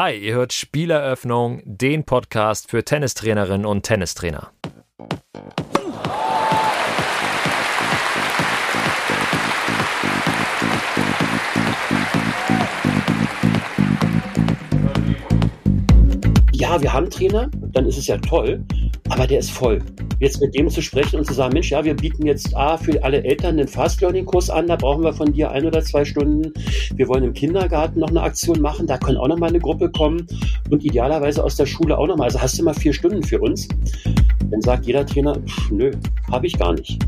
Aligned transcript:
Hi, 0.00 0.16
ihr 0.16 0.34
hört 0.34 0.52
Spieleröffnung, 0.52 1.60
den 1.64 2.04
Podcast 2.04 2.70
für 2.70 2.84
Tennistrainerinnen 2.84 3.66
und 3.66 3.82
Tennistrainer. 3.82 4.52
Ja, 16.52 16.80
wir 16.80 16.92
haben 16.92 17.10
Trainer, 17.10 17.50
dann 17.72 17.86
ist 17.86 17.98
es 17.98 18.06
ja 18.06 18.18
toll, 18.18 18.64
aber 19.08 19.26
der 19.26 19.38
ist 19.38 19.50
voll. 19.50 19.80
Jetzt 20.20 20.40
mit 20.40 20.54
dem 20.54 20.68
zu 20.68 20.82
sprechen 20.82 21.18
und 21.18 21.24
zu 21.24 21.32
sagen, 21.32 21.52
Mensch, 21.52 21.70
ja, 21.70 21.84
wir 21.84 21.94
bieten 21.94 22.26
jetzt 22.26 22.56
A 22.56 22.76
für 22.76 23.02
alle 23.02 23.22
Eltern 23.22 23.58
einen 23.58 23.68
Fast 23.68 24.00
Learning 24.00 24.24
Kurs 24.24 24.50
an, 24.50 24.66
da 24.66 24.76
brauchen 24.76 25.04
wir 25.04 25.12
von 25.12 25.32
dir 25.32 25.50
ein 25.50 25.64
oder 25.64 25.82
zwei 25.82 26.04
Stunden. 26.04 26.52
Wir 26.94 27.08
wollen 27.08 27.24
im 27.24 27.32
Kindergarten 27.32 28.00
noch 28.00 28.08
eine 28.08 28.22
Aktion 28.22 28.60
machen, 28.60 28.86
da 28.86 28.98
kann 28.98 29.16
auch 29.16 29.28
noch 29.28 29.38
mal 29.38 29.48
eine 29.48 29.60
Gruppe 29.60 29.90
kommen 29.90 30.26
und 30.70 30.84
idealerweise 30.84 31.42
aus 31.42 31.56
der 31.56 31.66
Schule 31.66 31.96
auch 31.96 32.06
noch 32.06 32.16
mal. 32.16 32.24
Also 32.24 32.40
hast 32.40 32.58
du 32.58 32.64
mal 32.64 32.74
vier 32.74 32.92
Stunden 32.92 33.22
für 33.22 33.38
uns? 33.38 33.68
Dann 34.50 34.60
sagt 34.62 34.86
jeder 34.86 35.06
Trainer, 35.06 35.36
pff, 35.36 35.70
nö, 35.70 35.92
habe 36.30 36.46
ich 36.46 36.58
gar 36.58 36.72
nicht. 36.74 36.98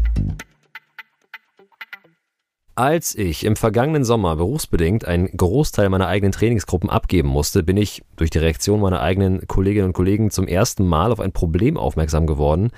Als 2.80 3.14
ich 3.14 3.44
im 3.44 3.56
vergangenen 3.56 4.04
Sommer 4.04 4.36
berufsbedingt 4.36 5.04
einen 5.04 5.26
Großteil 5.36 5.90
meiner 5.90 6.06
eigenen 6.06 6.32
Trainingsgruppen 6.32 6.88
abgeben 6.88 7.28
musste, 7.28 7.62
bin 7.62 7.76
ich 7.76 8.02
durch 8.16 8.30
die 8.30 8.38
Reaktion 8.38 8.80
meiner 8.80 9.02
eigenen 9.02 9.46
Kolleginnen 9.46 9.88
und 9.88 9.92
Kollegen 9.92 10.30
zum 10.30 10.48
ersten 10.48 10.86
Mal 10.86 11.12
auf 11.12 11.20
ein 11.20 11.32
Problem 11.32 11.76
aufmerksam 11.76 12.26
geworden, 12.26 12.70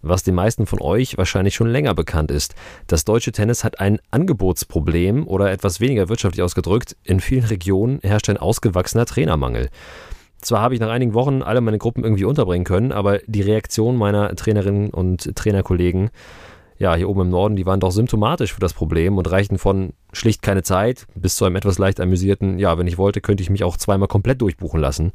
was 0.00 0.22
den 0.22 0.36
meisten 0.36 0.64
von 0.64 0.80
euch 0.80 1.18
wahrscheinlich 1.18 1.54
schon 1.54 1.68
länger 1.68 1.92
bekannt 1.92 2.30
ist. 2.30 2.54
Das 2.86 3.04
deutsche 3.04 3.30
Tennis 3.30 3.62
hat 3.62 3.78
ein 3.78 3.98
Angebotsproblem 4.10 5.26
oder 5.26 5.52
etwas 5.52 5.80
weniger 5.80 6.08
wirtschaftlich 6.08 6.42
ausgedrückt, 6.42 6.96
in 7.02 7.20
vielen 7.20 7.44
Regionen 7.44 8.00
herrscht 8.02 8.30
ein 8.30 8.38
ausgewachsener 8.38 9.04
Trainermangel. 9.04 9.68
Zwar 10.40 10.62
habe 10.62 10.72
ich 10.72 10.80
nach 10.80 10.88
einigen 10.88 11.12
Wochen 11.12 11.42
alle 11.42 11.60
meine 11.60 11.76
Gruppen 11.76 12.04
irgendwie 12.04 12.24
unterbringen 12.24 12.64
können, 12.64 12.90
aber 12.90 13.18
die 13.26 13.42
Reaktion 13.42 13.98
meiner 13.98 14.34
Trainerinnen 14.34 14.88
und 14.88 15.36
Trainerkollegen 15.36 16.08
ja, 16.82 16.96
hier 16.96 17.08
oben 17.08 17.20
im 17.20 17.28
Norden, 17.28 17.54
die 17.54 17.64
waren 17.64 17.78
doch 17.78 17.92
symptomatisch 17.92 18.52
für 18.52 18.60
das 18.60 18.74
Problem 18.74 19.16
und 19.16 19.30
reichten 19.30 19.56
von 19.56 19.92
schlicht 20.12 20.42
keine 20.42 20.64
Zeit 20.64 21.06
bis 21.14 21.36
zu 21.36 21.44
einem 21.44 21.54
etwas 21.54 21.78
leicht 21.78 22.00
amüsierten, 22.00 22.58
ja, 22.58 22.76
wenn 22.76 22.88
ich 22.88 22.98
wollte, 22.98 23.20
könnte 23.20 23.40
ich 23.40 23.50
mich 23.50 23.62
auch 23.62 23.76
zweimal 23.76 24.08
komplett 24.08 24.42
durchbuchen 24.42 24.80
lassen. 24.80 25.12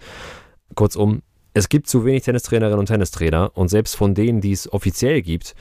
Kurzum, 0.76 1.24
es 1.54 1.68
gibt 1.68 1.88
zu 1.88 2.06
wenig 2.06 2.24
Tennistrainerinnen 2.24 2.80
und 2.80 2.86
Tennistrainer 2.86 3.52
und 3.54 3.68
selbst 3.68 3.98
von 3.98 4.16
denen, 4.16 4.40
die 4.40 4.54
es 4.54 4.72
offiziell 4.72 5.22
gibt, 5.22 5.56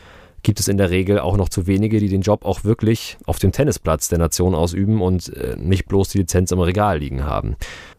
gibt 0.44 0.60
es 0.60 0.68
in 0.68 0.76
der 0.76 0.90
Regel 0.90 1.18
auch 1.18 1.36
noch 1.36 1.48
zu 1.48 1.66
wenige, 1.66 1.98
die 1.98 2.08
den 2.08 2.20
Job 2.20 2.44
auch 2.44 2.62
wirklich 2.62 3.16
auf 3.26 3.40
dem 3.40 3.50
Tennisplatz 3.50 4.06
der 4.06 4.20
Nation 4.20 4.54
ausüben 4.54 5.02
und 5.02 5.36
äh, 5.36 5.56
nicht 5.58 5.86
bloß 5.86 6.10
die 6.10 6.18
Lizenz 6.18 6.52
im 6.52 6.60
Regal 6.60 7.00
liegen 7.00 7.24
haben. 7.24 7.56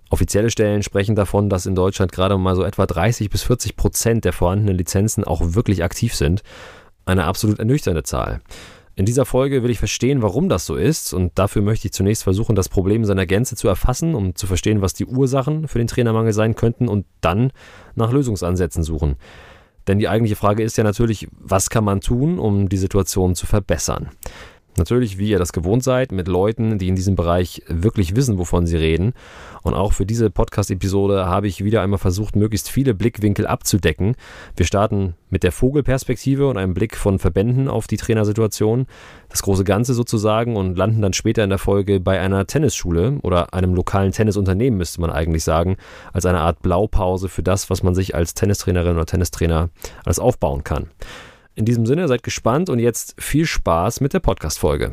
Offizielle 0.10 0.50
Stellen 0.50 0.82
sprechen 0.82 1.18
davon, 1.18 1.50
dass 1.50 1.66
in 1.66 1.76
Deutschland 1.76 2.14
gerade 2.14 2.38
mal 2.38 2.56
so 2.56 2.64
etwa 2.64 2.86
30 2.86 3.30
bis 3.30 3.44
40 3.44 3.76
Prozent 3.76 4.24
der 4.24 4.32
vorhandenen 4.32 4.78
Lizenzen 4.78 5.26
auch 5.26 5.42
wirklich 5.56 5.84
aktiv 5.84 6.16
sind 6.16 6.42
eine 7.08 7.26
absolut 7.26 7.60
ernüchternde 7.60 8.04
Zahl. 8.04 8.42
In 8.96 9.06
dieser 9.06 9.26
Folge 9.26 9.62
will 9.62 9.70
ich 9.70 9.78
verstehen, 9.78 10.24
warum 10.24 10.50
das 10.50 10.66
so 10.66 10.76
ist 10.76 11.14
und 11.14 11.38
dafür 11.38 11.62
möchte 11.62 11.88
ich 11.88 11.94
zunächst 11.94 12.24
versuchen, 12.24 12.56
das 12.56 12.68
Problem 12.68 13.02
in 13.02 13.06
seiner 13.06 13.28
Gänze 13.28 13.56
zu 13.56 13.68
erfassen, 13.68 14.16
um 14.16 14.34
zu 14.34 14.48
verstehen, 14.48 14.82
was 14.82 14.96
die 14.96 15.06
Ursachen 15.06 15.68
für 15.68 15.78
den 15.78 15.88
Trainermangel 15.88 16.34
sein 16.34 16.56
könnten 16.56 16.88
und 16.88 17.06
dann 17.22 17.52
nach 17.94 18.12
Lösungsansätzen 18.12 18.82
suchen. 18.82 19.16
Denn 19.88 20.00
die 20.00 20.10
eigentliche 20.10 20.36
Frage 20.36 20.64
ist 20.64 20.78
ja 20.78 20.84
natürlich, 20.84 21.28
was 21.32 21.70
kann 21.70 21.84
man 21.84 22.02
tun, 22.02 22.40
um 22.40 22.70
die 22.70 22.78
Situation 22.78 23.36
zu 23.36 23.46
verbessern? 23.46 24.10
Natürlich, 24.78 25.18
wie 25.18 25.30
ihr 25.30 25.40
das 25.40 25.54
gewohnt 25.54 25.84
seid, 25.84 26.12
mit 26.12 26.28
Leuten, 26.28 26.78
die 26.78 26.88
in 26.88 26.96
diesem 26.96 27.16
Bereich 27.16 27.64
wirklich 27.68 28.16
wissen, 28.16 28.38
wovon 28.38 28.68
sie 28.68 28.78
reden. 28.78 29.14
Und 29.64 29.74
auch 29.74 29.94
für 29.94 30.06
diese 30.06 30.30
Podcast-Episode 30.30 31.26
habe 31.26 31.48
ich 31.48 31.64
wieder 31.64 31.82
einmal 31.82 31.98
versucht, 31.98 32.36
möglichst 32.36 32.70
viele 32.70 32.94
Blickwinkel 32.94 33.48
abzudecken. 33.48 34.16
Wir 34.56 34.68
starten 34.68 35.16
mit 35.32 35.42
der 35.42 35.52
Vogelperspektive 35.52 36.48
und 36.48 36.58
einem 36.58 36.76
Blick 36.76 36.96
von 36.96 37.18
Verbänden 37.18 37.68
auf 37.68 37.88
die 37.88 37.98
Trainersituation, 37.98 38.86
das 39.30 39.42
große 39.42 39.64
Ganze 39.64 39.96
sozusagen, 39.96 40.56
und 40.56 40.78
landen 40.78 41.02
dann 41.02 41.14
später 41.14 41.44
in 41.44 41.50
der 41.50 41.60
Folge 41.60 42.00
bei 42.00 42.20
einer 42.20 42.46
Tennisschule 42.46 43.18
oder 43.24 43.56
einem 43.56 43.74
lokalen 43.74 44.12
Tennisunternehmen, 44.12 44.78
müsste 44.78 45.02
man 45.02 45.10
eigentlich 45.10 45.44
sagen, 45.44 45.78
als 46.14 46.28
eine 46.28 46.40
Art 46.40 46.62
Blaupause 46.62 47.30
für 47.30 47.44
das, 47.44 47.72
was 47.72 47.82
man 47.82 47.96
sich 47.96 48.14
als 48.14 48.36
Tennistrainerin 48.36 48.96
oder 48.96 49.08
Tennistrainer 49.08 49.70
alles 50.06 50.20
aufbauen 50.20 50.64
kann. 50.64 50.92
In 51.58 51.66
diesem 51.66 51.88
Sinne, 51.88 52.08
seid 52.08 52.22
gespannt 52.22 52.70
und 52.70 52.78
jetzt 52.78 53.16
viel 53.18 53.48
Spaß 53.48 54.00
mit 54.00 54.14
der 54.14 54.20
Podcast-Folge. 54.20 54.92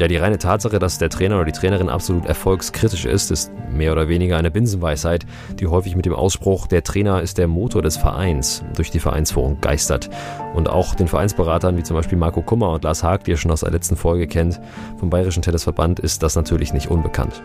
Ja, 0.00 0.08
die 0.08 0.16
reine 0.16 0.38
Tatsache, 0.38 0.78
dass 0.78 0.96
der 0.96 1.10
Trainer 1.10 1.36
oder 1.36 1.44
die 1.44 1.52
Trainerin 1.52 1.90
absolut 1.90 2.24
erfolgskritisch 2.24 3.04
ist, 3.04 3.30
ist 3.30 3.52
mehr 3.70 3.92
oder 3.92 4.08
weniger 4.08 4.38
eine 4.38 4.50
Binsenweisheit, 4.50 5.26
die 5.56 5.66
häufig 5.66 5.94
mit 5.94 6.06
dem 6.06 6.14
Ausspruch, 6.14 6.66
der 6.66 6.82
Trainer 6.82 7.20
ist 7.20 7.36
der 7.36 7.48
Motor 7.48 7.82
des 7.82 7.98
Vereins, 7.98 8.64
durch 8.74 8.90
die 8.90 8.98
Vereinsführung 8.98 9.60
geistert. 9.60 10.08
Und 10.54 10.70
auch 10.70 10.94
den 10.94 11.06
Vereinsberatern 11.06 11.76
wie 11.76 11.82
zum 11.82 11.96
Beispiel 11.96 12.16
Marco 12.16 12.40
Kummer 12.40 12.70
und 12.70 12.84
Lars 12.84 13.02
Haag, 13.02 13.24
die 13.24 13.32
ihr 13.32 13.36
schon 13.36 13.50
aus 13.50 13.60
der 13.60 13.72
letzten 13.72 13.94
Folge 13.94 14.26
kennt, 14.26 14.58
vom 14.98 15.10
Bayerischen 15.10 15.42
Tennisverband, 15.42 16.00
ist 16.00 16.22
das 16.22 16.34
natürlich 16.34 16.72
nicht 16.72 16.90
unbekannt. 16.90 17.42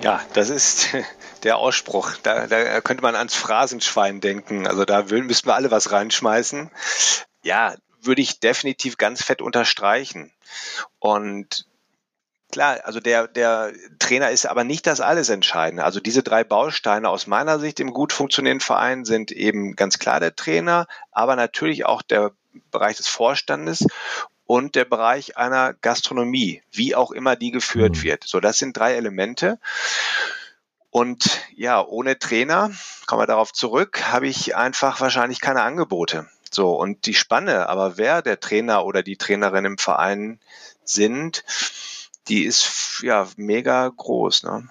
Ja, 0.00 0.20
das 0.32 0.48
ist 0.48 0.88
der 1.42 1.58
Ausspruch. 1.58 2.12
Da, 2.22 2.46
da 2.46 2.80
könnte 2.80 3.02
man 3.02 3.14
ans 3.14 3.34
Phrasenschwein 3.34 4.22
denken. 4.22 4.66
Also 4.66 4.86
da 4.86 5.02
müssten 5.02 5.48
wir 5.48 5.54
alle 5.54 5.70
was 5.70 5.92
reinschmeißen. 5.92 6.70
Ja, 7.46 7.76
würde 8.00 8.22
ich 8.22 8.40
definitiv 8.40 8.98
ganz 8.98 9.22
fett 9.22 9.40
unterstreichen. 9.40 10.32
Und 10.98 11.66
klar, 12.50 12.80
also 12.82 12.98
der, 12.98 13.28
der 13.28 13.72
Trainer 14.00 14.30
ist 14.30 14.46
aber 14.46 14.64
nicht 14.64 14.84
das 14.86 15.00
alles 15.00 15.28
Entscheidende. 15.28 15.84
Also 15.84 16.00
diese 16.00 16.24
drei 16.24 16.42
Bausteine 16.42 17.08
aus 17.08 17.28
meiner 17.28 17.60
Sicht 17.60 17.78
im 17.78 17.92
gut 17.92 18.12
funktionierenden 18.12 18.66
Verein 18.66 19.04
sind 19.04 19.30
eben 19.30 19.76
ganz 19.76 20.00
klar 20.00 20.18
der 20.18 20.34
Trainer, 20.34 20.88
aber 21.12 21.36
natürlich 21.36 21.86
auch 21.86 22.02
der 22.02 22.32
Bereich 22.72 22.96
des 22.96 23.06
Vorstandes 23.06 23.86
und 24.44 24.74
der 24.74 24.84
Bereich 24.84 25.36
einer 25.36 25.72
Gastronomie, 25.74 26.64
wie 26.72 26.96
auch 26.96 27.12
immer 27.12 27.36
die 27.36 27.52
geführt 27.52 27.98
mhm. 27.98 28.02
wird. 28.02 28.24
So, 28.24 28.40
das 28.40 28.58
sind 28.58 28.76
drei 28.76 28.94
Elemente. 28.94 29.60
Und 30.90 31.42
ja, 31.54 31.80
ohne 31.80 32.18
Trainer, 32.18 32.72
kommen 33.06 33.22
wir 33.22 33.26
darauf 33.26 33.52
zurück, 33.52 34.02
habe 34.10 34.26
ich 34.26 34.56
einfach 34.56 35.00
wahrscheinlich 35.00 35.40
keine 35.40 35.62
Angebote. 35.62 36.28
So, 36.52 36.74
und 36.74 37.06
die 37.06 37.14
Spanne, 37.14 37.68
aber 37.68 37.98
wer 37.98 38.22
der 38.22 38.40
Trainer 38.40 38.84
oder 38.84 39.02
die 39.02 39.16
Trainerin 39.16 39.64
im 39.64 39.78
Verein 39.78 40.40
sind, 40.84 41.44
die 42.28 42.44
ist 42.44 43.02
ja 43.02 43.28
mega 43.36 43.88
groß. 43.88 44.44
Ne? 44.44 44.68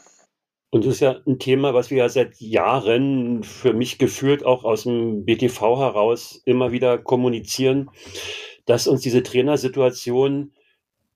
Und 0.71 0.85
das 0.85 0.95
ist 0.95 0.99
ja 0.99 1.21
ein 1.25 1.39
Thema, 1.39 1.73
was 1.73 1.89
wir 1.89 1.99
ja 1.99 2.09
seit 2.09 2.39
Jahren 2.41 3.43
für 3.43 3.73
mich 3.73 3.97
geführt 3.97 4.45
auch 4.45 4.63
aus 4.63 4.83
dem 4.83 5.25
BTV 5.25 5.79
heraus 5.79 6.41
immer 6.45 6.71
wieder 6.71 6.97
kommunizieren, 6.97 7.89
dass 8.65 8.87
uns 8.87 9.01
diese 9.01 9.23
Trainersituation 9.23 10.53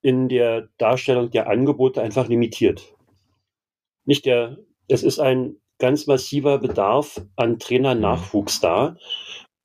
in 0.01 0.29
der 0.29 0.69
Darstellung 0.77 1.29
der 1.31 1.49
Angebote 1.49 2.01
einfach 2.01 2.27
limitiert. 2.27 2.95
Nicht 4.05 4.25
der 4.25 4.57
es 4.89 5.03
ist 5.03 5.19
ein 5.19 5.55
ganz 5.77 6.07
massiver 6.07 6.57
Bedarf 6.57 7.21
an 7.35 7.59
Trainernachwuchs 7.59 8.59
da, 8.59 8.97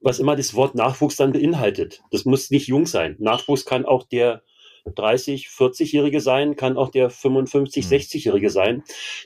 was 0.04 0.18
immer 0.18 0.36
das 0.36 0.54
Wort 0.54 0.74
Nachwuchs 0.74 1.16
dann 1.16 1.32
beinhaltet. 1.32 2.02
Das 2.10 2.24
muss 2.24 2.50
nicht 2.50 2.68
jung 2.68 2.86
sein. 2.86 3.16
Nachwuchs 3.18 3.64
kann 3.64 3.86
auch 3.86 4.04
der 4.04 4.42
30, 4.86 5.48
40-Jährige 5.48 6.20
sein, 6.20 6.56
kann 6.56 6.76
auch 6.76 6.90
der 6.90 7.08
55, 7.08 7.86
60-Jährige 7.86 8.48
mhm. 8.48 8.52
sein, 8.52 8.82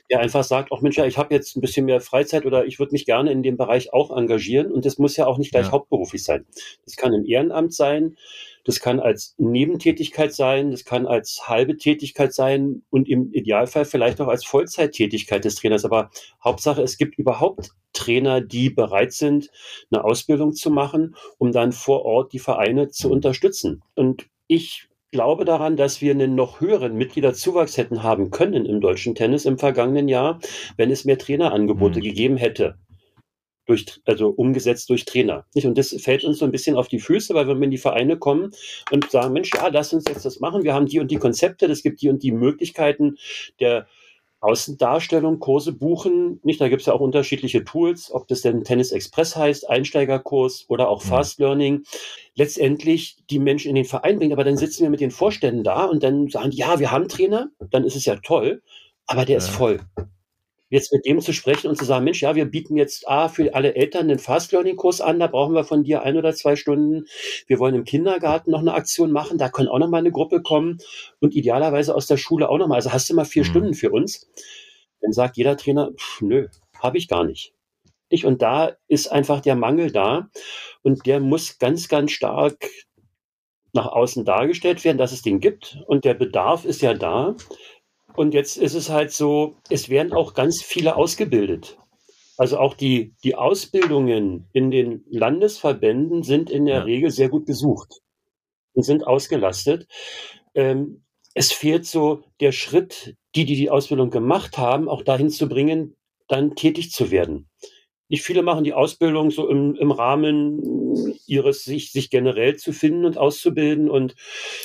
der 0.09 0.21
einfach 0.21 0.45
sagt, 0.45 0.71
auch 0.71 0.81
Mensch, 0.81 0.97
ja, 0.97 1.05
ich 1.05 1.17
habe 1.17 1.35
jetzt 1.35 1.57
ein 1.57 1.61
bisschen 1.61 1.85
mehr 1.85 1.99
Freizeit 1.99 2.45
oder 2.45 2.65
ich 2.65 2.79
würde 2.79 2.93
mich 2.93 3.05
gerne 3.05 3.31
in 3.31 3.43
dem 3.43 3.57
Bereich 3.57 3.91
auch 3.91 4.15
engagieren 4.15 4.71
und 4.71 4.85
das 4.85 4.97
muss 4.97 5.17
ja 5.17 5.27
auch 5.27 5.37
nicht 5.37 5.51
gleich 5.51 5.65
ja. 5.65 5.71
hauptberuflich 5.73 6.23
sein. 6.23 6.45
Das 6.85 6.95
kann 6.95 7.13
im 7.13 7.25
Ehrenamt 7.25 7.73
sein, 7.73 8.15
das 8.65 8.79
kann 8.79 8.99
als 8.99 9.35
Nebentätigkeit 9.37 10.33
sein, 10.33 10.71
das 10.71 10.85
kann 10.85 11.07
als 11.07 11.47
halbe 11.47 11.77
Tätigkeit 11.77 12.33
sein 12.33 12.83
und 12.89 13.07
im 13.07 13.31
Idealfall 13.33 13.85
vielleicht 13.85 14.19
auch 14.21 14.27
als 14.27 14.45
Vollzeittätigkeit 14.45 15.43
des 15.45 15.55
Trainers. 15.55 15.85
Aber 15.85 16.09
Hauptsache, 16.43 16.81
es 16.81 16.97
gibt 16.97 17.17
überhaupt 17.17 17.71
Trainer, 17.93 18.41
die 18.41 18.69
bereit 18.69 19.13
sind, 19.13 19.49
eine 19.91 20.03
Ausbildung 20.03 20.53
zu 20.53 20.69
machen, 20.69 21.15
um 21.37 21.51
dann 21.51 21.71
vor 21.71 22.05
Ort 22.05 22.33
die 22.33 22.39
Vereine 22.39 22.89
zu 22.89 23.09
unterstützen. 23.09 23.81
Und 23.95 24.27
ich 24.47 24.87
glaube 25.11 25.45
daran, 25.45 25.75
dass 25.75 26.01
wir 26.01 26.11
einen 26.11 26.35
noch 26.35 26.61
höheren 26.61 26.95
Mitgliederzuwachs 26.95 27.77
hätten 27.77 28.03
haben 28.03 28.29
können 28.29 28.65
im 28.65 28.79
deutschen 28.79 29.15
Tennis 29.15 29.45
im 29.45 29.57
vergangenen 29.57 30.07
Jahr, 30.07 30.39
wenn 30.77 30.91
es 30.91 31.05
mehr 31.05 31.17
Trainerangebote 31.17 31.99
mhm. 31.99 32.03
gegeben 32.03 32.37
hätte 32.37 32.77
durch, 33.69 33.85
also 34.05 34.29
umgesetzt 34.29 34.89
durch 34.89 35.05
Trainer. 35.05 35.45
Nicht? 35.53 35.67
Und 35.67 35.77
das 35.77 35.95
fällt 36.01 36.23
uns 36.23 36.39
so 36.39 36.45
ein 36.45 36.51
bisschen 36.51 36.75
auf 36.75 36.87
die 36.87 36.99
Füße, 36.99 37.33
weil 37.33 37.47
wenn 37.47 37.59
wir 37.59 37.65
in 37.65 37.71
die 37.71 37.77
Vereine 37.77 38.17
kommen 38.17 38.51
und 38.91 39.09
sagen, 39.11 39.33
Mensch, 39.33 39.51
ja, 39.55 39.67
lass 39.67 39.93
uns 39.93 40.05
jetzt 40.07 40.25
das 40.25 40.39
machen, 40.39 40.63
wir 40.63 40.73
haben 40.73 40.87
die 40.87 40.99
und 40.99 41.11
die 41.11 41.17
Konzepte, 41.17 41.67
es 41.67 41.83
gibt 41.83 42.01
die 42.01 42.09
und 42.09 42.23
die 42.23 42.31
Möglichkeiten 42.31 43.17
der 43.59 43.87
Außendarstellung 44.41 45.39
Kurse 45.39 45.73
buchen. 45.73 46.39
Nicht, 46.43 46.61
da 46.61 46.69
gibt 46.69 46.81
es 46.81 46.85
ja 46.87 46.93
auch 46.93 47.01
unterschiedliche 47.01 47.65
Tools, 47.65 48.09
ob 48.11 48.27
das 48.27 48.41
denn 48.41 48.63
Tennis 48.63 48.91
Express 48.91 49.35
heißt, 49.35 49.69
Einsteigerkurs 49.69 50.65
oder 50.69 50.87
auch 50.87 51.01
Fast 51.01 51.39
Learning. 51.39 51.83
Letztendlich 52.35 53.17
die 53.29 53.39
Menschen 53.39 53.69
in 53.69 53.75
den 53.75 53.85
Verein 53.85 54.17
bringen, 54.17 54.33
aber 54.33 54.45
dann 54.45 54.57
sitzen 54.57 54.83
wir 54.83 54.89
mit 54.89 55.01
den 55.01 55.11
Vorständen 55.11 55.63
da 55.63 55.85
und 55.85 56.03
dann 56.03 56.29
sagen, 56.29 56.51
ja, 56.51 56.79
wir 56.79 56.91
haben 56.91 57.09
Trainer, 57.09 57.49
dann 57.69 57.83
ist 57.83 57.97
es 57.97 58.05
ja 58.05 58.15
toll, 58.15 58.61
aber 59.07 59.25
der 59.25 59.33
ja. 59.33 59.37
ist 59.39 59.49
voll 59.49 59.79
jetzt 60.69 60.93
mit 60.93 61.05
dem 61.05 61.19
zu 61.19 61.33
sprechen 61.33 61.67
und 61.67 61.75
zu 61.75 61.85
sagen, 61.85 62.05
Mensch, 62.05 62.21
ja, 62.21 62.35
wir 62.35 62.45
bieten 62.45 62.77
jetzt 62.77 63.07
A, 63.07 63.27
für 63.27 63.53
alle 63.53 63.75
Eltern 63.75 64.09
einen 64.09 64.19
Fast 64.19 64.51
Learning 64.51 64.75
Kurs 64.75 65.01
an, 65.01 65.19
da 65.19 65.27
brauchen 65.27 65.53
wir 65.53 65.63
von 65.63 65.83
dir 65.83 66.03
ein 66.03 66.17
oder 66.17 66.33
zwei 66.33 66.55
Stunden. 66.55 67.05
Wir 67.47 67.59
wollen 67.59 67.75
im 67.75 67.83
Kindergarten 67.83 68.51
noch 68.51 68.59
eine 68.59 68.73
Aktion 68.73 69.11
machen, 69.11 69.37
da 69.37 69.49
können 69.49 69.67
auch 69.67 69.79
noch 69.79 69.89
mal 69.89 69.97
eine 69.97 70.11
Gruppe 70.11 70.41
kommen 70.41 70.77
und 71.19 71.35
idealerweise 71.35 71.95
aus 71.95 72.07
der 72.07 72.17
Schule 72.17 72.49
auch 72.49 72.57
noch 72.57 72.67
mal. 72.67 72.75
Also 72.75 72.93
hast 72.93 73.09
du 73.09 73.15
mal 73.15 73.25
vier 73.25 73.43
mhm. 73.43 73.47
Stunden 73.47 73.73
für 73.73 73.89
uns? 73.89 74.29
Dann 75.01 75.13
sagt 75.13 75.37
jeder 75.37 75.57
Trainer, 75.57 75.91
pff, 75.91 76.21
nö, 76.21 76.47
habe 76.77 76.97
ich 76.97 77.07
gar 77.07 77.23
nicht. 77.23 77.53
nicht. 78.11 78.25
Und 78.25 78.41
da 78.41 78.73
ist 78.87 79.11
einfach 79.11 79.41
der 79.41 79.55
Mangel 79.55 79.91
da 79.91 80.29
und 80.83 81.05
der 81.05 81.19
muss 81.19 81.57
ganz, 81.57 81.87
ganz 81.87 82.11
stark 82.11 82.69
nach 83.73 83.87
außen 83.87 84.25
dargestellt 84.25 84.83
werden, 84.83 84.97
dass 84.97 85.11
es 85.11 85.21
den 85.21 85.39
gibt 85.39 85.77
und 85.87 86.05
der 86.05 86.15
Bedarf 86.15 86.65
ist 86.65 86.81
ja 86.81 86.93
da. 86.93 87.35
Und 88.19 88.33
jetzt 88.33 88.57
ist 88.57 88.73
es 88.73 88.89
halt 88.89 89.13
so, 89.13 89.55
es 89.69 89.87
werden 89.87 90.11
auch 90.11 90.33
ganz 90.33 90.61
viele 90.61 90.97
ausgebildet. 90.97 91.77
Also 92.35 92.59
auch 92.59 92.73
die, 92.73 93.13
die 93.23 93.35
Ausbildungen 93.35 94.49
in 94.51 94.71
den 94.71 95.05
Landesverbänden 95.09 96.23
sind 96.23 96.49
in 96.49 96.65
der 96.65 96.79
ja. 96.79 96.83
Regel 96.83 97.11
sehr 97.11 97.29
gut 97.29 97.45
besucht 97.45 98.01
und 98.73 98.83
sind 98.83 99.07
ausgelastet. 99.07 99.87
Ähm, 100.53 101.05
es 101.33 101.53
fehlt 101.53 101.85
so 101.85 102.21
der 102.41 102.51
Schritt, 102.51 103.15
die, 103.35 103.45
die 103.45 103.55
die 103.55 103.69
Ausbildung 103.69 104.09
gemacht 104.09 104.57
haben, 104.57 104.89
auch 104.89 105.03
dahin 105.03 105.29
zu 105.29 105.47
bringen, 105.47 105.95
dann 106.27 106.55
tätig 106.55 106.91
zu 106.91 107.11
werden. 107.11 107.47
Nicht 108.09 108.23
viele 108.23 108.41
machen 108.41 108.65
die 108.65 108.73
Ausbildung 108.73 109.31
so 109.31 109.47
im, 109.47 109.75
im 109.75 109.91
Rahmen 109.91 111.15
ihres, 111.25 111.63
sich, 111.63 111.93
sich 111.93 112.09
generell 112.09 112.57
zu 112.57 112.73
finden 112.73 113.05
und 113.05 113.17
auszubilden 113.17 113.89
und 113.89 114.15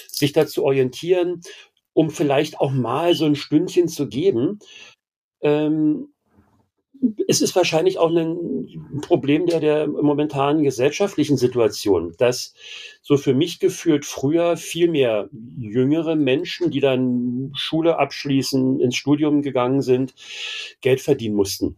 sich 0.09 0.33
da 0.33 0.45
zu 0.49 0.65
orientieren 0.65 1.41
um 1.94 2.11
vielleicht 2.11 2.61
auch 2.61 2.73
mal 2.73 3.14
so 3.14 3.25
ein 3.25 3.37
Stündchen 3.37 3.88
zu 3.88 4.08
geben. 4.08 4.58
Ähm, 5.41 6.08
es 7.29 7.41
ist 7.41 7.55
wahrscheinlich 7.55 7.99
auch 7.99 8.11
ein 8.11 9.00
Problem 9.02 9.46
der, 9.46 9.61
der 9.61 9.87
momentanen 9.87 10.62
gesellschaftlichen 10.62 11.37
Situation, 11.37 12.14
dass 12.19 12.55
so 13.02 13.17
für 13.17 13.35
mich 13.35 13.58
gefühlt 13.58 14.05
früher 14.05 14.56
viel 14.56 14.88
mehr 14.91 15.29
jüngere 15.58 16.17
Menschen, 16.17 16.70
die 16.70 16.81
dann 16.81 17.52
Schule 17.55 17.99
abschließen, 17.99 18.81
ins 18.81 18.97
Studium 18.97 19.43
gegangen 19.43 19.82
sind, 19.82 20.14
Geld 20.81 21.00
verdienen 21.00 21.35
mussten, 21.35 21.76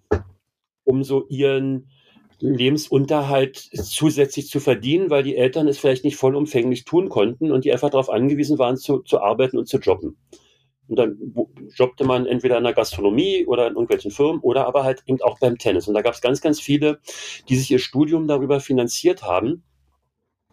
um 0.85 1.03
so 1.03 1.27
ihren 1.29 1.89
Lebensunterhalt 2.41 3.57
zusätzlich 3.57 4.49
zu 4.49 4.61
verdienen, 4.61 5.11
weil 5.11 5.23
die 5.23 5.37
Eltern 5.37 5.69
es 5.69 5.79
vielleicht 5.79 6.05
nicht 6.05 6.17
vollumfänglich 6.17 6.85
tun 6.85 7.09
konnten 7.09 7.51
und 7.51 7.65
die 7.65 7.73
einfach 7.73 7.91
darauf 7.91 8.11
angewiesen 8.11 8.59
waren, 8.59 8.77
zu, 8.77 8.99
zu 8.99 9.21
arbeiten 9.21 9.59
und 9.59 9.69
zu 9.69 9.79
jobben. 9.79 10.17
Und 10.89 10.97
dann 10.97 11.35
jobbte 11.75 12.05
man 12.05 12.27
entweder 12.27 12.59
in 12.59 12.65
der 12.65 12.73
Gastronomie 12.73 13.45
oder 13.47 13.67
in 13.67 13.75
irgendwelchen 13.75 14.11
Firmen 14.11 14.41
oder 14.41 14.67
aber 14.67 14.85
halt 14.85 15.03
eben 15.07 15.21
auch 15.21 15.39
beim 15.41 15.59
Tennis. 15.59 15.89
Und 15.89 15.95
da 15.95 16.03
gab 16.03 16.15
es 16.15 16.21
ganz, 16.21 16.41
ganz 16.41 16.61
viele, 16.61 17.01
die 17.49 17.57
sich 17.57 17.71
ihr 17.71 17.81
Studium 17.81 18.29
darüber 18.29 18.61
finanziert 18.61 19.23
haben. 19.23 19.65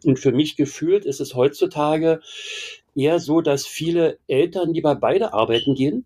Und 0.03 0.19
für 0.19 0.31
mich 0.31 0.55
gefühlt 0.55 1.05
ist 1.05 1.21
es 1.21 1.35
heutzutage 1.35 2.19
eher 2.95 3.19
so, 3.19 3.41
dass 3.41 3.67
viele 3.67 4.19
Eltern 4.27 4.73
lieber 4.73 4.95
beide 4.95 5.33
arbeiten 5.33 5.75
gehen, 5.75 6.05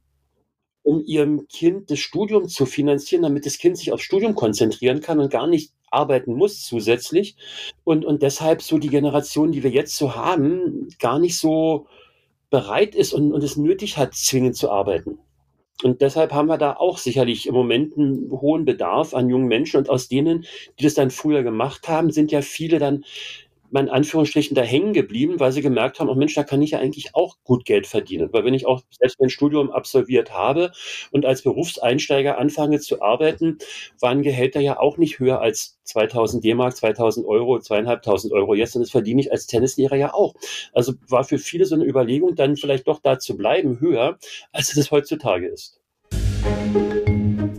um 0.88 1.04
ihrem 1.06 1.50
Kind 1.50 1.92
das 1.92 2.00
Studium 2.00 2.48
zu 2.48 2.66
finanzieren, 2.66 3.24
damit 3.24 3.46
das 3.46 3.58
Kind 3.58 3.78
sich 3.78 3.92
aufs 3.92 4.04
Studium 4.04 4.36
konzentrieren 4.36 5.02
kann 5.02 5.20
und 5.20 5.30
gar 5.30 5.46
nicht 5.46 5.74
arbeiten 5.92 6.34
muss 6.34 6.64
zusätzlich. 6.64 7.36
Und, 7.84 8.06
und 8.06 8.22
deshalb 8.24 8.62
so 8.62 8.78
die 8.78 8.88
Generation, 8.88 9.52
die 9.52 9.64
wir 9.64 9.70
jetzt 9.70 9.98
so 9.98 10.16
haben, 10.16 10.88
gar 10.98 11.20
nicht 11.20 11.38
so 11.38 11.88
bereit 12.50 12.96
ist 12.96 13.12
und, 13.12 13.34
und 13.34 13.44
es 13.44 13.58
nötig 13.58 13.98
hat, 13.98 14.14
zwingend 14.16 14.56
zu 14.56 14.72
arbeiten. 14.72 15.20
Und 15.84 16.00
deshalb 16.00 16.32
haben 16.32 16.48
wir 16.48 16.58
da 16.58 16.78
auch 16.78 17.00
sicherlich 17.00 17.48
im 17.48 17.54
Moment 17.54 17.98
einen 17.98 18.32
hohen 18.32 18.64
Bedarf 18.64 19.14
an 19.14 19.30
jungen 19.30 19.50
Menschen. 19.50 19.76
Und 19.76 19.90
aus 19.90 20.08
denen, 20.08 20.46
die 20.80 20.86
das 20.86 20.94
dann 20.94 21.12
früher 21.12 21.44
gemacht 21.44 21.90
haben, 21.90 22.12
sind 22.12 22.32
ja 22.32 22.42
viele 22.42 22.80
dann 22.80 23.04
in 23.72 23.90
Anführungsstrichen 23.90 24.56
da 24.56 24.62
hängen 24.62 24.94
geblieben, 24.94 25.40
weil 25.40 25.52
sie 25.52 25.62
gemerkt 25.62 26.00
haben, 26.00 26.10
oh 26.10 26.16
Mensch, 26.16 26.34
da 26.34 26.44
kann 26.44 26.62
ich 26.62 26.72
ja 26.72 26.80
eigentlich 26.80 27.16
auch 27.16 27.38
gut 27.44 27.66
Geld 27.66 27.88
verdienen. 27.88 28.30
Weil 28.32 28.46
wenn 28.46 28.54
ich 28.54 28.66
auch 28.66 28.82
selbst 28.92 29.20
mein 29.20 29.30
Studium 29.30 29.72
absolviert 29.72 30.32
habe 30.32 30.72
und 31.12 31.26
als 31.26 31.42
Berufseinsteiger 31.42 32.38
anfange 32.38 32.80
zu 32.80 33.02
arbeiten, 33.02 33.58
waren 34.00 34.22
Gehälter 34.22 34.60
ja 34.60 34.80
auch 34.80 34.98
nicht 34.98 35.20
höher 35.20 35.42
als 35.42 35.80
2000 35.84 36.44
D-Mark, 36.44 36.76
2000 36.76 37.26
Euro, 37.26 37.60
zweieinhalbtausend 37.60 38.34
Euro 38.34 38.54
jetzt 38.56 38.76
und 38.76 38.82
das 38.82 38.92
verdiene 38.92 39.22
ich 39.22 39.32
als 39.32 39.48
Tennislehrer 39.48 39.96
ja 39.96 40.14
auch. 40.14 40.36
Also 40.74 40.94
war 41.08 41.24
für 41.24 41.38
viele 41.38 41.66
so 41.66 41.76
eine 41.76 41.86
Überlegung, 41.86 42.36
dann 42.36 42.56
vielleicht 42.56 42.88
doch 42.88 43.00
da 43.00 43.20
zu 43.20 43.38
bleiben, 43.38 43.80
höher, 43.80 44.18
als 44.52 44.76
es 44.76 44.92
heutzutage 44.92 45.48
ist. 45.48 45.80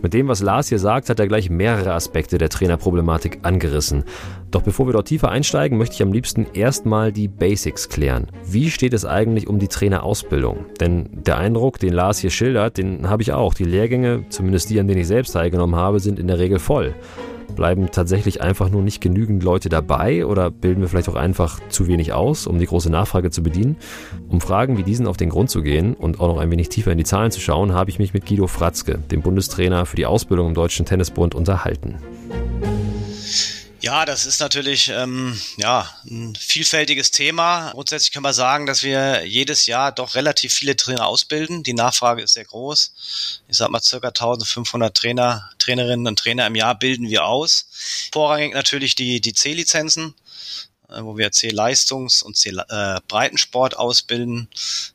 Mit 0.01 0.13
dem, 0.13 0.29
was 0.29 0.41
Lars 0.41 0.69
hier 0.69 0.79
sagt, 0.79 1.09
hat 1.09 1.19
er 1.19 1.27
gleich 1.27 1.49
mehrere 1.49 1.93
Aspekte 1.93 2.37
der 2.37 2.49
Trainerproblematik 2.49 3.39
angerissen. 3.41 4.05
Doch 4.49 4.61
bevor 4.61 4.87
wir 4.87 4.93
dort 4.93 5.09
tiefer 5.09 5.29
einsteigen, 5.29 5.77
möchte 5.77 5.95
ich 5.95 6.01
am 6.01 6.13
liebsten 6.13 6.47
erstmal 6.53 7.11
die 7.11 7.27
Basics 7.27 7.89
klären. 7.89 8.27
Wie 8.45 8.71
steht 8.71 8.93
es 8.93 9.05
eigentlich 9.05 9.47
um 9.47 9.59
die 9.59 9.67
Trainerausbildung? 9.67 10.65
Denn 10.79 11.09
der 11.11 11.37
Eindruck, 11.37 11.79
den 11.79 11.93
Lars 11.93 12.19
hier 12.19 12.29
schildert, 12.29 12.77
den 12.77 13.09
habe 13.09 13.21
ich 13.21 13.33
auch. 13.33 13.53
Die 13.53 13.65
Lehrgänge, 13.65 14.23
zumindest 14.29 14.69
die, 14.69 14.79
an 14.79 14.87
denen 14.87 15.01
ich 15.01 15.07
selbst 15.07 15.33
teilgenommen 15.33 15.75
habe, 15.75 15.99
sind 15.99 16.17
in 16.17 16.27
der 16.27 16.39
Regel 16.39 16.59
voll. 16.59 16.95
Bleiben 17.55 17.91
tatsächlich 17.91 18.41
einfach 18.41 18.69
nur 18.69 18.81
nicht 18.81 19.01
genügend 19.01 19.43
Leute 19.43 19.69
dabei 19.69 20.25
oder 20.25 20.49
bilden 20.49 20.81
wir 20.81 20.87
vielleicht 20.87 21.09
auch 21.09 21.15
einfach 21.15 21.59
zu 21.69 21.87
wenig 21.87 22.13
aus, 22.13 22.47
um 22.47 22.59
die 22.59 22.65
große 22.65 22.89
Nachfrage 22.89 23.31
zu 23.31 23.43
bedienen? 23.43 23.77
Um 24.29 24.41
Fragen 24.41 24.77
wie 24.77 24.83
diesen 24.83 25.07
auf 25.07 25.17
den 25.17 25.29
Grund 25.29 25.49
zu 25.49 25.61
gehen 25.61 25.93
und 25.93 26.19
auch 26.19 26.27
noch 26.27 26.37
ein 26.37 26.51
wenig 26.51 26.69
tiefer 26.69 26.91
in 26.91 26.97
die 26.97 27.03
Zahlen 27.03 27.31
zu 27.31 27.41
schauen, 27.41 27.73
habe 27.73 27.89
ich 27.89 27.99
mich 27.99 28.13
mit 28.13 28.25
Guido 28.25 28.47
Fratzke, 28.47 28.99
dem 29.11 29.21
Bundestrainer 29.21 29.85
für 29.85 29.95
die 29.95 30.05
Ausbildung 30.05 30.49
im 30.49 30.53
Deutschen 30.53 30.85
Tennisbund, 30.85 31.35
unterhalten. 31.35 31.95
Ja, 33.81 34.05
das 34.05 34.25
ist 34.25 34.41
natürlich 34.41 34.89
ähm, 34.89 35.39
ja, 35.55 35.89
ein 36.05 36.35
vielfältiges 36.35 37.11
Thema. 37.11 37.71
Grundsätzlich 37.71 38.11
kann 38.11 38.23
man 38.23 38.33
sagen, 38.33 38.65
dass 38.65 38.83
wir 38.83 39.25
jedes 39.25 39.67
Jahr 39.67 39.93
doch 39.93 40.15
relativ 40.15 40.53
viele 40.53 40.75
Trainer 40.75 41.05
ausbilden. 41.07 41.63
Die 41.63 41.73
Nachfrage 41.73 42.21
ist 42.21 42.33
sehr 42.33 42.43
groß. 42.43 43.41
Ich 43.47 43.55
sag 43.55 43.69
mal, 43.69 43.81
circa 43.81 44.09
1500 44.09 44.95
Trainer, 44.95 45.49
Trainerinnen 45.59 46.07
und 46.07 46.19
Trainer 46.19 46.45
im 46.47 46.55
Jahr 46.55 46.77
bilden 46.77 47.07
wir 47.07 47.23
aus. 47.23 47.67
Vorrangig 48.11 48.53
natürlich 48.53 48.95
die, 48.95 49.21
die 49.21 49.33
C-Lizenzen 49.33 50.13
wo 51.01 51.17
wir 51.17 51.31
C-Leistungs- 51.31 52.23
und 52.23 52.37
C-Breitensport 52.37 53.77
ausbilden. 53.77 54.47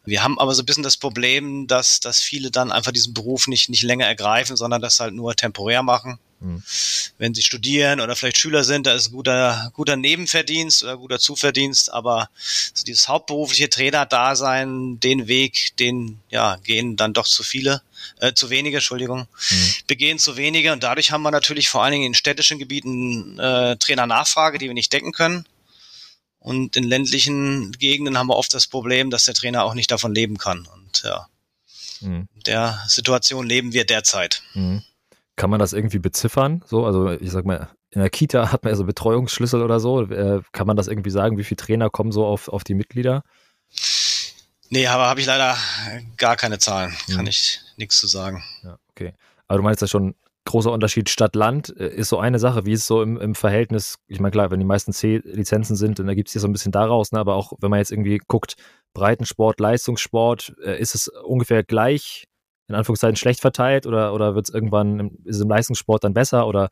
Wir 0.04 0.22
haben 0.22 0.38
aber 0.38 0.54
so 0.54 0.62
ein 0.62 0.66
bisschen 0.66 0.82
das 0.82 0.96
Problem, 0.96 1.66
dass, 1.66 2.00
dass 2.00 2.20
viele 2.20 2.50
dann 2.50 2.72
einfach 2.72 2.92
diesen 2.92 3.14
Beruf 3.14 3.46
nicht, 3.46 3.68
nicht 3.68 3.82
länger 3.82 4.06
ergreifen, 4.06 4.56
sondern 4.56 4.82
das 4.82 5.00
halt 5.00 5.14
nur 5.14 5.34
temporär 5.34 5.82
machen. 5.82 6.18
Mhm. 6.44 6.62
Wenn 7.16 7.34
sie 7.34 7.42
studieren 7.42 8.00
oder 8.00 8.16
vielleicht 8.16 8.36
Schüler 8.36 8.64
sind, 8.64 8.86
da 8.86 8.94
ist 8.94 9.08
ein 9.08 9.12
guter, 9.12 9.70
guter 9.72 9.96
Nebenverdienst 9.96 10.82
oder 10.82 10.96
guter 10.96 11.18
Zuverdienst, 11.18 11.92
aber 11.92 12.28
so 12.36 12.84
dieses 12.84 13.08
hauptberufliche 13.08 13.70
Trainer-Dasein, 13.70 15.00
den 15.00 15.26
Weg, 15.26 15.76
den 15.78 16.20
ja, 16.28 16.56
gehen 16.56 16.96
dann 16.96 17.14
doch 17.14 17.26
zu 17.26 17.42
viele, 17.42 17.82
äh, 18.20 18.34
zu 18.34 18.50
wenige, 18.50 18.76
Entschuldigung, 18.76 19.20
mhm. 19.50 19.74
begehen 19.86 20.18
zu 20.18 20.36
wenige 20.36 20.72
und 20.72 20.82
dadurch 20.82 21.12
haben 21.12 21.22
wir 21.22 21.30
natürlich 21.30 21.68
vor 21.68 21.82
allen 21.82 21.92
Dingen 21.92 22.06
in 22.06 22.14
städtischen 22.14 22.58
Gebieten 22.58 23.38
äh, 23.38 23.76
Trainernachfrage, 23.76 24.58
die 24.58 24.66
wir 24.66 24.74
nicht 24.74 24.92
decken 24.92 25.12
können. 25.12 25.46
Und 26.44 26.76
in 26.76 26.84
ländlichen 26.84 27.72
Gegenden 27.72 28.18
haben 28.18 28.26
wir 28.26 28.36
oft 28.36 28.52
das 28.52 28.66
Problem, 28.66 29.08
dass 29.08 29.24
der 29.24 29.32
Trainer 29.32 29.64
auch 29.64 29.72
nicht 29.72 29.90
davon 29.90 30.14
leben 30.14 30.36
kann. 30.36 30.68
Und 30.74 31.02
ja, 31.02 31.26
mhm. 32.02 32.28
der 32.44 32.78
Situation 32.86 33.46
leben 33.46 33.72
wir 33.72 33.86
derzeit. 33.86 34.42
Mhm. 34.52 34.82
Kann 35.36 35.48
man 35.48 35.58
das 35.58 35.72
irgendwie 35.72 35.98
beziffern? 35.98 36.62
So, 36.66 36.84
also 36.84 37.12
ich 37.12 37.30
sag 37.30 37.46
mal, 37.46 37.70
in 37.92 38.02
der 38.02 38.10
Kita 38.10 38.52
hat 38.52 38.62
man 38.62 38.74
ja 38.74 38.76
so 38.76 38.84
Betreuungsschlüssel 38.84 39.62
oder 39.62 39.80
so. 39.80 40.02
Äh, 40.02 40.42
kann 40.52 40.66
man 40.66 40.76
das 40.76 40.86
irgendwie 40.86 41.08
sagen, 41.08 41.38
wie 41.38 41.44
viele 41.44 41.56
Trainer 41.56 41.88
kommen 41.88 42.12
so 42.12 42.26
auf, 42.26 42.48
auf 42.48 42.62
die 42.62 42.74
Mitglieder? 42.74 43.22
Nee, 44.68 44.86
aber 44.86 45.06
habe 45.06 45.20
ich 45.20 45.26
leider 45.26 45.56
gar 46.18 46.36
keine 46.36 46.58
Zahlen. 46.58 46.94
Kann 47.06 47.20
hm. 47.20 47.26
ich 47.28 47.60
nichts 47.78 47.98
zu 47.98 48.06
sagen. 48.06 48.44
Ja, 48.62 48.76
okay. 48.90 49.14
Aber 49.48 49.56
du 49.56 49.64
meinst 49.64 49.80
ja 49.80 49.88
schon, 49.88 50.14
großer 50.44 50.70
Unterschied 50.70 51.08
Stadt-Land 51.08 51.74
äh, 51.78 51.88
ist 51.88 52.08
so 52.08 52.18
eine 52.18 52.38
Sache. 52.38 52.66
Wie 52.66 52.72
es 52.72 52.86
so 52.86 53.02
im, 53.02 53.16
im 53.18 53.34
Verhältnis? 53.34 53.96
Ich 54.06 54.20
meine, 54.20 54.32
klar, 54.32 54.50
wenn 54.50 54.60
die 54.60 54.66
meisten 54.66 54.92
C-Lizenzen 54.92 55.76
sind, 55.76 55.98
dann 55.98 56.08
ergibt 56.08 56.28
es 56.28 56.34
sich 56.34 56.42
so 56.42 56.48
ein 56.48 56.52
bisschen 56.52 56.72
daraus, 56.72 57.12
ne? 57.12 57.18
aber 57.18 57.34
auch 57.34 57.52
wenn 57.60 57.70
man 57.70 57.78
jetzt 57.78 57.92
irgendwie 57.92 58.18
guckt, 58.18 58.54
Breitensport, 58.92 59.60
Leistungssport, 59.60 60.54
äh, 60.64 60.78
ist 60.78 60.94
es 60.94 61.08
ungefähr 61.08 61.64
gleich 61.64 62.24
in 62.68 62.74
Anführungszeichen 62.74 63.16
schlecht 63.16 63.40
verteilt 63.40 63.86
oder, 63.86 64.14
oder 64.14 64.34
wird 64.34 64.48
es 64.48 64.54
irgendwann, 64.54 65.10
ist 65.24 65.36
es 65.36 65.42
im 65.42 65.48
Leistungssport 65.48 66.04
dann 66.04 66.14
besser 66.14 66.46
oder 66.46 66.70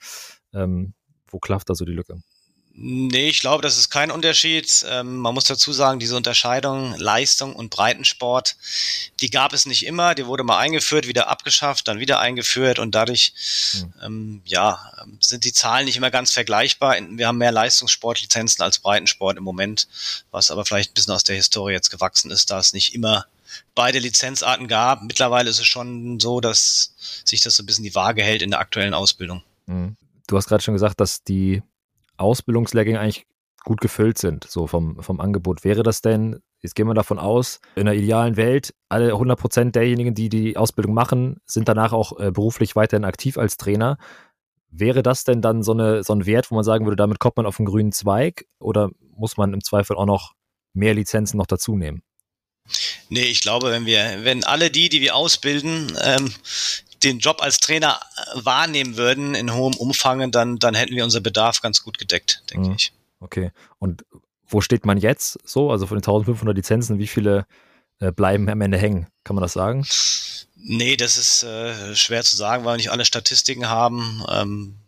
ähm, 0.55 0.95
wo 1.29 1.39
klafft 1.39 1.69
da 1.69 1.75
so 1.75 1.85
die 1.85 1.93
Lücke? 1.93 2.17
Nee, 2.75 3.29
ich 3.29 3.41
glaube, 3.41 3.63
das 3.63 3.77
ist 3.77 3.91
kein 3.91 4.11
Unterschied. 4.11 4.85
Ähm, 4.89 5.19
man 5.19 5.35
muss 5.35 5.45
dazu 5.45 5.73
sagen, 5.73 5.99
diese 5.99 6.17
Unterscheidung 6.17 6.97
Leistung 6.97 7.55
und 7.55 7.69
Breitensport, 7.69 8.57
die 9.21 9.29
gab 9.29 9.53
es 9.53 9.67
nicht 9.67 9.85
immer. 9.85 10.15
Die 10.15 10.27
wurde 10.27 10.43
mal 10.43 10.59
eingeführt, 10.59 11.07
wieder 11.07 11.29
abgeschafft, 11.29 11.87
dann 11.87 11.99
wieder 11.99 12.19
eingeführt 12.19 12.79
und 12.79 12.95
dadurch, 12.95 13.35
hm. 13.73 13.93
ähm, 14.03 14.43
ja, 14.47 14.81
sind 15.21 15.45
die 15.45 15.53
Zahlen 15.53 15.85
nicht 15.85 15.99
immer 15.99 16.11
ganz 16.11 16.33
vergleichbar. 16.33 16.97
Wir 17.11 17.27
haben 17.27 17.37
mehr 17.37 17.53
Leistungssportlizenzen 17.53 18.65
als 18.65 18.79
Breitensport 18.79 19.37
im 19.37 19.45
Moment, 19.45 19.87
was 20.31 20.51
aber 20.51 20.65
vielleicht 20.65 20.93
ein 20.93 20.95
bisschen 20.95 21.13
aus 21.13 21.25
der 21.25 21.37
Historie 21.37 21.75
jetzt 21.75 21.91
gewachsen 21.91 22.31
ist, 22.31 22.51
da 22.51 22.59
es 22.59 22.73
nicht 22.73 22.95
immer 22.95 23.27
beide 23.75 23.99
Lizenzarten 23.99 24.67
gab. 24.67 25.03
Mittlerweile 25.03 25.51
ist 25.51 25.61
es 25.61 25.67
schon 25.67 26.19
so, 26.21 26.41
dass 26.41 26.95
sich 27.25 27.43
das 27.43 27.57
so 27.57 27.63
ein 27.63 27.67
bisschen 27.67 27.85
die 27.85 27.95
Waage 27.95 28.23
hält 28.23 28.41
in 28.41 28.51
der 28.51 28.61
aktuellen 28.61 28.95
Ausbildung. 28.95 29.43
Hm. 29.67 29.95
Du 30.27 30.39
hast 30.39 30.49
gerade 30.49 30.63
schon 30.63 30.75
gesagt, 30.75 30.99
dass 31.01 31.23
die 31.23 31.63
Ausbildungslehrgänge 32.23 33.01
eigentlich 33.01 33.27
gut 33.65 33.81
gefüllt 33.81 34.19
sind, 34.19 34.45
so 34.49 34.67
vom, 34.67 35.03
vom 35.03 35.21
Angebot. 35.21 35.65
Wäre 35.65 35.83
das 35.83 36.03
denn, 36.03 36.41
jetzt 36.61 36.75
gehen 36.75 36.87
wir 36.87 36.95
davon 36.95 37.19
aus, 37.19 37.61
in 37.77 37.83
einer 37.83 37.95
idealen 37.97 38.37
Welt, 38.37 38.75
alle 38.89 39.13
100 39.13 39.39
Prozent 39.39 39.77
derjenigen, 39.77 40.15
die 40.15 40.29
die 40.29 40.57
Ausbildung 40.57 40.95
machen, 40.95 41.41
sind 41.47 41.69
danach 41.69 41.93
auch 41.93 42.19
äh, 42.19 42.31
beruflich 42.31 42.75
weiterhin 42.77 43.05
aktiv 43.05 43.39
als 43.39 43.57
Trainer. 43.57 43.99
Wäre 44.71 45.03
das 45.03 45.25
denn 45.25 45.43
dann 45.43 45.63
so, 45.63 45.73
eine, 45.73 46.03
so 46.03 46.15
ein 46.15 46.27
Wert, 46.27 46.51
wo 46.51 46.55
man 46.55 46.65
sagen 46.65 46.87
würde, 46.87 46.97
damit 46.97 47.19
kommt 47.19 47.37
man 47.37 47.47
auf 47.47 47.59
einen 47.59 47.67
grünen 47.67 47.93
Zweig 47.93 48.47
oder 48.59 48.91
muss 49.15 49.37
man 49.37 49.53
im 49.53 49.63
Zweifel 49.63 49.97
auch 49.97 50.07
noch 50.07 50.33
mehr 50.73 50.95
Lizenzen 50.95 51.37
noch 51.37 51.47
dazu 51.47 51.77
nehmen? 51.77 52.03
Nee, 53.11 53.25
ich 53.25 53.43
glaube, 53.43 53.71
wenn 53.71 53.87
wir, 53.87 54.21
wenn 54.23 54.45
alle 54.45 54.71
die, 54.71 54.89
die 54.89 55.03
wir 55.03 55.15
ausbilden, 55.15 55.97
ähm, 56.03 56.33
den 57.03 57.19
Job 57.19 57.43
als 57.43 57.59
Trainer 57.59 58.01
äh, 58.17 58.45
wahrnehmen 58.45 58.97
würden 58.97 59.35
in 59.35 59.55
hohem 59.55 59.75
Umfang, 59.75 60.31
dann, 60.31 60.59
dann 60.59 60.75
hätten 60.75 60.95
wir 60.95 61.05
unseren 61.05 61.23
Bedarf 61.23 61.61
ganz 61.61 61.83
gut 61.83 61.99
gedeckt, 61.99 62.43
denke 62.51 62.69
mhm. 62.69 62.75
ich. 62.75 62.93
Okay. 63.21 63.51
Und 63.79 64.05
wo 64.47 64.61
steht 64.61 64.85
man 64.85 64.99
jetzt 64.99 65.39
so? 65.45 65.71
Also 65.71 65.87
von 65.87 65.97
den 65.97 66.03
1500 66.03 66.55
Lizenzen, 66.57 66.99
wie 66.99 67.07
viele 67.07 67.47
äh, 68.01 68.13
bleiben 68.13 68.49
am 68.49 68.61
Ende 68.61 68.79
hängen? 68.79 69.09
Kann 69.25 69.37
man 69.37 69.43
das 69.43 69.53
sagen? 69.53 69.87
Nee, 70.57 70.97
das 70.97 71.17
ist 71.17 71.43
äh, 71.43 71.95
schwer 71.97 72.23
zu 72.23 72.37
sagen, 72.37 72.65
weil 72.65 72.75
wir 72.75 72.77
nicht 72.77 72.91
alle 72.91 73.05
Statistiken 73.05 73.69
haben. 73.69 74.25
Ähm, 74.29 74.79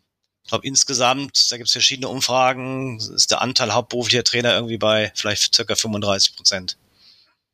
ich 0.43 0.51
glaube, 0.51 0.67
insgesamt, 0.67 1.51
da 1.51 1.57
gibt 1.57 1.69
es 1.69 1.73
verschiedene 1.73 2.09
Umfragen, 2.09 2.99
ist 2.99 3.31
der 3.31 3.41
Anteil 3.41 3.73
hauptberuflicher 3.73 4.25
Trainer 4.25 4.55
irgendwie 4.55 4.77
bei 4.77 5.11
vielleicht 5.15 5.55
circa 5.55 5.75
35 5.75 6.37
Prozent 6.37 6.77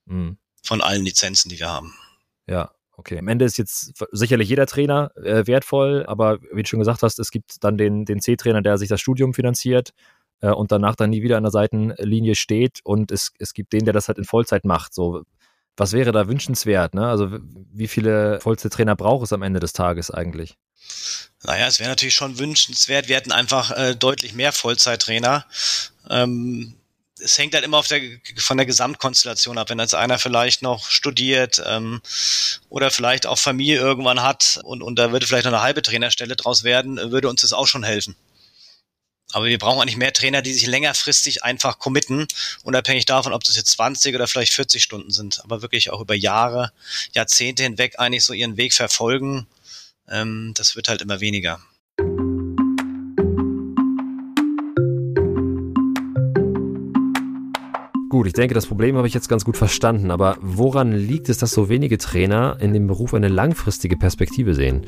mhm. 0.06 0.36
von 0.62 0.80
allen 0.80 1.04
Lizenzen, 1.04 1.48
die 1.48 1.60
wir 1.60 1.68
haben. 1.68 1.94
Ja, 2.48 2.72
Okay, 3.00 3.18
am 3.18 3.28
Ende 3.28 3.46
ist 3.46 3.56
jetzt 3.56 3.94
sicherlich 4.12 4.50
jeder 4.50 4.66
Trainer 4.66 5.10
äh, 5.16 5.46
wertvoll, 5.46 6.04
aber 6.06 6.38
wie 6.52 6.62
du 6.62 6.68
schon 6.68 6.80
gesagt 6.80 7.02
hast, 7.02 7.18
es 7.18 7.30
gibt 7.30 7.64
dann 7.64 7.78
den, 7.78 8.04
den 8.04 8.20
C-Trainer, 8.20 8.60
der 8.60 8.76
sich 8.76 8.90
das 8.90 9.00
Studium 9.00 9.32
finanziert 9.32 9.94
äh, 10.42 10.50
und 10.50 10.70
danach 10.70 10.96
dann 10.96 11.08
nie 11.08 11.22
wieder 11.22 11.38
an 11.38 11.44
der 11.44 11.50
Seitenlinie 11.50 12.34
steht 12.34 12.80
und 12.84 13.10
es, 13.10 13.32
es 13.38 13.54
gibt 13.54 13.72
den, 13.72 13.86
der 13.86 13.94
das 13.94 14.08
halt 14.08 14.18
in 14.18 14.24
Vollzeit 14.24 14.66
macht. 14.66 14.92
So, 14.92 15.22
was 15.78 15.94
wäre 15.94 16.12
da 16.12 16.28
wünschenswert? 16.28 16.92
Ne? 16.92 17.08
Also 17.08 17.38
wie 17.72 17.88
viele 17.88 18.38
Vollzeittrainer 18.42 18.96
braucht 18.96 19.24
es 19.24 19.32
am 19.32 19.40
Ende 19.40 19.60
des 19.60 19.72
Tages 19.72 20.10
eigentlich? 20.10 20.58
Naja, 21.44 21.68
es 21.68 21.80
wäre 21.80 21.88
natürlich 21.88 22.14
schon 22.14 22.38
wünschenswert. 22.38 23.08
Wir 23.08 23.16
hätten 23.16 23.32
einfach 23.32 23.70
äh, 23.70 23.94
deutlich 23.94 24.34
mehr 24.34 24.52
Vollzeittrainer. 24.52 25.46
Ähm, 26.10 26.74
es 27.22 27.38
hängt 27.38 27.54
halt 27.54 27.64
immer 27.64 27.82
der, 27.82 28.00
von 28.36 28.56
der 28.56 28.66
Gesamtkonstellation 28.66 29.58
ab. 29.58 29.70
Wenn 29.70 29.78
jetzt 29.78 29.94
einer 29.94 30.18
vielleicht 30.18 30.62
noch 30.62 30.90
studiert 30.90 31.62
ähm, 31.64 32.00
oder 32.68 32.90
vielleicht 32.90 33.26
auch 33.26 33.38
Familie 33.38 33.78
irgendwann 33.78 34.22
hat 34.22 34.60
und, 34.64 34.82
und 34.82 34.96
da 34.98 35.12
würde 35.12 35.26
vielleicht 35.26 35.44
noch 35.44 35.52
eine 35.52 35.62
halbe 35.62 35.82
Trainerstelle 35.82 36.36
draus 36.36 36.64
werden, 36.64 36.96
würde 37.10 37.28
uns 37.28 37.42
das 37.42 37.52
auch 37.52 37.66
schon 37.66 37.84
helfen. 37.84 38.16
Aber 39.32 39.46
wir 39.46 39.58
brauchen 39.58 39.80
eigentlich 39.80 39.96
mehr 39.96 40.12
Trainer, 40.12 40.42
die 40.42 40.52
sich 40.52 40.66
längerfristig 40.66 41.44
einfach 41.44 41.78
committen, 41.78 42.26
unabhängig 42.64 43.04
davon, 43.04 43.32
ob 43.32 43.44
das 43.44 43.56
jetzt 43.56 43.70
20 43.70 44.14
oder 44.14 44.26
vielleicht 44.26 44.52
40 44.52 44.82
Stunden 44.82 45.10
sind, 45.10 45.40
aber 45.44 45.62
wirklich 45.62 45.90
auch 45.90 46.00
über 46.00 46.14
Jahre, 46.14 46.72
Jahrzehnte 47.14 47.62
hinweg 47.62 47.98
eigentlich 47.98 48.24
so 48.24 48.32
ihren 48.32 48.56
Weg 48.56 48.74
verfolgen. 48.74 49.46
Ähm, 50.08 50.52
das 50.56 50.74
wird 50.74 50.88
halt 50.88 51.00
immer 51.00 51.20
weniger. 51.20 51.60
Gut, 58.10 58.26
ich 58.26 58.32
denke, 58.32 58.54
das 58.54 58.66
Problem 58.66 58.96
habe 58.96 59.06
ich 59.06 59.14
jetzt 59.14 59.28
ganz 59.28 59.44
gut 59.44 59.56
verstanden, 59.56 60.10
aber 60.10 60.36
woran 60.40 60.90
liegt 60.90 61.28
es, 61.28 61.38
dass 61.38 61.52
so 61.52 61.68
wenige 61.68 61.96
Trainer 61.96 62.56
in 62.58 62.72
dem 62.72 62.88
Beruf 62.88 63.14
eine 63.14 63.28
langfristige 63.28 63.96
Perspektive 63.96 64.52
sehen? 64.54 64.84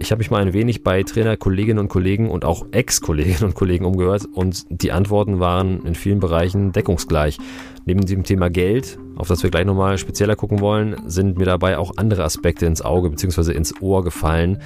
Ich 0.00 0.10
habe 0.10 0.20
mich 0.20 0.30
mal 0.30 0.40
ein 0.40 0.54
wenig 0.54 0.82
bei 0.82 1.02
Trainerkolleginnen 1.02 1.78
und 1.78 1.88
Kollegen 1.88 2.30
und 2.30 2.46
auch 2.46 2.64
Ex-Kolleginnen 2.70 3.44
und 3.44 3.54
Kollegen 3.54 3.84
umgehört 3.84 4.24
und 4.32 4.64
die 4.70 4.92
Antworten 4.92 5.40
waren 5.40 5.84
in 5.84 5.94
vielen 5.94 6.20
Bereichen 6.20 6.72
deckungsgleich. 6.72 7.36
Neben 7.86 8.06
dem 8.06 8.24
Thema 8.24 8.48
Geld, 8.48 8.98
auf 9.16 9.28
das 9.28 9.42
wir 9.42 9.50
gleich 9.50 9.66
nochmal 9.66 9.98
spezieller 9.98 10.36
gucken 10.36 10.60
wollen, 10.60 10.96
sind 11.06 11.36
mir 11.36 11.44
dabei 11.44 11.76
auch 11.76 11.92
andere 11.96 12.24
Aspekte 12.24 12.64
ins 12.64 12.80
Auge 12.80 13.10
bzw. 13.10 13.52
ins 13.52 13.80
Ohr 13.82 14.02
gefallen, 14.02 14.62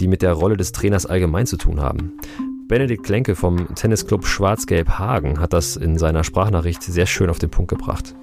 die 0.00 0.08
mit 0.08 0.20
der 0.22 0.32
Rolle 0.32 0.56
des 0.56 0.72
Trainers 0.72 1.06
allgemein 1.06 1.46
zu 1.46 1.56
tun 1.56 1.80
haben. 1.80 2.12
Benedikt 2.66 3.04
Klenke 3.04 3.36
vom 3.36 3.74
Tennisclub 3.74 4.26
Schwarz-Gelb 4.26 4.98
Hagen 4.98 5.40
hat 5.40 5.52
das 5.52 5.76
in 5.76 5.98
seiner 5.98 6.24
Sprachnachricht 6.24 6.82
sehr 6.82 7.06
schön 7.06 7.30
auf 7.30 7.38
den 7.38 7.50
Punkt 7.50 7.68
gebracht. 7.68 8.14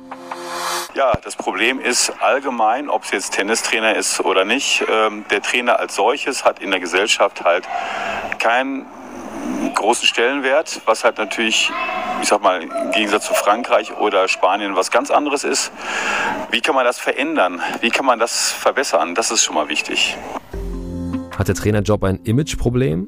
Ja, 0.94 1.14
das 1.24 1.36
Problem 1.36 1.80
ist 1.80 2.12
allgemein, 2.22 2.90
ob 2.90 3.04
es 3.04 3.12
jetzt 3.12 3.34
Tennistrainer 3.34 3.96
ist 3.96 4.20
oder 4.20 4.46
nicht. 4.46 4.84
Ähm, 4.92 5.26
der 5.30 5.42
Trainer 5.42 5.80
als 5.80 5.96
solches 5.96 6.44
hat 6.44 6.60
in 6.60 6.72
der 6.72 6.80
Gesellschaft 6.80 7.46
halt 7.46 7.66
keinen 8.40 8.86
großen 9.74 10.08
Stellenwert, 10.08 10.82
was 10.86 11.04
halt 11.04 11.18
natürlich, 11.18 11.72
ich 12.22 12.28
sag 12.28 12.42
mal, 12.42 12.62
im 12.62 12.92
Gegensatz 12.92 13.28
zu 13.28 13.34
Frankreich 13.34 13.96
oder 13.98 14.28
Spanien 14.28 14.76
was 14.76 14.92
ganz 14.92 15.12
anderes 15.12 15.44
ist. 15.44 15.72
Wie 16.52 16.62
kann 16.62 16.76
man 16.76 16.86
das 16.86 17.00
verändern? 17.00 17.62
Wie 17.82 17.90
kann 17.90 18.06
man 18.06 18.20
das 18.20 18.52
verbessern? 18.52 19.16
Das 19.16 19.32
ist 19.32 19.44
schon 19.44 19.56
mal 19.56 19.70
wichtig. 19.70 20.18
Hat 21.38 21.48
der 21.48 21.56
Trainerjob 21.56 22.04
ein 22.04 22.20
Imageproblem? 22.24 23.08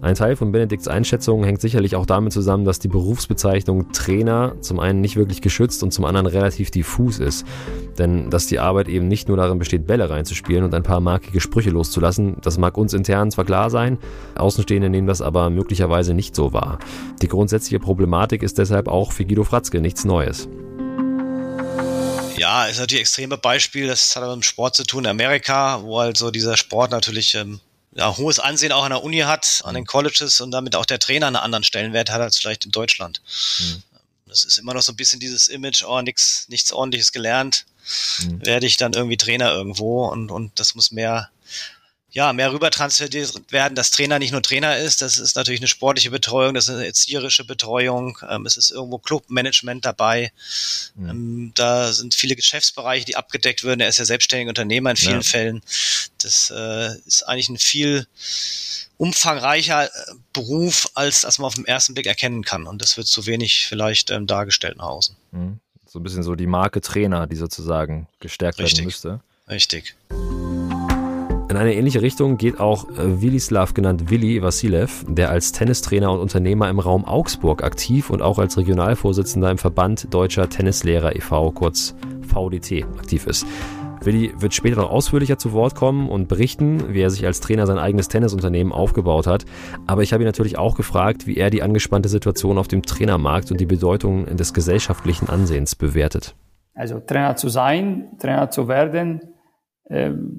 Ein 0.00 0.14
Teil 0.14 0.36
von 0.36 0.52
Benedikts 0.52 0.86
Einschätzung 0.86 1.42
hängt 1.42 1.60
sicherlich 1.60 1.96
auch 1.96 2.06
damit 2.06 2.32
zusammen, 2.32 2.64
dass 2.64 2.78
die 2.78 2.86
Berufsbezeichnung 2.86 3.90
Trainer 3.90 4.54
zum 4.60 4.78
einen 4.78 5.00
nicht 5.00 5.16
wirklich 5.16 5.42
geschützt 5.42 5.82
und 5.82 5.92
zum 5.92 6.04
anderen 6.04 6.26
relativ 6.28 6.70
diffus 6.70 7.18
ist. 7.18 7.44
Denn 7.98 8.30
dass 8.30 8.46
die 8.46 8.60
Arbeit 8.60 8.88
eben 8.88 9.08
nicht 9.08 9.26
nur 9.26 9.36
darin 9.36 9.58
besteht, 9.58 9.88
Bälle 9.88 10.08
reinzuspielen 10.08 10.62
und 10.62 10.72
ein 10.72 10.84
paar 10.84 11.00
markige 11.00 11.40
Sprüche 11.40 11.70
loszulassen, 11.70 12.36
das 12.42 12.58
mag 12.58 12.78
uns 12.78 12.94
intern 12.94 13.32
zwar 13.32 13.44
klar 13.44 13.70
sein, 13.70 13.98
Außenstehende 14.36 14.88
nehmen 14.88 15.08
das 15.08 15.20
aber 15.20 15.50
möglicherweise 15.50 16.14
nicht 16.14 16.36
so 16.36 16.52
wahr. 16.52 16.78
Die 17.20 17.28
grundsätzliche 17.28 17.80
Problematik 17.80 18.44
ist 18.44 18.58
deshalb 18.58 18.86
auch 18.86 19.10
für 19.10 19.24
Guido 19.24 19.42
Fratzke 19.42 19.80
nichts 19.80 20.04
Neues. 20.04 20.48
Ja, 22.36 22.66
ist 22.66 22.78
natürlich 22.78 23.00
ein 23.00 23.02
extremes 23.02 23.40
Beispiel, 23.40 23.88
das 23.88 24.14
hat 24.14 24.22
aber 24.22 24.36
mit 24.36 24.44
dem 24.44 24.46
Sport 24.46 24.76
zu 24.76 24.84
tun 24.84 25.04
in 25.04 25.10
Amerika, 25.10 25.82
wo 25.82 25.98
halt 25.98 26.16
so 26.16 26.30
dieser 26.30 26.56
Sport 26.56 26.92
natürlich 26.92 27.34
ähm, 27.34 27.58
ja, 27.92 28.16
hohes 28.16 28.38
Ansehen 28.38 28.72
auch 28.72 28.84
an 28.84 28.90
der 28.90 29.02
Uni 29.02 29.18
hat, 29.18 29.62
an 29.64 29.74
den 29.74 29.86
Colleges 29.86 30.40
und 30.40 30.50
damit 30.50 30.76
auch 30.76 30.86
der 30.86 30.98
Trainer 30.98 31.26
einen 31.26 31.36
anderen 31.36 31.64
Stellenwert 31.64 32.10
hat 32.10 32.20
als 32.20 32.38
vielleicht 32.38 32.64
in 32.64 32.70
Deutschland. 32.70 33.20
Mhm. 33.60 33.82
Das 34.26 34.44
ist 34.44 34.58
immer 34.58 34.74
noch 34.74 34.82
so 34.82 34.92
ein 34.92 34.96
bisschen 34.96 35.20
dieses 35.20 35.48
Image, 35.48 35.82
oh, 35.84 36.00
nix, 36.02 36.46
nichts 36.48 36.72
ordentliches 36.72 37.12
gelernt, 37.12 37.64
mhm. 38.20 38.44
werde 38.44 38.66
ich 38.66 38.76
dann 38.76 38.92
irgendwie 38.92 39.16
Trainer 39.16 39.50
irgendwo 39.50 40.06
und, 40.06 40.30
und 40.30 40.58
das 40.60 40.74
muss 40.74 40.90
mehr 40.90 41.30
ja, 42.10 42.32
mehr 42.32 42.52
rüber 42.52 42.70
transferiert 42.70 43.34
werden, 43.50 43.74
dass 43.74 43.90
Trainer 43.90 44.18
nicht 44.18 44.32
nur 44.32 44.42
Trainer 44.42 44.78
ist, 44.78 45.02
das 45.02 45.18
ist 45.18 45.36
natürlich 45.36 45.60
eine 45.60 45.68
sportliche 45.68 46.10
Betreuung, 46.10 46.54
das 46.54 46.68
ist 46.68 46.74
eine 46.74 46.86
erzieherische 46.86 47.44
Betreuung, 47.44 48.18
ähm, 48.28 48.46
es 48.46 48.56
ist 48.56 48.70
irgendwo 48.70 48.98
Clubmanagement 48.98 49.84
dabei. 49.84 50.32
Mhm. 50.94 51.08
Ähm, 51.10 51.52
da 51.54 51.92
sind 51.92 52.14
viele 52.14 52.34
Geschäftsbereiche, 52.34 53.04
die 53.04 53.16
abgedeckt 53.16 53.62
werden. 53.62 53.80
Er 53.80 53.88
ist 53.88 53.98
ja 53.98 54.06
selbstständiger 54.06 54.48
Unternehmer 54.48 54.90
in 54.90 54.96
vielen 54.96 55.20
ja. 55.20 55.22
Fällen. 55.22 55.62
Das 56.22 56.50
äh, 56.54 56.96
ist 57.06 57.28
eigentlich 57.28 57.50
ein 57.50 57.58
viel 57.58 58.06
umfangreicher 58.96 59.86
äh, 59.86 60.14
Beruf, 60.32 60.90
als, 60.94 61.26
als 61.26 61.38
man 61.38 61.46
auf 61.46 61.54
den 61.54 61.66
ersten 61.66 61.92
Blick 61.92 62.06
erkennen 62.06 62.42
kann. 62.42 62.66
Und 62.66 62.80
das 62.80 62.96
wird 62.96 63.06
zu 63.06 63.26
wenig 63.26 63.66
vielleicht 63.66 64.10
ähm, 64.10 64.26
dargestellt 64.26 64.78
nach 64.78 64.86
außen. 64.86 65.14
Mhm. 65.32 65.60
So 65.86 65.98
ein 65.98 66.02
bisschen 66.02 66.22
so 66.22 66.34
die 66.34 66.46
Marke 66.46 66.80
Trainer, 66.80 67.26
die 67.26 67.36
sozusagen 67.36 68.08
gestärkt 68.20 68.58
Richtig. 68.58 68.78
werden 68.78 68.86
müsste. 68.86 69.20
Richtig. 69.48 69.94
In 71.58 71.62
eine 71.62 71.74
ähnliche 71.74 72.02
Richtung 72.02 72.36
geht 72.36 72.60
auch 72.60 72.88
äh, 72.88 73.20
Willislav 73.20 73.74
genannt 73.74 74.10
Willi 74.10 74.40
Vassilev, 74.40 75.04
der 75.08 75.30
als 75.30 75.50
Tennistrainer 75.50 76.12
und 76.12 76.20
Unternehmer 76.20 76.70
im 76.70 76.78
Raum 76.78 77.04
Augsburg 77.04 77.64
aktiv 77.64 78.10
und 78.10 78.22
auch 78.22 78.38
als 78.38 78.56
Regionalvorsitzender 78.56 79.50
im 79.50 79.58
Verband 79.58 80.14
Deutscher 80.14 80.48
Tennislehrer 80.48 81.16
e.V., 81.16 81.50
kurz 81.50 81.96
VDT, 82.22 82.84
aktiv 82.84 83.26
ist. 83.26 83.44
Willi 84.04 84.32
wird 84.38 84.54
später 84.54 84.76
noch 84.76 84.90
ausführlicher 84.90 85.36
zu 85.36 85.52
Wort 85.52 85.74
kommen 85.74 86.08
und 86.08 86.28
berichten, 86.28 86.94
wie 86.94 87.00
er 87.00 87.10
sich 87.10 87.26
als 87.26 87.40
Trainer 87.40 87.66
sein 87.66 87.78
eigenes 87.78 88.06
Tennisunternehmen 88.06 88.72
aufgebaut 88.72 89.26
hat. 89.26 89.44
Aber 89.88 90.04
ich 90.04 90.12
habe 90.12 90.22
ihn 90.22 90.28
natürlich 90.28 90.58
auch 90.58 90.76
gefragt, 90.76 91.26
wie 91.26 91.38
er 91.38 91.50
die 91.50 91.64
angespannte 91.64 92.08
Situation 92.08 92.56
auf 92.56 92.68
dem 92.68 92.82
Trainermarkt 92.82 93.50
und 93.50 93.60
die 93.60 93.66
Bedeutung 93.66 94.26
des 94.36 94.54
gesellschaftlichen 94.54 95.28
Ansehens 95.28 95.74
bewertet. 95.74 96.36
Also 96.76 97.00
Trainer 97.00 97.34
zu 97.34 97.48
sein, 97.48 98.10
Trainer 98.20 98.48
zu 98.48 98.68
werden, 98.68 99.22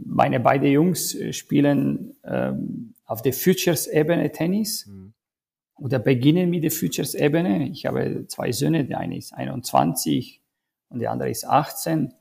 meine 0.05 0.39
beiden 0.39 0.69
Jungs 0.69 1.15
äh, 1.15 1.33
spielen 1.33 2.15
ähm, 2.23 2.93
auf 3.05 3.21
der 3.21 3.33
Futures-Ebene 3.33 4.31
Tennis. 4.31 4.87
Mhm. 4.87 5.13
oder 5.75 5.99
beginnen 5.99 6.49
mit 6.49 6.63
der 6.63 6.71
Futures-Ebene. 6.71 7.69
Ich 7.69 7.85
habe 7.85 8.25
zwei 8.27 8.51
Söhne, 8.51 8.85
der 8.85 8.99
eine 8.99 9.17
ist 9.17 9.33
21 9.33 10.41
und 10.89 10.99
der 10.99 11.11
andere 11.11 11.29
ist 11.29 11.45
18. 11.45 12.13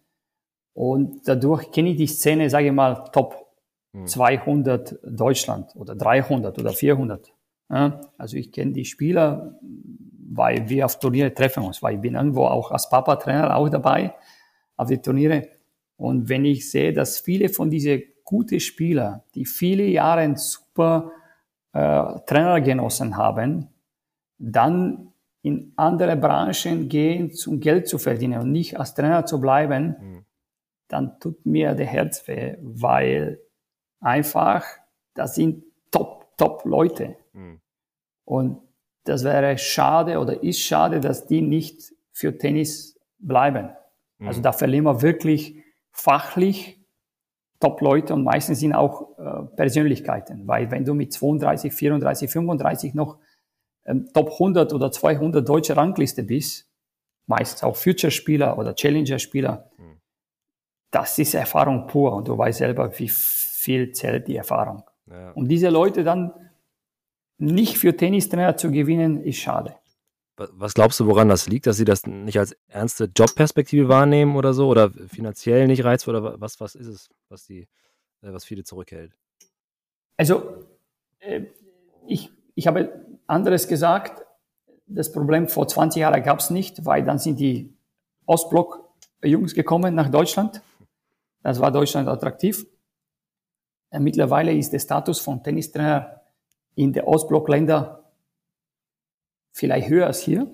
Und 0.74 1.26
dadurch 1.26 1.70
kenne 1.72 1.90
ich 1.90 1.96
die 1.96 2.06
Szene, 2.06 2.48
sage 2.48 2.68
ich 2.68 2.72
mal, 2.72 3.10
Top 3.12 3.48
200 4.04 4.90
hm. 4.90 5.16
Deutschland 5.16 5.74
oder 5.76 5.94
300 5.94 6.58
oder 6.58 6.72
400. 6.72 7.32
Also 8.16 8.36
ich 8.36 8.52
kenne 8.52 8.72
die 8.72 8.84
Spieler, 8.84 9.58
weil 9.60 10.68
wir 10.68 10.86
auf 10.86 10.98
Turniere 10.98 11.34
treffen 11.34 11.64
uns, 11.64 11.82
weil 11.82 11.96
ich 11.96 12.00
bin 12.00 12.14
irgendwo 12.14 12.44
auch 12.44 12.70
als 12.70 12.88
Papa-Trainer 12.88 13.54
auch 13.56 13.68
dabei 13.68 14.14
auf 14.76 14.88
die 14.88 14.98
Turniere. 14.98 15.48
Und 15.98 16.28
wenn 16.28 16.44
ich 16.44 16.70
sehe, 16.70 16.92
dass 16.92 17.18
viele 17.18 17.48
von 17.50 17.70
diesen 17.70 18.02
guten 18.24 18.60
Spieler, 18.60 19.24
die 19.34 19.44
viele 19.44 19.84
Jahre 19.84 20.34
super 20.36 21.12
äh, 21.72 22.20
Trainer 22.26 22.60
genossen 22.60 23.16
haben, 23.16 23.68
dann 24.38 25.12
in 25.42 25.72
andere 25.76 26.16
Branchen 26.16 26.88
gehen, 26.88 27.32
um 27.46 27.60
Geld 27.60 27.88
zu 27.88 27.98
verdienen 27.98 28.40
und 28.40 28.52
nicht 28.52 28.78
als 28.78 28.94
Trainer 28.94 29.26
zu 29.26 29.40
bleiben, 29.40 29.96
mhm. 30.00 30.24
dann 30.86 31.18
tut 31.20 31.44
mir 31.44 31.74
der 31.74 31.86
Herz 31.86 32.26
weh, 32.28 32.56
weil 32.60 33.40
einfach, 34.00 34.64
das 35.14 35.34
sind 35.34 35.64
top, 35.90 36.36
top 36.36 36.64
Leute. 36.64 37.16
Mhm. 37.32 37.60
Und 38.24 38.60
das 39.04 39.24
wäre 39.24 39.58
schade 39.58 40.18
oder 40.20 40.42
ist 40.42 40.60
schade, 40.60 41.00
dass 41.00 41.26
die 41.26 41.40
nicht 41.40 41.92
für 42.12 42.36
Tennis 42.36 43.00
bleiben. 43.18 43.70
Mhm. 44.18 44.28
Also 44.28 44.42
da 44.42 44.52
verlieren 44.52 44.84
wir 44.84 45.02
wirklich 45.02 45.57
fachlich 45.98 46.78
Top-Leute 47.60 48.14
und 48.14 48.22
meistens 48.22 48.60
sind 48.60 48.72
auch 48.72 49.18
äh, 49.18 49.56
Persönlichkeiten, 49.56 50.46
weil 50.46 50.70
wenn 50.70 50.84
du 50.84 50.94
mit 50.94 51.12
32, 51.12 51.72
34, 51.72 52.30
35 52.30 52.94
noch 52.94 53.18
ähm, 53.84 54.08
Top 54.14 54.30
100 54.32 54.72
oder 54.72 54.92
200 54.92 55.46
deutsche 55.48 55.76
Rangliste 55.76 56.22
bist, 56.22 56.70
meistens 57.26 57.64
auch 57.64 57.74
Future-Spieler 57.74 58.56
oder 58.58 58.76
Challenger-Spieler, 58.76 59.70
mhm. 59.76 60.00
das 60.92 61.18
ist 61.18 61.34
Erfahrung 61.34 61.88
pur 61.88 62.12
und 62.12 62.28
du 62.28 62.38
weißt 62.38 62.58
selber, 62.58 62.96
wie 62.96 63.08
viel 63.08 63.90
zählt 63.90 64.28
die 64.28 64.36
Erfahrung. 64.36 64.84
Ja. 65.10 65.32
Und 65.32 65.48
diese 65.48 65.68
Leute 65.68 66.04
dann 66.04 66.32
nicht 67.38 67.76
für 67.76 67.96
Tennistrainer 67.96 68.56
zu 68.56 68.70
gewinnen, 68.70 69.20
ist 69.20 69.38
schade. 69.38 69.74
Was 70.38 70.74
glaubst 70.74 71.00
du, 71.00 71.06
woran 71.06 71.28
das 71.28 71.48
liegt, 71.48 71.66
dass 71.66 71.76
sie 71.76 71.84
das 71.84 72.06
nicht 72.06 72.38
als 72.38 72.56
ernste 72.68 73.10
Jobperspektive 73.14 73.88
wahrnehmen 73.88 74.36
oder 74.36 74.54
so 74.54 74.68
oder 74.68 74.90
finanziell 74.90 75.66
nicht 75.66 75.84
reizvoll 75.84 76.14
oder 76.14 76.40
was, 76.40 76.60
was 76.60 76.76
ist 76.76 76.86
es, 76.86 77.08
was 77.28 77.44
die, 77.44 77.62
äh, 78.22 78.32
was 78.32 78.44
viele 78.44 78.62
zurückhält? 78.62 79.12
Also 80.16 80.64
äh, 81.18 81.46
ich, 82.06 82.30
ich 82.54 82.66
habe 82.66 83.04
anderes 83.26 83.66
gesagt. 83.68 84.24
Das 84.86 85.12
Problem 85.12 85.48
vor 85.48 85.68
20 85.68 86.00
Jahren 86.00 86.22
gab 86.22 86.38
es 86.38 86.50
nicht, 86.50 86.86
weil 86.86 87.04
dann 87.04 87.18
sind 87.18 87.38
die 87.38 87.76
Ostblock-Jungs 88.26 89.54
gekommen 89.54 89.94
nach 89.94 90.08
Deutschland. 90.08 90.62
Das 91.42 91.60
war 91.60 91.70
Deutschland 91.72 92.08
attraktiv. 92.08 92.64
Äh, 93.90 94.00
mittlerweile 94.00 94.52
ist 94.52 94.72
der 94.72 94.78
Status 94.78 95.20
von 95.20 95.42
Tennistrainer 95.42 96.22
in 96.74 96.92
der 96.92 97.08
Ostblockländer 97.08 98.07
vielleicht 99.58 99.88
höher 99.88 100.06
als 100.06 100.20
hier. 100.20 100.46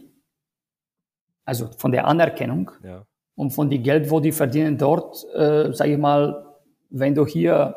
Also 1.45 1.69
von 1.77 1.93
der 1.93 2.07
Anerkennung 2.07 2.71
ja. 2.83 3.07
und 3.35 3.51
von 3.51 3.69
dem 3.69 3.83
Geld, 3.83 4.11
wo 4.11 4.21
die 4.21 4.33
verdienen 4.33 4.79
dort, 4.79 5.25
äh, 5.35 5.73
sage 5.73 5.93
ich 5.93 5.99
mal, 5.99 6.47
wenn 6.89 7.15
du 7.15 7.27
hier 7.27 7.75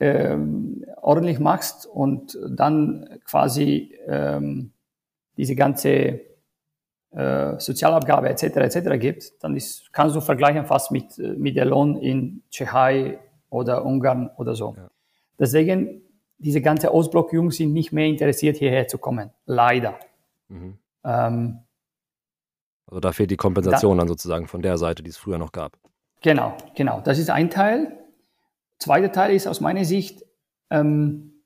ähm, 0.00 0.84
ordentlich 0.96 1.38
machst 1.38 1.86
und 1.86 2.38
dann 2.48 3.20
quasi 3.24 3.94
ähm, 4.06 4.72
diese 5.36 5.54
ganze 5.54 6.20
äh, 7.10 7.58
Sozialabgabe 7.58 8.28
etc. 8.30 8.42
etc. 8.56 8.98
gibt, 8.98 9.42
dann 9.42 9.56
ist, 9.56 9.92
kannst 9.92 10.16
du 10.16 10.20
vergleichen 10.20 10.64
fast 10.64 10.90
mit, 10.90 11.18
mit 11.18 11.56
der 11.56 11.66
Lohn 11.66 11.96
in 11.96 12.42
Tschechei 12.50 13.18
oder 13.50 13.84
Ungarn 13.84 14.30
oder 14.36 14.54
so. 14.54 14.74
Ja. 14.76 14.90
Deswegen, 15.38 16.02
diese 16.38 16.62
ganze 16.62 16.94
Ostblock-Jungs 16.94 17.56
sind 17.56 17.74
nicht 17.74 17.92
mehr 17.92 18.06
interessiert, 18.06 18.56
hierher 18.56 18.88
zu 18.88 18.96
kommen. 18.98 19.30
Leider. 19.44 19.98
Mhm. 20.48 20.78
Ähm, 21.04 21.60
also 22.86 23.00
da 23.00 23.12
fehlt 23.12 23.30
die 23.30 23.36
Kompensation 23.36 23.96
da, 23.96 24.02
dann 24.02 24.08
sozusagen 24.08 24.46
von 24.46 24.62
der 24.62 24.78
Seite, 24.78 25.02
die 25.02 25.10
es 25.10 25.16
früher 25.16 25.38
noch 25.38 25.52
gab. 25.52 25.78
Genau, 26.22 26.56
genau. 26.74 27.00
Das 27.00 27.18
ist 27.18 27.30
ein 27.30 27.50
Teil. 27.50 27.98
Zweiter 28.78 29.12
Teil 29.12 29.34
ist 29.34 29.46
aus 29.46 29.60
meiner 29.60 29.84
Sicht, 29.84 30.24
ähm, 30.70 31.42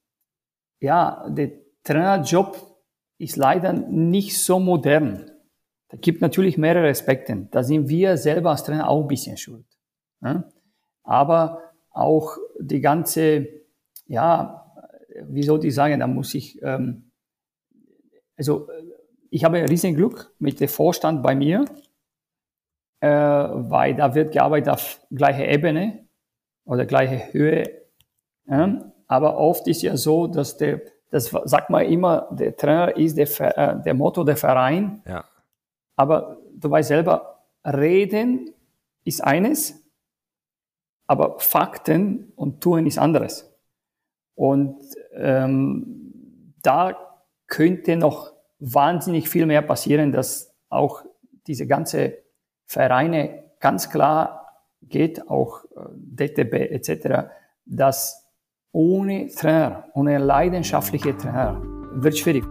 ja, 0.80 1.28
der 1.28 1.52
Trainerjob 1.84 2.70
ist 3.18 3.36
leider 3.36 3.72
nicht 3.72 4.38
so 4.38 4.58
modern. 4.58 5.30
Da 5.88 5.96
gibt 5.96 6.20
natürlich 6.20 6.56
mehrere 6.56 6.88
Aspekte. 6.88 7.48
Da 7.50 7.62
sind 7.62 7.88
wir 7.88 8.16
selber 8.16 8.50
als 8.50 8.64
Trainer 8.64 8.88
auch 8.88 9.02
ein 9.02 9.08
bisschen 9.08 9.36
schuld. 9.36 9.66
Ne? 10.20 10.50
Aber 11.02 11.60
auch 11.90 12.36
die 12.58 12.80
ganze, 12.80 13.48
ja, 14.06 14.72
wie 15.24 15.42
soll 15.42 15.64
ich 15.64 15.74
sagen, 15.74 16.00
da 16.00 16.06
muss 16.06 16.34
ich, 16.34 16.62
ähm, 16.62 17.10
also 18.36 18.68
ich 19.30 19.44
habe 19.44 19.68
riesen 19.68 19.94
Glück 19.94 20.32
mit 20.38 20.60
dem 20.60 20.68
Vorstand 20.68 21.22
bei 21.22 21.34
mir, 21.34 21.64
äh, 23.00 23.08
weil 23.08 23.94
da 23.94 24.14
wird 24.14 24.32
gearbeitet 24.32 24.68
auf 24.68 25.00
gleicher 25.10 25.48
Ebene 25.48 26.06
oder 26.64 26.84
gleiche 26.84 27.32
Höhe. 27.32 27.82
Ja? 28.46 28.92
Aber 29.06 29.38
oft 29.38 29.66
ist 29.68 29.82
ja 29.82 29.96
so, 29.96 30.26
dass 30.26 30.56
der, 30.56 30.82
das 31.10 31.34
sagt 31.44 31.70
man 31.70 31.86
immer, 31.86 32.28
der 32.32 32.56
Trainer 32.56 32.96
ist 32.96 33.16
der, 33.16 33.58
äh, 33.58 33.82
der 33.82 33.94
Motto 33.94 34.24
der 34.24 34.36
Verein. 34.36 35.02
Ja. 35.06 35.24
Aber 35.96 36.38
du 36.54 36.70
weißt 36.70 36.88
selber, 36.88 37.44
reden 37.64 38.52
ist 39.04 39.22
eines, 39.22 39.82
aber 41.06 41.38
Fakten 41.38 42.32
und 42.36 42.60
Tun 42.60 42.86
ist 42.86 42.98
anderes. 42.98 43.52
Und 44.34 44.80
ähm, 45.14 46.54
da 46.62 46.96
könnte 47.46 47.96
noch 47.96 48.32
wahnsinnig 48.60 49.28
viel 49.28 49.46
mehr 49.46 49.62
passieren, 49.62 50.12
dass 50.12 50.54
auch 50.68 51.02
diese 51.46 51.66
ganze 51.66 52.18
Vereine 52.66 53.42
ganz 53.58 53.90
klar 53.90 54.46
geht, 54.82 55.28
auch 55.28 55.64
äh, 55.64 55.68
DTB 55.92 56.54
etc., 56.70 57.30
dass 57.66 58.26
ohne 58.72 59.28
Trainer, 59.28 59.84
ohne 59.94 60.18
leidenschaftliche 60.18 61.16
Trainer, 61.16 61.60
wird 61.92 62.16
schwierig. 62.16 62.44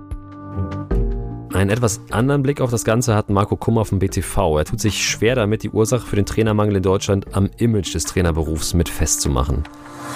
Einen 1.54 1.72
etwas 1.72 2.00
anderen 2.12 2.44
Blick 2.44 2.62
auf 2.62 2.72
das 2.72 2.84
Ganze 2.84 3.16
hat 3.16 3.30
Marco 3.30 3.56
Kummer 3.56 3.84
vom 3.84 4.00
BTV. 4.00 4.58
Er 4.58 4.66
tut 4.66 4.80
sich 4.80 5.04
schwer 5.04 5.36
damit, 5.36 5.64
die 5.64 5.70
Ursache 5.70 6.06
für 6.06 6.16
den 6.16 6.26
Trainermangel 6.26 6.78
in 6.78 6.84
Deutschland 6.84 7.36
am 7.36 7.50
Image 7.58 7.94
des 7.96 8.06
Trainerberufs 8.06 8.74
mit 8.74 8.88
festzumachen. 8.88 9.64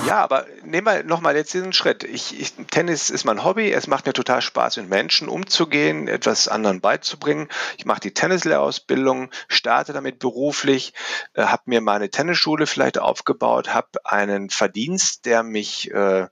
Ja, 0.08 0.21
aber 0.21 0.45
nehmen 0.63 0.86
wir 0.86 1.03
nochmal 1.03 1.36
jetzt 1.36 1.53
diesen 1.53 1.73
Schritt. 1.73 2.03
Ich, 2.03 2.39
ich, 2.39 2.53
Tennis 2.71 3.10
ist 3.10 3.23
mein 3.23 3.43
Hobby. 3.43 3.71
Es 3.71 3.88
macht 3.88 4.06
mir 4.06 4.13
total 4.13 4.41
Spaß, 4.41 4.77
mit 4.77 4.89
Menschen 4.89 5.29
umzugehen, 5.29 6.08
etwas 6.08 6.47
anderen 6.47 6.82
beizubringen. 6.82 7.47
Ich 7.77 7.86
mache 7.86 8.01
die 8.01 8.13
Tennislehrerausbildung, 8.13 9.29
starte 9.47 9.93
damit 9.93 10.19
beruflich, 10.19 10.93
äh, 11.34 11.43
habe 11.43 11.63
mir 11.65 11.82
meine 11.82 12.10
Tennisschule 12.10 12.67
vielleicht 12.67 12.99
aufgebaut, 12.99 13.73
habe 13.73 14.06
einen 14.06 14.49
Verdienst, 14.49 15.25
der 15.25 15.43
mich 15.43 15.89
äh, 15.91 16.27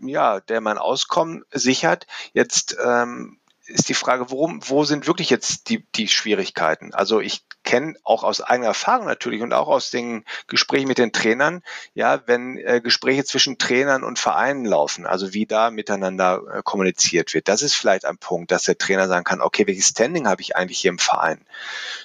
ja, 0.00 0.40
der 0.40 0.60
mein 0.60 0.78
Auskommen 0.78 1.44
sichert. 1.52 2.06
Jetzt 2.32 2.76
ähm, 2.84 3.38
ist 3.66 3.88
die 3.88 3.94
Frage, 3.94 4.30
worum, 4.30 4.60
wo 4.66 4.84
sind 4.84 5.06
wirklich 5.06 5.30
jetzt 5.30 5.68
die, 5.68 5.84
die 5.94 6.08
Schwierigkeiten? 6.08 6.94
Also 6.94 7.20
ich 7.20 7.44
kenne 7.64 7.94
auch 8.04 8.22
aus 8.22 8.40
eigener 8.40 8.68
Erfahrung 8.68 9.06
natürlich 9.06 9.42
und 9.42 9.52
auch 9.52 9.66
aus 9.68 9.90
den 9.90 10.24
Gesprächen 10.46 10.86
mit 10.86 10.98
den 10.98 11.12
Trainern, 11.12 11.62
ja, 11.94 12.22
wenn 12.26 12.58
äh, 12.58 12.80
Gespräche 12.80 13.24
zwischen 13.24 13.58
Trainern 13.58 14.04
und 14.04 14.18
Vereinen 14.18 14.64
laufen, 14.64 15.04
also 15.04 15.34
wie 15.34 15.46
da 15.46 15.70
miteinander 15.70 16.42
äh, 16.52 16.62
kommuniziert 16.62 17.34
wird. 17.34 17.48
Das 17.48 17.62
ist 17.62 17.74
vielleicht 17.74 18.04
ein 18.04 18.18
Punkt, 18.18 18.52
dass 18.52 18.64
der 18.64 18.78
Trainer 18.78 19.08
sagen 19.08 19.24
kann, 19.24 19.40
okay, 19.40 19.66
welches 19.66 19.88
Standing 19.88 20.28
habe 20.28 20.42
ich 20.42 20.56
eigentlich 20.56 20.78
hier 20.78 20.90
im 20.90 20.98
Verein? 20.98 21.44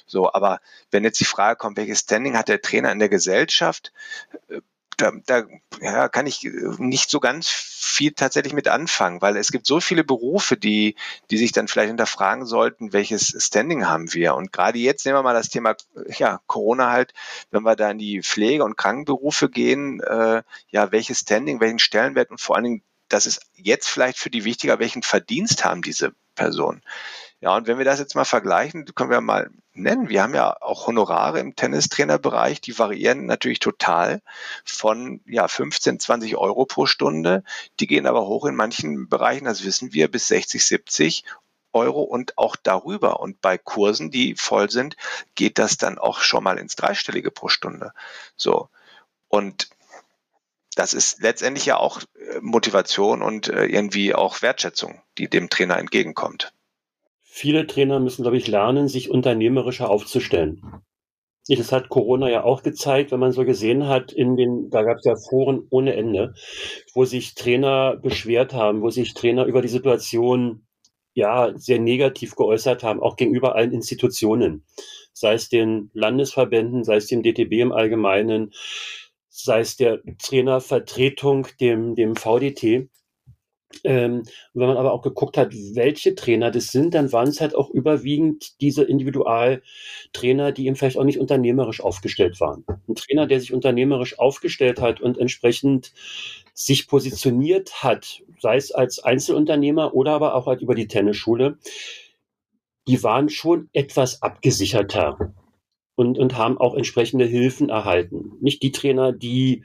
So, 0.07 0.33
aber 0.33 0.59
wenn 0.89 1.03
jetzt 1.03 1.19
die 1.19 1.25
Frage 1.25 1.57
kommt, 1.57 1.77
welches 1.77 1.99
Standing 1.99 2.37
hat 2.37 2.49
der 2.49 2.61
Trainer 2.61 2.91
in 2.91 2.99
der 2.99 3.09
Gesellschaft, 3.09 3.93
äh, 4.49 4.61
da, 5.01 5.11
da 5.25 5.43
ja, 5.81 6.09
kann 6.09 6.27
ich 6.27 6.43
nicht 6.77 7.09
so 7.09 7.19
ganz 7.19 7.49
viel 7.49 8.11
tatsächlich 8.11 8.53
mit 8.53 8.67
anfangen, 8.67 9.21
weil 9.21 9.37
es 9.37 9.51
gibt 9.51 9.65
so 9.65 9.79
viele 9.79 10.03
Berufe, 10.03 10.57
die, 10.57 10.95
die 11.29 11.37
sich 11.37 11.51
dann 11.51 11.67
vielleicht 11.67 11.89
hinterfragen 11.89 12.45
sollten, 12.45 12.93
welches 12.93 13.35
Standing 13.37 13.87
haben 13.87 14.13
wir. 14.13 14.35
Und 14.35 14.51
gerade 14.51 14.77
jetzt 14.77 15.05
nehmen 15.05 15.17
wir 15.17 15.23
mal 15.23 15.33
das 15.33 15.49
Thema 15.49 15.75
ja, 16.17 16.39
Corona 16.47 16.91
halt, 16.91 17.13
wenn 17.49 17.63
wir 17.63 17.75
da 17.75 17.91
in 17.91 17.97
die 17.97 18.21
Pflege- 18.21 18.63
und 18.63 18.77
Krankenberufe 18.77 19.49
gehen, 19.49 19.99
äh, 20.01 20.43
ja, 20.69 20.91
welches 20.91 21.19
Standing, 21.19 21.59
welchen 21.59 21.79
Stellenwert 21.79 22.31
und 22.31 22.39
vor 22.39 22.55
allen 22.55 22.65
Dingen, 22.65 22.83
das 23.09 23.25
ist 23.25 23.41
jetzt 23.55 23.89
vielleicht 23.89 24.17
für 24.17 24.29
die 24.29 24.45
wichtiger, 24.45 24.79
welchen 24.79 25.03
Verdienst 25.03 25.65
haben 25.65 25.81
diese 25.81 26.13
Personen. 26.35 26.81
Ja, 27.41 27.55
und 27.55 27.65
wenn 27.65 27.79
wir 27.79 27.85
das 27.85 27.99
jetzt 27.99 28.13
mal 28.13 28.23
vergleichen, 28.23 28.85
können 28.93 29.09
wir 29.09 29.19
mal 29.19 29.49
nennen. 29.73 30.09
Wir 30.09 30.21
haben 30.21 30.35
ja 30.35 30.61
auch 30.61 30.85
Honorare 30.85 31.39
im 31.39 31.55
Tennistrainerbereich, 31.55 32.61
die 32.61 32.77
variieren 32.77 33.25
natürlich 33.25 33.59
total 33.59 34.21
von 34.63 35.21
ja, 35.25 35.47
15, 35.47 35.99
20 35.99 36.37
Euro 36.37 36.65
pro 36.65 36.85
Stunde. 36.85 37.43
Die 37.79 37.87
gehen 37.87 38.05
aber 38.05 38.27
hoch 38.27 38.45
in 38.45 38.55
manchen 38.55 39.09
Bereichen, 39.09 39.45
das 39.45 39.63
wissen 39.63 39.91
wir, 39.91 40.09
bis 40.09 40.27
60, 40.27 40.63
70 40.63 41.23
Euro 41.73 42.03
und 42.03 42.37
auch 42.37 42.55
darüber. 42.55 43.19
Und 43.19 43.41
bei 43.41 43.57
Kursen, 43.57 44.11
die 44.11 44.35
voll 44.35 44.69
sind, 44.69 44.95
geht 45.33 45.57
das 45.57 45.77
dann 45.77 45.97
auch 45.97 46.19
schon 46.21 46.43
mal 46.43 46.59
ins 46.59 46.75
Dreistellige 46.75 47.31
pro 47.31 47.47
Stunde. 47.47 47.93
So. 48.35 48.69
Und 49.29 49.69
das 50.75 50.93
ist 50.93 51.21
letztendlich 51.21 51.65
ja 51.65 51.77
auch 51.77 52.01
äh, 52.01 52.39
Motivation 52.41 53.23
und 53.23 53.47
äh, 53.47 53.65
irgendwie 53.65 54.13
auch 54.13 54.43
Wertschätzung, 54.43 55.01
die 55.17 55.27
dem 55.27 55.49
Trainer 55.49 55.77
entgegenkommt. 55.77 56.53
Viele 57.33 57.65
Trainer 57.65 58.01
müssen, 58.01 58.23
glaube 58.23 58.35
ich, 58.35 58.49
lernen, 58.49 58.89
sich 58.89 59.09
unternehmerischer 59.09 59.89
aufzustellen. 59.89 60.61
Das 61.47 61.71
hat 61.71 61.87
Corona 61.87 62.29
ja 62.29 62.43
auch 62.43 62.61
gezeigt, 62.61 63.11
wenn 63.11 63.21
man 63.21 63.31
so 63.31 63.45
gesehen 63.45 63.87
hat, 63.87 64.11
in 64.11 64.35
den, 64.35 64.69
da 64.69 64.83
gab 64.83 64.97
es 64.97 65.05
ja 65.05 65.15
Foren 65.15 65.65
ohne 65.69 65.95
Ende, 65.95 66.33
wo 66.93 67.05
sich 67.05 67.33
Trainer 67.33 67.95
beschwert 67.95 68.53
haben, 68.53 68.81
wo 68.81 68.89
sich 68.89 69.13
Trainer 69.13 69.45
über 69.45 69.61
die 69.61 69.69
Situation 69.69 70.67
ja 71.13 71.53
sehr 71.55 71.79
negativ 71.79 72.35
geäußert 72.35 72.83
haben, 72.83 72.99
auch 72.99 73.15
gegenüber 73.15 73.55
allen 73.55 73.71
Institutionen, 73.71 74.65
sei 75.13 75.33
es 75.33 75.47
den 75.47 75.89
Landesverbänden, 75.93 76.83
sei 76.83 76.97
es 76.97 77.07
dem 77.07 77.23
DTB 77.23 77.53
im 77.53 77.71
Allgemeinen, 77.71 78.51
sei 79.29 79.61
es 79.61 79.77
der 79.77 80.01
Trainervertretung, 80.21 81.47
dem, 81.61 81.95
dem 81.95 82.17
VDT. 82.17 82.89
Ähm, 83.83 84.23
wenn 84.53 84.67
man 84.67 84.77
aber 84.77 84.93
auch 84.93 85.01
geguckt 85.01 85.37
hat, 85.37 85.53
welche 85.73 86.15
Trainer 86.15 86.51
das 86.51 86.67
sind, 86.67 86.93
dann 86.93 87.11
waren 87.11 87.27
es 87.27 87.41
halt 87.41 87.55
auch 87.55 87.69
überwiegend 87.69 88.61
diese 88.61 88.83
Individualtrainer, 88.83 90.51
die 90.51 90.67
eben 90.67 90.75
vielleicht 90.75 90.97
auch 90.97 91.03
nicht 91.03 91.19
unternehmerisch 91.19 91.81
aufgestellt 91.81 92.39
waren. 92.39 92.65
Ein 92.87 92.95
Trainer, 92.95 93.27
der 93.27 93.39
sich 93.39 93.53
unternehmerisch 93.53 94.19
aufgestellt 94.19 94.81
hat 94.81 95.01
und 95.01 95.17
entsprechend 95.17 95.93
sich 96.53 96.87
positioniert 96.87 97.83
hat, 97.83 98.21
sei 98.39 98.57
es 98.57 98.71
als 98.71 98.99
Einzelunternehmer 98.99 99.93
oder 99.93 100.11
aber 100.13 100.35
auch 100.35 100.47
halt 100.47 100.61
über 100.61 100.75
die 100.75 100.87
Tennisschule, 100.87 101.57
die 102.87 103.03
waren 103.03 103.29
schon 103.29 103.69
etwas 103.73 104.21
abgesicherter 104.21 105.33
und, 105.95 106.17
und 106.17 106.37
haben 106.37 106.57
auch 106.57 106.75
entsprechende 106.75 107.25
Hilfen 107.25 107.69
erhalten. 107.69 108.33
Nicht 108.41 108.63
die 108.63 108.71
Trainer, 108.71 109.11
die 109.11 109.63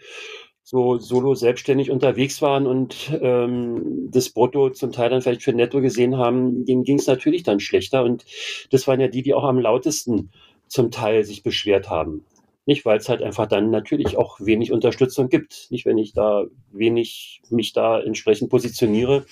so 0.68 0.98
solo 0.98 1.37
selbstständig 1.37 1.92
unterwegs 1.92 2.42
waren 2.42 2.66
und 2.66 3.16
ähm, 3.22 4.09
das 4.11 4.31
Brutto 4.31 4.70
zum 4.70 4.90
Teil 4.90 5.11
dann 5.11 5.22
vielleicht 5.22 5.44
für 5.44 5.52
Netto 5.52 5.81
gesehen 5.81 6.16
haben, 6.16 6.64
denen 6.64 6.83
ging 6.83 6.98
es 6.98 7.07
natürlich 7.07 7.44
dann 7.44 7.61
schlechter. 7.61 8.02
Und 8.02 8.24
das 8.72 8.88
waren 8.88 8.98
ja 8.98 9.07
die, 9.07 9.22
die 9.22 9.33
auch 9.33 9.44
am 9.44 9.61
lautesten 9.61 10.33
zum 10.66 10.90
Teil 10.90 11.22
sich 11.22 11.44
beschwert 11.44 11.88
haben. 11.88 12.24
Nicht, 12.64 12.85
weil 12.85 12.98
es 12.98 13.09
halt 13.09 13.22
einfach 13.22 13.46
dann 13.46 13.70
natürlich 13.70 14.16
auch 14.16 14.40
wenig 14.40 14.72
Unterstützung 14.72 15.29
gibt. 15.29 15.68
Nicht, 15.70 15.87
wenn 15.87 15.98
ich 15.98 16.14
da 16.14 16.46
wenig 16.72 17.42
mich 17.48 17.72
da 17.72 18.00
entsprechend 18.00 18.50
positioniere, 18.50 19.24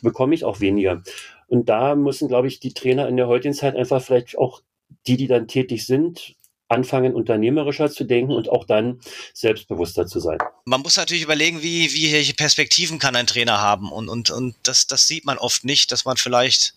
bekomme 0.00 0.36
ich 0.36 0.44
auch 0.44 0.60
weniger. 0.60 1.02
Und 1.48 1.68
da 1.68 1.96
müssen, 1.96 2.28
glaube 2.28 2.46
ich, 2.46 2.60
die 2.60 2.72
Trainer 2.72 3.08
in 3.08 3.16
der 3.16 3.26
heutigen 3.26 3.54
Zeit 3.54 3.74
einfach 3.74 4.00
vielleicht 4.00 4.38
auch 4.38 4.60
die, 5.08 5.16
die 5.16 5.26
dann 5.26 5.48
tätig 5.48 5.86
sind, 5.86 6.36
anfangen, 6.68 7.14
unternehmerischer 7.14 7.90
zu 7.90 8.04
denken 8.04 8.32
und 8.32 8.48
auch 8.48 8.64
dann 8.64 9.00
selbstbewusster 9.32 10.06
zu 10.06 10.20
sein. 10.20 10.38
Man 10.64 10.82
muss 10.82 10.96
natürlich 10.96 11.24
überlegen, 11.24 11.62
wie, 11.62 11.92
wie 11.92 12.12
welche 12.12 12.34
Perspektiven 12.34 12.98
kann 12.98 13.16
ein 13.16 13.26
Trainer 13.26 13.60
haben. 13.60 13.90
Und, 13.90 14.08
und, 14.08 14.30
und 14.30 14.54
das, 14.62 14.86
das 14.86 15.06
sieht 15.06 15.24
man 15.24 15.38
oft 15.38 15.64
nicht, 15.64 15.92
dass 15.92 16.04
man 16.04 16.16
vielleicht 16.16 16.74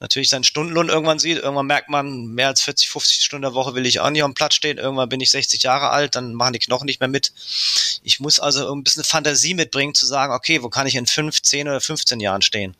natürlich 0.00 0.30
seinen 0.30 0.44
Stundenlohn 0.44 0.88
irgendwann 0.88 1.18
sieht. 1.18 1.38
Irgendwann 1.38 1.66
merkt 1.66 1.90
man, 1.90 2.26
mehr 2.28 2.48
als 2.48 2.62
40, 2.62 2.88
50 2.88 3.22
Stunden 3.22 3.42
der 3.42 3.54
Woche 3.54 3.74
will 3.74 3.84
ich 3.84 4.00
auch 4.00 4.08
nicht 4.08 4.22
am 4.22 4.32
Platz 4.32 4.54
stehen. 4.54 4.78
Irgendwann 4.78 5.10
bin 5.10 5.20
ich 5.20 5.30
60 5.30 5.62
Jahre 5.62 5.90
alt, 5.90 6.16
dann 6.16 6.34
machen 6.34 6.54
die 6.54 6.58
Knochen 6.58 6.86
nicht 6.86 7.00
mehr 7.00 7.08
mit. 7.08 7.32
Ich 8.02 8.18
muss 8.18 8.40
also 8.40 8.72
ein 8.72 8.82
bisschen 8.82 9.04
Fantasie 9.04 9.52
mitbringen, 9.52 9.94
zu 9.94 10.06
sagen, 10.06 10.32
okay, 10.32 10.62
wo 10.62 10.70
kann 10.70 10.86
ich 10.86 10.94
in 10.94 11.06
5, 11.06 11.42
10 11.42 11.68
oder 11.68 11.80
15 11.80 12.18
Jahren 12.18 12.40
stehen? 12.40 12.74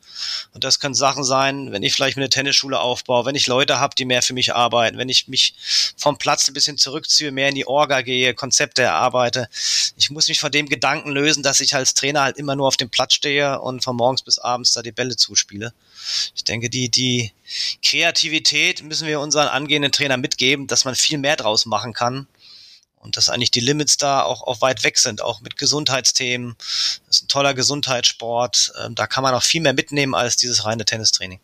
Und 0.55 0.65
das 0.65 0.81
können 0.81 0.95
Sachen 0.95 1.23
sein, 1.23 1.73
wenn 1.73 1.83
ich 1.83 1.93
vielleicht 1.93 2.17
eine 2.17 2.31
Tennisschule 2.31 2.81
aufbaue, 2.81 3.27
wenn 3.27 3.35
ich 3.35 3.47
Leute 3.47 3.79
habe, 3.79 3.95
die 3.95 4.07
mehr 4.07 4.23
für 4.23 4.33
mich 4.33 4.55
arbeiten, 4.55 4.97
wenn 4.97 5.11
ich 5.11 5.29
mich 5.29 5.55
vom 5.97 6.17
Platz 6.17 6.30
ein 6.49 6.55
bisschen 6.55 6.79
zurückziehe, 6.79 7.33
mehr 7.33 7.49
in 7.49 7.55
die 7.55 7.67
Orga 7.67 8.03
gehe, 8.03 8.35
Konzepte 8.35 8.83
erarbeite. 8.83 9.49
Ich 9.97 10.11
muss 10.11 10.29
mich 10.29 10.41
von 10.41 10.53
dem 10.53 10.69
Gedanken 10.69 11.11
lösen, 11.11 11.43
dass 11.43 11.61
ich 11.61 11.75
als 11.75 11.95
Trainer 11.95 12.23
halt 12.23 12.37
immer 12.37 12.57
nur 12.57 12.69
auf 12.69 12.77
dem 12.77 12.91
Platz 12.91 13.15
stehe 13.15 13.61
und 13.61 13.83
von 13.83 13.97
morgens 13.97 14.23
bis 14.23 14.39
abends 14.39 14.73
da 14.73 14.83
die 14.83 14.93
Bälle 14.93 15.17
zuspiele. 15.17 15.73
Ich 16.35 16.45
denke, 16.45 16.71
die, 16.71 16.91
die 16.91 17.33
Kreativität 17.83 18.83
müssen 18.83 19.07
wir 19.07 19.21
unseren 19.21 19.49
angehenden 19.49 19.93
Trainer 19.93 20.17
mitgeben, 20.17 20.67
dass 20.67 20.85
man 20.85 20.95
viel 20.95 21.19
mehr 21.19 21.37
draus 21.37 21.67
machen 21.67 21.93
kann. 21.93 22.27
Und 22.97 23.17
dass 23.17 23.31
eigentlich 23.31 23.51
die 23.51 23.61
Limits 23.61 23.97
da 23.97 24.23
auch, 24.23 24.43
auch 24.43 24.61
weit 24.61 24.85
weg 24.85 24.99
sind, 24.99 25.23
auch 25.23 25.41
mit 25.41 25.57
Gesundheitsthemen. 25.57 26.55
Das 27.07 27.17
ist 27.17 27.23
ein 27.23 27.29
toller 27.29 27.55
Gesundheitssport. 27.55 28.75
Ähm, 28.85 28.95
da 28.95 29.07
kann 29.07 29.23
man 29.23 29.35
auch 29.35 29.43
viel 29.43 29.63
mehr 29.63 29.73
mitnehmen 29.73 30.15
als 30.15 30.37
dieses 30.37 30.67
reine 30.67 30.85
Tennistraining. 30.85 31.41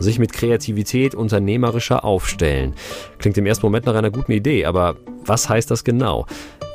Sich 0.00 0.18
mit 0.18 0.32
Kreativität 0.32 1.14
unternehmerischer 1.14 2.04
aufstellen. 2.04 2.74
Klingt 3.18 3.38
im 3.38 3.46
ersten 3.46 3.64
Moment 3.64 3.86
nach 3.86 3.94
einer 3.94 4.10
guten 4.10 4.32
Idee, 4.32 4.64
aber 4.64 4.96
was 5.24 5.48
heißt 5.48 5.70
das 5.70 5.84
genau? 5.84 6.26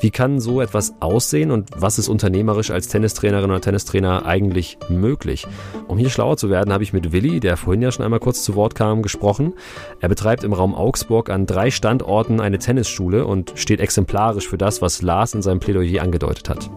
Wie 0.02 0.12
kann 0.12 0.40
so 0.40 0.62
etwas 0.62 0.94
aussehen 1.00 1.52
und 1.52 1.70
was 1.76 1.98
ist 1.98 2.10
unternehmerisch 2.10 2.70
als 2.70 2.88
Tennistrainerin 2.90 3.50
oder 3.50 3.62
Tennistrainer 3.62 4.26
eigentlich 4.26 4.78
möglich? 4.90 5.48
Um 5.88 5.98
hier 5.98 6.10
schlauer 6.10 6.38
zu 6.38 6.50
werden, 6.50 6.74
habe 6.74 6.84
ich 6.84 6.94
mit 6.94 7.12
Willi, 7.12 7.40
der 7.40 7.58
vorhin 7.58 7.82
ja 7.82 7.92
schon 7.92 8.06
einmal 8.06 8.20
kurz 8.20 8.44
zu 8.44 8.56
Wort 8.56 8.76
kam, 8.76 9.02
gesprochen. 9.02 9.54
Er 10.02 10.10
betreibt 10.10 10.44
im 10.44 10.54
Raum 10.54 10.76
Augsburg 10.76 11.30
an 11.30 11.46
drei 11.46 11.72
Standorten 11.72 12.40
eine 12.40 12.60
Tennisschule 12.60 13.26
und 13.26 13.54
steht 13.56 13.80
exemplarisch 13.80 14.48
für 14.48 14.58
das, 14.58 14.82
was 14.82 15.02
Lars 15.02 15.34
in 15.34 15.42
seinem 15.42 15.60
Plädoyer 15.60 16.04
angedeutet 16.04 16.50
hat. 16.50 16.70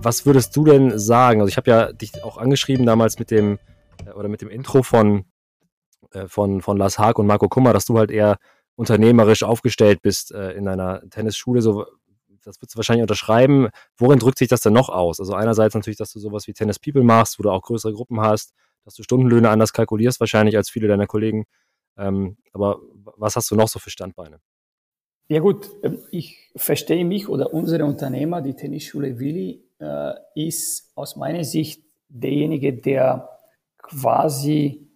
Was 0.00 0.24
würdest 0.24 0.54
du 0.56 0.64
denn 0.64 0.98
sagen? 0.98 1.40
Also 1.40 1.48
ich 1.48 1.56
habe 1.56 1.70
ja 1.70 1.92
dich 1.92 2.22
auch 2.22 2.38
angeschrieben 2.38 2.86
damals 2.86 3.18
mit 3.18 3.30
dem 3.30 3.58
äh, 4.06 4.12
oder 4.12 4.28
mit 4.28 4.40
dem 4.40 4.48
Intro 4.48 4.82
von 4.82 5.24
äh, 6.12 6.28
von, 6.28 6.62
von 6.62 6.76
Lars 6.76 6.98
Haag 6.98 7.18
und 7.18 7.26
Marco 7.26 7.48
Kummer, 7.48 7.72
dass 7.72 7.84
du 7.84 7.98
halt 7.98 8.10
eher 8.10 8.38
unternehmerisch 8.76 9.42
aufgestellt 9.42 10.00
bist 10.02 10.32
äh, 10.32 10.52
in 10.52 10.68
einer 10.68 11.02
Tennisschule. 11.10 11.62
So, 11.62 11.84
das 12.44 12.60
würdest 12.60 12.74
du 12.74 12.76
wahrscheinlich 12.78 13.02
unterschreiben. 13.02 13.68
Worin 13.96 14.20
drückt 14.20 14.38
sich 14.38 14.48
das 14.48 14.60
denn 14.60 14.72
noch 14.72 14.88
aus? 14.88 15.18
Also 15.18 15.34
einerseits 15.34 15.74
natürlich, 15.74 15.98
dass 15.98 16.12
du 16.12 16.20
sowas 16.20 16.46
wie 16.46 16.52
Tennis 16.52 16.78
People 16.78 17.02
machst, 17.02 17.38
wo 17.38 17.42
du 17.42 17.50
auch 17.50 17.62
größere 17.62 17.92
Gruppen 17.92 18.20
hast, 18.20 18.54
dass 18.84 18.94
du 18.94 19.02
Stundenlöhne 19.02 19.50
anders 19.50 19.72
kalkulierst 19.72 20.20
wahrscheinlich 20.20 20.56
als 20.56 20.70
viele 20.70 20.86
deiner 20.86 21.06
Kollegen. 21.06 21.44
Ähm, 21.96 22.36
aber 22.52 22.80
was 23.16 23.34
hast 23.34 23.50
du 23.50 23.56
noch 23.56 23.68
so 23.68 23.80
für 23.80 23.90
Standbeine? 23.90 24.38
Ja 25.28 25.40
gut, 25.40 25.68
ähm, 25.82 25.98
ich 26.10 26.50
verstehe 26.56 27.04
mich 27.04 27.28
oder 27.28 27.52
unsere 27.52 27.84
Unternehmer, 27.84 28.40
die 28.40 28.54
Tennisschule 28.54 29.18
Willi, 29.18 29.67
äh, 29.80 30.14
ist 30.34 30.92
aus 30.94 31.16
meiner 31.16 31.44
Sicht 31.44 31.82
derjenige, 32.08 32.72
der 32.72 33.28
quasi 33.78 34.88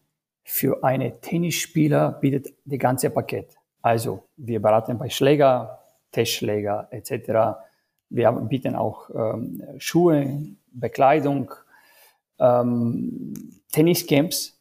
für 0.45 0.83
eine 0.83 1.21
Tennisspieler 1.21 2.13
bietet 2.13 2.55
die 2.65 2.79
ganze 2.79 3.11
Paket. 3.11 3.57
Also 3.81 4.25
wir 4.37 4.61
beraten 4.61 4.99
bei 4.99 5.09
Schläger, 5.09 5.79
Testschläger 6.11 6.89
etc. 6.91 7.59
Wir 8.11 8.33
bieten 8.33 8.77
auch 8.77 9.11
ähm, 9.15 9.63
Schuhe, 9.79 10.47
Bekleidung, 10.73 11.53
ähm, 12.39 13.61
Tenniscamps 13.73 14.59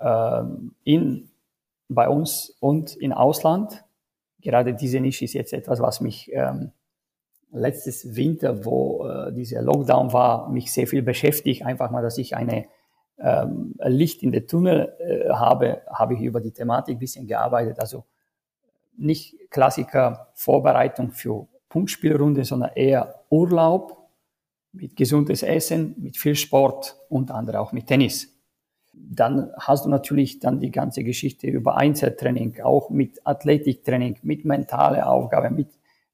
ähm, 0.00 0.74
in, 0.84 1.30
bei 1.88 2.08
uns 2.08 2.56
und 2.60 2.96
im 2.96 3.12
Ausland. 3.12 3.84
Gerade 4.40 4.74
diese 4.74 5.00
Nische 5.00 5.24
ist 5.24 5.34
jetzt 5.34 5.52
etwas, 5.52 5.80
was 5.80 6.00
mich 6.00 6.30
ähm, 6.32 6.72
letztes 7.52 8.16
Winter, 8.16 8.64
wo 8.64 9.06
äh, 9.06 9.32
dieser 9.32 9.62
Lockdown 9.62 10.12
war, 10.12 10.48
mich 10.50 10.72
sehr 10.72 10.86
viel 10.86 11.02
beschäftigt. 11.02 11.64
Einfach 11.64 11.90
mal, 11.90 12.02
dass 12.02 12.18
ich 12.18 12.34
eine 12.34 12.66
ähm, 13.18 13.74
Licht 13.84 14.22
in 14.22 14.32
der 14.32 14.46
Tunnel 14.46 14.94
äh, 14.98 15.28
habe, 15.30 15.82
habe 15.86 16.14
ich 16.14 16.20
über 16.20 16.40
die 16.40 16.50
Thematik 16.50 16.96
ein 16.96 16.98
bisschen 16.98 17.26
gearbeitet. 17.26 17.78
Also 17.78 18.04
nicht 18.96 19.36
Klassiker 19.50 20.28
Vorbereitung 20.34 21.12
für 21.12 21.46
Punktspielrunde, 21.68 22.44
sondern 22.44 22.70
eher 22.74 23.22
Urlaub 23.30 24.08
mit 24.72 24.96
gesundes 24.96 25.42
Essen, 25.42 25.94
mit 25.98 26.16
viel 26.16 26.34
Sport 26.34 26.96
und 27.08 27.30
andere 27.30 27.60
auch 27.60 27.72
mit 27.72 27.86
Tennis. 27.86 28.28
Dann 28.94 29.50
hast 29.58 29.84
du 29.84 29.88
natürlich 29.88 30.38
dann 30.38 30.60
die 30.60 30.70
ganze 30.70 31.04
Geschichte 31.04 31.46
über 31.46 31.76
Einzeltraining, 31.76 32.60
auch 32.62 32.90
mit 32.90 33.26
Athletiktraining, 33.26 34.18
mit 34.22 34.44
mentale 34.44 35.06
Aufgabe, 35.06 35.50
mit 35.50 35.68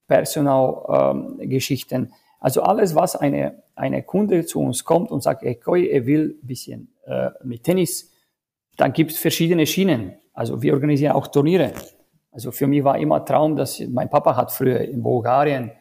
Personalgeschichten. 0.09 2.05
Ähm, 2.07 2.13
also 2.41 2.63
alles, 2.63 2.95
was 2.95 3.15
eine, 3.17 3.63
eine 3.75 4.03
Kunde 4.03 4.47
zu 4.47 4.61
uns 4.61 4.85
kommt 4.85 5.11
und 5.11 5.23
sagt, 5.23 5.43
ey, 5.43 5.61
er 5.91 6.07
will 6.07 6.39
ein 6.43 6.47
bisschen 6.47 6.93
äh, 7.07 7.31
mit 7.45 7.65
Tennis, 7.65 8.13
dann 8.77 8.93
gibt 8.93 9.13
es 9.13 9.19
verschiedene 9.19 9.67
Schienen. 9.67 10.15
Also 10.33 10.63
wir 10.63 10.73
organisieren 10.73 11.13
auch 11.13 11.27
Turniere. 11.27 11.73
Also 12.31 12.53
für 12.53 12.67
mich 12.67 12.85
war 12.85 12.99
immer 12.99 13.25
Traum, 13.25 13.57
dass 13.57 13.81
mein 13.81 14.09
Papa 14.09 14.37
hat 14.37 14.53
früher 14.53 14.81
in 14.81 15.03
Bulgarien 15.03 15.73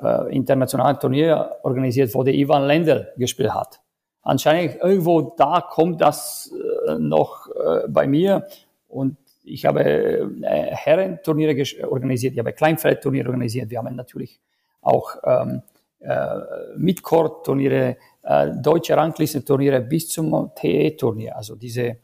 äh, 0.00 0.34
internationalen 0.34 1.00
Turnier 1.00 1.56
organisiert, 1.62 2.14
wo 2.14 2.22
der 2.22 2.34
Ivan 2.34 2.66
Lendl 2.66 3.12
gespielt 3.16 3.52
hat. 3.52 3.80
Anscheinend 4.22 4.76
irgendwo 4.80 5.34
da 5.36 5.60
kommt 5.60 6.00
das 6.00 6.52
äh, 6.86 6.98
noch 6.98 7.48
äh, 7.48 7.88
bei 7.88 8.06
mir 8.06 8.46
und 8.86 9.16
ich 9.48 9.64
habe 9.66 9.82
äh, 9.84 10.74
Herrenturniere 10.74 11.64
organisiert, 11.88 12.34
ich 12.34 12.38
habe 12.38 12.52
Kleinfeldturniere 12.52 13.28
organisiert, 13.28 13.70
wir 13.70 13.78
haben 13.78 13.94
natürlich 13.96 14.40
auch 14.80 15.16
ähm, 15.24 15.62
äh, 16.00 16.28
Midcourt-Turniere, 16.76 17.96
äh, 18.22 18.50
deutsche 18.56 18.96
Ranglistenturniere 18.96 19.80
bis 19.80 20.08
zum 20.08 20.50
TE-Turnier, 20.54 21.36
also 21.36 21.56
diese 21.56 21.82
äh, 21.82 21.96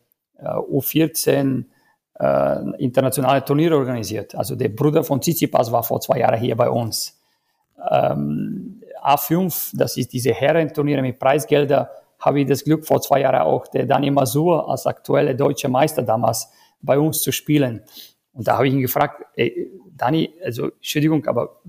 U14 0.43 1.65
äh, 2.19 2.57
internationale 2.79 3.45
Turniere 3.45 3.77
organisiert. 3.77 4.35
Also 4.35 4.57
der 4.57 4.69
Bruder 4.69 5.05
von 5.05 5.21
Tsitsipas 5.21 5.71
war 5.71 5.83
vor 5.83 6.01
zwei 6.01 6.19
Jahren 6.19 6.41
hier 6.41 6.57
bei 6.57 6.71
uns. 6.71 7.21
Ähm, 7.91 8.83
A5, 9.03 9.73
das 9.75 9.97
ist 9.97 10.13
diese 10.13 10.33
Herrenturniere 10.33 11.03
mit 11.03 11.19
Preisgelder, 11.19 11.91
habe 12.19 12.41
ich 12.41 12.49
das 12.49 12.65
Glück 12.65 12.87
vor 12.87 13.01
zwei 13.01 13.21
Jahren 13.21 13.43
auch 13.43 13.67
der 13.67 13.85
Dani 13.85 14.11
Masur 14.11 14.69
als 14.69 14.87
aktuelle 14.87 15.35
deutsche 15.35 15.69
Meister 15.69 16.03
damals 16.03 16.51
bei 16.85 16.99
uns 16.99 17.23
zu 17.23 17.33
spielen. 17.33 17.83
Und 18.33 18.49
da 18.49 18.57
habe 18.57 18.68
ich 18.68 18.75
ihn 18.75 18.81
gefragt, 18.81 19.25
ey, 19.37 19.70
Dani, 19.97 20.31
also 20.44 20.70
Entschuldigung, 20.70 21.27
aber 21.27 21.61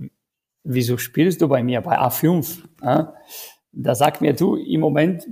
wieso 0.64 0.98
spielst 0.98 1.42
du 1.42 1.48
bei 1.48 1.64
mir 1.64 1.82
bei 1.82 1.98
A5? 1.98 2.64
Ja? 2.82 3.14
Da 3.72 3.94
sagt 3.94 4.22
mir, 4.22 4.34
du, 4.34 4.56
im 4.56 4.80
Moment 4.80 5.28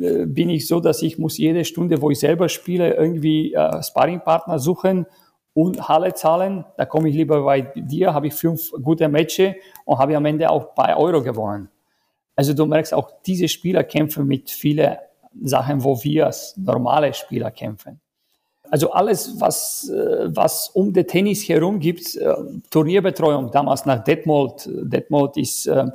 äh, 0.00 0.24
bin 0.24 0.50
ich 0.50 0.66
so, 0.66 0.80
dass 0.80 1.02
ich 1.02 1.18
muss 1.18 1.36
jede 1.36 1.64
Stunde, 1.64 2.00
wo 2.00 2.10
ich 2.10 2.20
selber 2.20 2.48
spiele, 2.48 2.94
irgendwie 2.94 3.52
äh, 3.52 3.82
Sparringpartner 3.82 4.58
suchen 4.58 5.06
und 5.52 5.88
Halle 5.88 6.14
zahlen. 6.14 6.64
Da 6.76 6.86
komme 6.86 7.08
ich 7.08 7.16
lieber 7.16 7.42
bei 7.42 7.62
dir, 7.62 8.14
habe 8.14 8.28
ich 8.28 8.34
fünf 8.34 8.70
gute 8.82 9.08
Matches 9.08 9.54
und 9.84 9.98
habe 9.98 10.16
am 10.16 10.24
Ende 10.24 10.48
auch 10.48 10.74
bei 10.74 10.96
Euro 10.96 11.22
gewonnen. 11.22 11.68
Also 12.36 12.54
du 12.54 12.66
merkst 12.66 12.94
auch, 12.94 13.10
diese 13.26 13.48
Spieler 13.48 13.82
kämpfen 13.82 14.26
mit 14.26 14.48
vielen 14.48 14.96
Sachen, 15.42 15.82
wo 15.82 16.02
wir 16.04 16.26
als 16.26 16.56
normale 16.56 17.12
Spieler 17.12 17.50
kämpfen. 17.50 18.00
Also 18.70 18.90
alles, 18.90 19.40
was, 19.40 19.88
äh, 19.88 20.28
was 20.34 20.68
um 20.70 20.92
den 20.92 21.06
Tennis 21.06 21.48
herum 21.48 21.78
gibt, 21.78 22.16
äh, 22.16 22.34
Turnierbetreuung, 22.70 23.50
damals 23.50 23.86
nach 23.86 24.02
Detmold. 24.04 24.68
Detmold 24.68 25.36
ist 25.36 25.66
äh, 25.66 25.86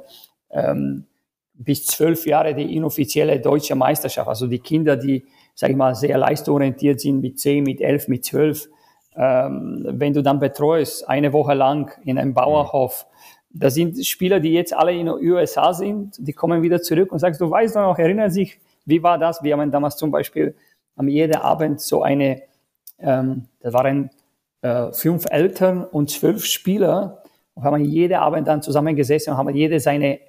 ähm, 0.51 1.05
bis 1.53 1.85
zwölf 1.85 2.25
Jahre 2.25 2.55
die 2.55 2.75
inoffizielle 2.75 3.39
deutsche 3.39 3.75
Meisterschaft. 3.75 4.27
Also 4.27 4.47
die 4.47 4.59
Kinder, 4.59 4.97
die, 4.97 5.25
sag 5.55 5.69
ich 5.69 5.75
mal, 5.75 5.95
sehr 5.95 6.17
leistungsorientiert 6.17 6.99
sind 6.99 7.21
mit 7.21 7.39
zehn, 7.39 7.63
mit 7.63 7.81
elf, 7.81 8.07
mit 8.07 8.25
zwölf. 8.25 8.69
Ähm, 9.15 9.85
wenn 9.87 10.13
du 10.13 10.23
dann 10.23 10.39
betreust, 10.39 11.07
eine 11.07 11.31
Woche 11.33 11.53
lang 11.53 11.91
in 12.03 12.17
einem 12.17 12.33
Bauerhof, 12.33 13.05
das 13.51 13.75
sind 13.75 14.03
Spieler, 14.05 14.39
die 14.39 14.51
jetzt 14.53 14.73
alle 14.73 14.93
in 14.93 15.05
den 15.05 15.15
USA 15.15 15.73
sind, 15.73 16.15
die 16.17 16.33
kommen 16.33 16.63
wieder 16.63 16.81
zurück 16.81 17.11
und 17.11 17.19
sagst, 17.19 17.39
du 17.39 17.49
weißt 17.49 17.75
noch, 17.75 17.99
erinnern 17.99 18.31
sich, 18.31 18.59
wie 18.85 19.03
war 19.03 19.19
das? 19.19 19.43
Wir 19.43 19.55
haben 19.55 19.69
damals 19.71 19.95
zum 19.95 20.09
Beispiel 20.09 20.55
am 20.95 21.07
jeden 21.07 21.35
Abend 21.35 21.79
so 21.79 22.01
eine 22.01 22.41
ähm, 23.03 23.45
da 23.59 23.73
waren 23.73 24.09
äh, 24.61 24.91
fünf 24.91 25.25
Eltern 25.29 25.83
und 25.83 26.09
zwölf 26.09 26.45
Spieler 26.45 27.23
und 27.53 27.63
haben 27.63 27.83
jeden 27.83 28.15
Abend 28.15 28.47
dann 28.47 28.61
zusammengesessen 28.61 29.33
und 29.33 29.37
haben 29.37 29.53
jede 29.53 29.79
seine 29.79 30.19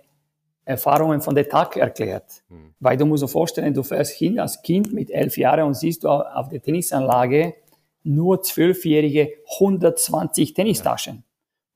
Erfahrungen 0.65 1.21
von 1.21 1.35
der 1.35 1.49
Tag 1.49 1.77
erklärt. 1.77 2.43
Mhm. 2.49 2.75
Weil 2.81 2.97
du 2.97 3.07
musst 3.07 3.23
dir 3.23 3.29
vorstellen, 3.29 3.75
du 3.75 3.83
fährst 3.83 4.13
hin 4.13 4.39
als 4.39 4.63
Kind 4.63 4.93
mit 4.93 5.11
elf 5.11 5.37
Jahren 5.37 5.65
und 5.65 5.75
siehst 5.75 6.05
du 6.05 6.09
auf 6.09 6.49
der 6.49 6.61
Tennisanlage 6.61 7.55
nur 8.03 8.43
zwölfjährige 8.43 9.33
120 9.59 10.53
Tennistaschen. 10.53 11.25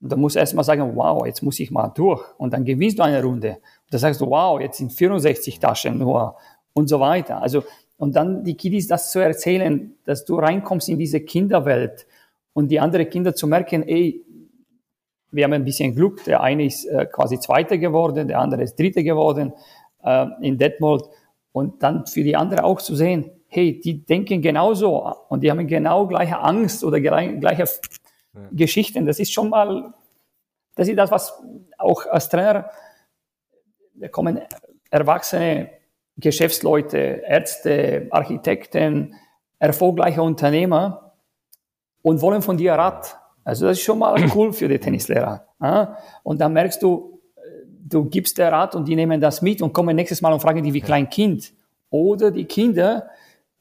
Und 0.00 0.12
da 0.12 0.16
musst 0.16 0.36
du 0.36 0.40
erstmal 0.40 0.64
sagen, 0.64 0.94
wow, 0.94 1.26
jetzt 1.26 1.42
muss 1.42 1.58
ich 1.58 1.70
mal 1.70 1.88
durch. 1.88 2.22
Und 2.38 2.52
dann 2.52 2.64
gewinnst 2.64 2.98
du 2.98 3.02
eine 3.02 3.22
Runde. 3.22 3.50
Und 3.50 3.92
dann 3.92 4.00
sagst 4.00 4.20
du, 4.20 4.30
wow, 4.30 4.60
jetzt 4.60 4.78
sind 4.78 4.92
64 4.92 5.58
Taschen 5.58 5.98
nur 5.98 6.36
und 6.72 6.88
so 6.88 7.00
weiter. 7.00 7.42
Also 7.42 7.64
und 7.98 8.14
dann 8.16 8.44
die 8.44 8.56
Kiddies 8.56 8.86
das 8.86 9.10
zu 9.10 9.18
erzählen, 9.18 9.94
dass 10.04 10.24
du 10.24 10.36
reinkommst 10.36 10.88
in 10.88 10.98
diese 10.98 11.20
Kinderwelt 11.20 12.06
und 12.54 12.68
die 12.68 12.80
anderen 12.80 13.10
Kinder 13.10 13.34
zu 13.34 13.46
merken, 13.46 13.82
ey, 13.86 14.24
wir 15.30 15.44
haben 15.44 15.52
ein 15.52 15.64
bisschen 15.64 15.94
Glück, 15.94 16.24
der 16.24 16.40
eine 16.40 16.64
ist 16.64 16.86
äh, 16.86 17.06
quasi 17.06 17.38
Zweiter 17.38 17.76
geworden, 17.76 18.28
der 18.28 18.38
andere 18.38 18.62
ist 18.62 18.78
Dritter 18.78 19.02
geworden 19.02 19.52
äh, 20.02 20.26
in 20.40 20.56
Detmold 20.56 21.04
und 21.52 21.82
dann 21.82 22.06
für 22.06 22.22
die 22.22 22.36
anderen 22.36 22.64
auch 22.64 22.80
zu 22.80 22.94
sehen, 22.94 23.30
hey, 23.48 23.78
die 23.78 24.04
denken 24.04 24.40
genauso 24.40 25.12
und 25.28 25.42
die 25.42 25.50
haben 25.50 25.66
genau 25.66 26.06
gleiche 26.06 26.38
Angst 26.38 26.84
oder 26.84 27.00
gleiche 27.00 27.40
ja. 27.42 28.40
Geschichten. 28.52 29.06
Das 29.06 29.18
ist 29.18 29.32
schon 29.32 29.50
mal, 29.50 29.92
das 30.76 30.88
ist 30.88 30.96
das, 30.96 31.10
was 31.10 31.42
auch 31.76 32.06
als 32.06 32.28
Trainer, 32.28 32.70
da 33.94 34.08
kommen 34.08 34.40
Erwachsene 34.90 35.77
Geschäftsleute, 36.18 37.22
Ärzte, 37.26 38.08
Architekten, 38.10 39.14
erfolgreiche 39.58 40.22
Unternehmer 40.22 41.14
und 42.02 42.20
wollen 42.20 42.42
von 42.42 42.56
dir 42.56 42.74
Rat. 42.74 43.18
Also 43.44 43.66
das 43.66 43.78
ist 43.78 43.84
schon 43.84 43.98
mal 43.98 44.16
cool 44.34 44.52
für 44.52 44.68
die 44.68 44.78
Tennislehrer. 44.78 45.46
Und 46.22 46.40
dann 46.40 46.52
merkst 46.52 46.82
du, 46.82 47.20
du 47.88 48.04
gibst 48.04 48.38
der 48.38 48.52
Rat 48.52 48.74
und 48.74 48.86
die 48.86 48.96
nehmen 48.96 49.20
das 49.20 49.42
mit 49.42 49.62
und 49.62 49.72
kommen 49.72 49.96
nächstes 49.96 50.20
Mal 50.20 50.32
und 50.32 50.40
fragen 50.40 50.62
die 50.62 50.74
wie 50.74 50.80
klein 50.80 51.08
Kind. 51.08 51.52
Oder 51.90 52.30
die 52.30 52.44
Kinder, 52.44 53.08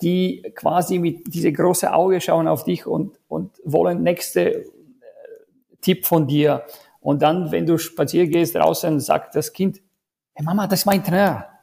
die 0.01 0.41
quasi 0.55 0.99
mit 0.99 1.33
diese 1.33 1.51
große 1.51 1.91
Auge 1.91 2.19
schauen 2.21 2.47
auf 2.47 2.63
dich 2.63 2.85
und, 2.85 3.19
und 3.27 3.51
wollen 3.63 4.03
nächste 4.03 4.55
äh, 4.55 4.65
Tipp 5.81 6.05
von 6.05 6.27
dir. 6.27 6.63
Und 6.99 7.21
dann, 7.21 7.51
wenn 7.51 7.65
du 7.65 7.77
spazieren 7.77 8.29
gehst 8.29 8.55
draußen, 8.55 8.99
sagt 8.99 9.35
das 9.35 9.53
Kind, 9.53 9.81
hey 10.33 10.45
Mama, 10.45 10.67
das 10.67 10.81
ist 10.81 10.85
mein 10.85 11.03
Trainer. 11.03 11.56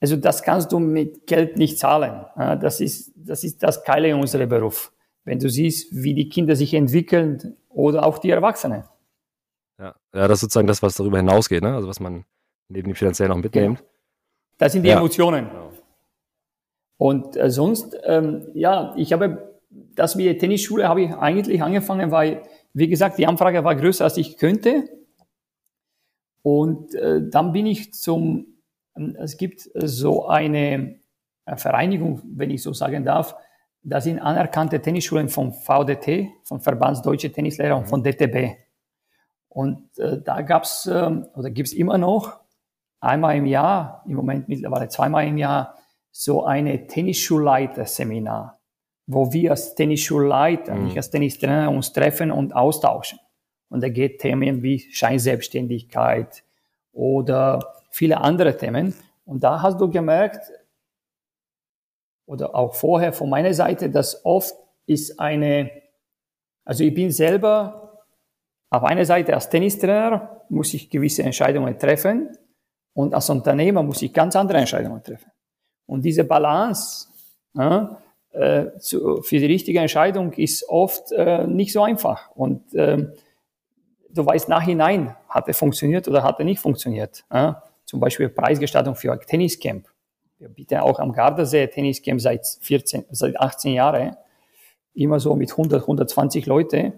Also 0.00 0.16
das 0.16 0.42
kannst 0.42 0.72
du 0.72 0.78
mit 0.78 1.26
Geld 1.26 1.56
nicht 1.56 1.78
zahlen. 1.78 2.26
Das 2.36 2.80
ist 2.80 3.12
das, 3.16 3.44
ist 3.44 3.62
das 3.62 3.82
Geile 3.84 4.08
in 4.08 4.16
unserem 4.16 4.48
Beruf. 4.48 4.92
Wenn 5.24 5.38
du 5.38 5.48
siehst, 5.48 5.88
wie 5.92 6.14
die 6.14 6.28
Kinder 6.28 6.54
sich 6.54 6.74
entwickeln 6.74 7.56
oder 7.68 8.04
auch 8.04 8.18
die 8.18 8.30
Erwachsenen. 8.30 8.84
Ja, 9.78 9.94
ja 10.14 10.28
das 10.28 10.38
ist 10.38 10.40
sozusagen 10.42 10.66
das, 10.66 10.82
was 10.82 10.94
darüber 10.94 11.16
hinausgeht, 11.16 11.62
ne? 11.62 11.74
also 11.74 11.88
was 11.88 12.00
man 12.00 12.24
neben 12.68 12.88
dem 12.88 12.94
finanziellen 12.94 13.30
noch 13.30 13.42
mitnimmt. 13.42 13.78
Genau. 13.78 13.90
Das 14.58 14.72
sind 14.72 14.82
die 14.82 14.88
ja. 14.88 14.98
Emotionen. 14.98 15.48
Genau. 15.48 15.72
Und 16.98 17.36
äh, 17.36 17.50
sonst, 17.50 17.96
ähm, 18.04 18.48
ja, 18.54 18.94
ich 18.96 19.12
habe 19.12 19.56
das 19.70 20.14
mit 20.14 20.26
der 20.26 20.38
Tennisschule 20.38 20.88
habe 20.88 21.02
ich 21.02 21.12
eigentlich 21.12 21.62
angefangen, 21.62 22.10
weil, 22.10 22.42
wie 22.72 22.88
gesagt, 22.88 23.18
die 23.18 23.26
Anfrage 23.26 23.64
war 23.64 23.74
größer, 23.74 24.04
als 24.04 24.16
ich 24.16 24.38
könnte. 24.38 24.88
Und 26.42 26.94
äh, 26.94 27.28
dann 27.28 27.52
bin 27.52 27.66
ich 27.66 27.92
zum 27.92 28.55
es 29.18 29.36
gibt 29.36 29.68
so 29.74 30.26
eine 30.26 30.96
äh, 31.44 31.56
Vereinigung, 31.56 32.22
wenn 32.24 32.50
ich 32.50 32.62
so 32.62 32.72
sagen 32.72 33.04
darf, 33.04 33.36
das 33.82 34.04
sind 34.04 34.18
anerkannte 34.18 34.82
Tennisschulen 34.82 35.28
vom 35.28 35.52
VDT, 35.52 36.28
vom 36.42 36.60
Verband 36.60 37.06
Deutsche 37.06 37.30
Tennislehrer 37.30 37.76
und 37.76 37.86
von 37.86 38.02
DTB. 38.02 38.56
Und 39.48 39.96
äh, 39.98 40.20
da 40.22 40.42
gab's 40.42 40.86
äh, 40.86 41.10
oder 41.34 41.50
gibt's 41.50 41.72
immer 41.72 41.96
noch 41.96 42.40
einmal 43.00 43.36
im 43.36 43.46
Jahr, 43.46 44.02
im 44.06 44.14
Moment 44.14 44.48
mittlerweile 44.48 44.88
zweimal 44.88 45.26
im 45.26 45.38
Jahr, 45.38 45.76
so 46.10 46.44
eine 46.44 46.86
Tennisschulleiter-Seminar, 46.86 48.58
wo 49.06 49.32
wir 49.32 49.52
als 49.52 49.74
Tennisschulleiter, 49.74 50.74
mhm. 50.74 50.84
nicht 50.86 50.96
als 50.96 51.10
Tennistrainer, 51.10 51.70
uns 51.70 51.92
treffen 51.92 52.32
und 52.32 52.56
austauschen. 52.56 53.20
Und 53.68 53.82
da 53.82 53.88
geht 53.88 54.20
Themen 54.20 54.62
wie 54.62 54.80
Scheinselbstständigkeit 54.80 56.42
oder 56.92 57.75
viele 57.96 58.20
andere 58.20 58.56
Themen. 58.56 58.94
Und 59.24 59.42
da 59.42 59.62
hast 59.62 59.80
du 59.80 59.88
gemerkt, 59.88 60.52
oder 62.26 62.54
auch 62.54 62.74
vorher 62.74 63.12
von 63.12 63.30
meiner 63.30 63.54
Seite, 63.54 63.88
dass 63.88 64.24
oft 64.24 64.54
ist 64.86 65.18
eine, 65.18 65.70
also 66.64 66.84
ich 66.84 66.92
bin 66.92 67.10
selber 67.10 68.04
auf 68.68 68.82
einer 68.82 69.04
Seite 69.04 69.32
als 69.32 69.48
Tennistrainer 69.48 70.42
muss 70.48 70.74
ich 70.74 70.90
gewisse 70.90 71.22
Entscheidungen 71.22 71.78
treffen 71.78 72.36
und 72.92 73.14
als 73.14 73.30
Unternehmer 73.30 73.82
muss 73.82 74.02
ich 74.02 74.12
ganz 74.12 74.36
andere 74.36 74.58
Entscheidungen 74.58 75.02
treffen. 75.02 75.30
Und 75.86 76.04
diese 76.04 76.24
Balance 76.24 77.08
ja, 77.54 77.98
äh, 78.32 78.76
zu, 78.78 79.22
für 79.22 79.38
die 79.38 79.46
richtige 79.46 79.78
Entscheidung 79.78 80.32
ist 80.32 80.68
oft 80.68 81.12
äh, 81.12 81.46
nicht 81.46 81.72
so 81.72 81.82
einfach. 81.82 82.30
Und 82.34 82.74
äh, 82.74 83.06
du 84.10 84.26
weißt 84.26 84.48
nachhinein, 84.48 85.16
hat 85.28 85.46
er 85.48 85.54
funktioniert 85.54 86.08
oder 86.08 86.24
hat 86.24 86.38
er 86.40 86.44
nicht 86.44 86.60
funktioniert. 86.60 87.24
Ja? 87.32 87.62
Zum 87.86 88.00
Beispiel 88.00 88.28
Preisgestaltung 88.28 88.94
für 88.94 89.12
ein 89.12 89.20
Tenniscamp. 89.20 89.88
Wir 90.38 90.48
bieten 90.48 90.78
auch 90.78 90.98
am 90.98 91.12
Gardasee 91.12 91.66
Tenniscamp 91.68 92.20
seit 92.20 92.46
14, 92.60 93.06
seit 93.10 93.40
18 93.40 93.72
Jahren, 93.72 94.16
immer 94.92 95.18
so 95.18 95.34
mit 95.34 95.52
100, 95.52 95.82
120 95.82 96.46
Leute. 96.46 96.92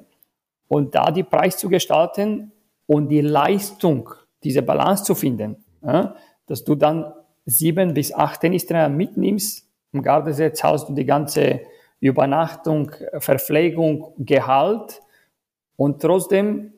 Und 0.66 0.94
da 0.94 1.10
die 1.10 1.22
Preis 1.22 1.56
zu 1.56 1.68
gestalten 1.68 2.52
und 2.86 3.08
die 3.08 3.20
Leistung, 3.20 4.10
diese 4.42 4.62
Balance 4.62 5.04
zu 5.04 5.14
finden, 5.14 5.64
ja, 5.82 6.16
dass 6.46 6.64
du 6.64 6.74
dann 6.74 7.12
sieben 7.44 7.94
bis 7.94 8.12
acht 8.12 8.40
Tennistrainer 8.40 8.88
mitnimmst. 8.88 9.66
Am 9.92 10.02
Gardasee 10.02 10.52
zahlst 10.52 10.88
du 10.88 10.94
die 10.94 11.04
ganze 11.04 11.60
Übernachtung, 12.00 12.92
Verpflegung, 13.18 14.12
Gehalt 14.18 15.00
und 15.76 16.02
trotzdem 16.02 16.72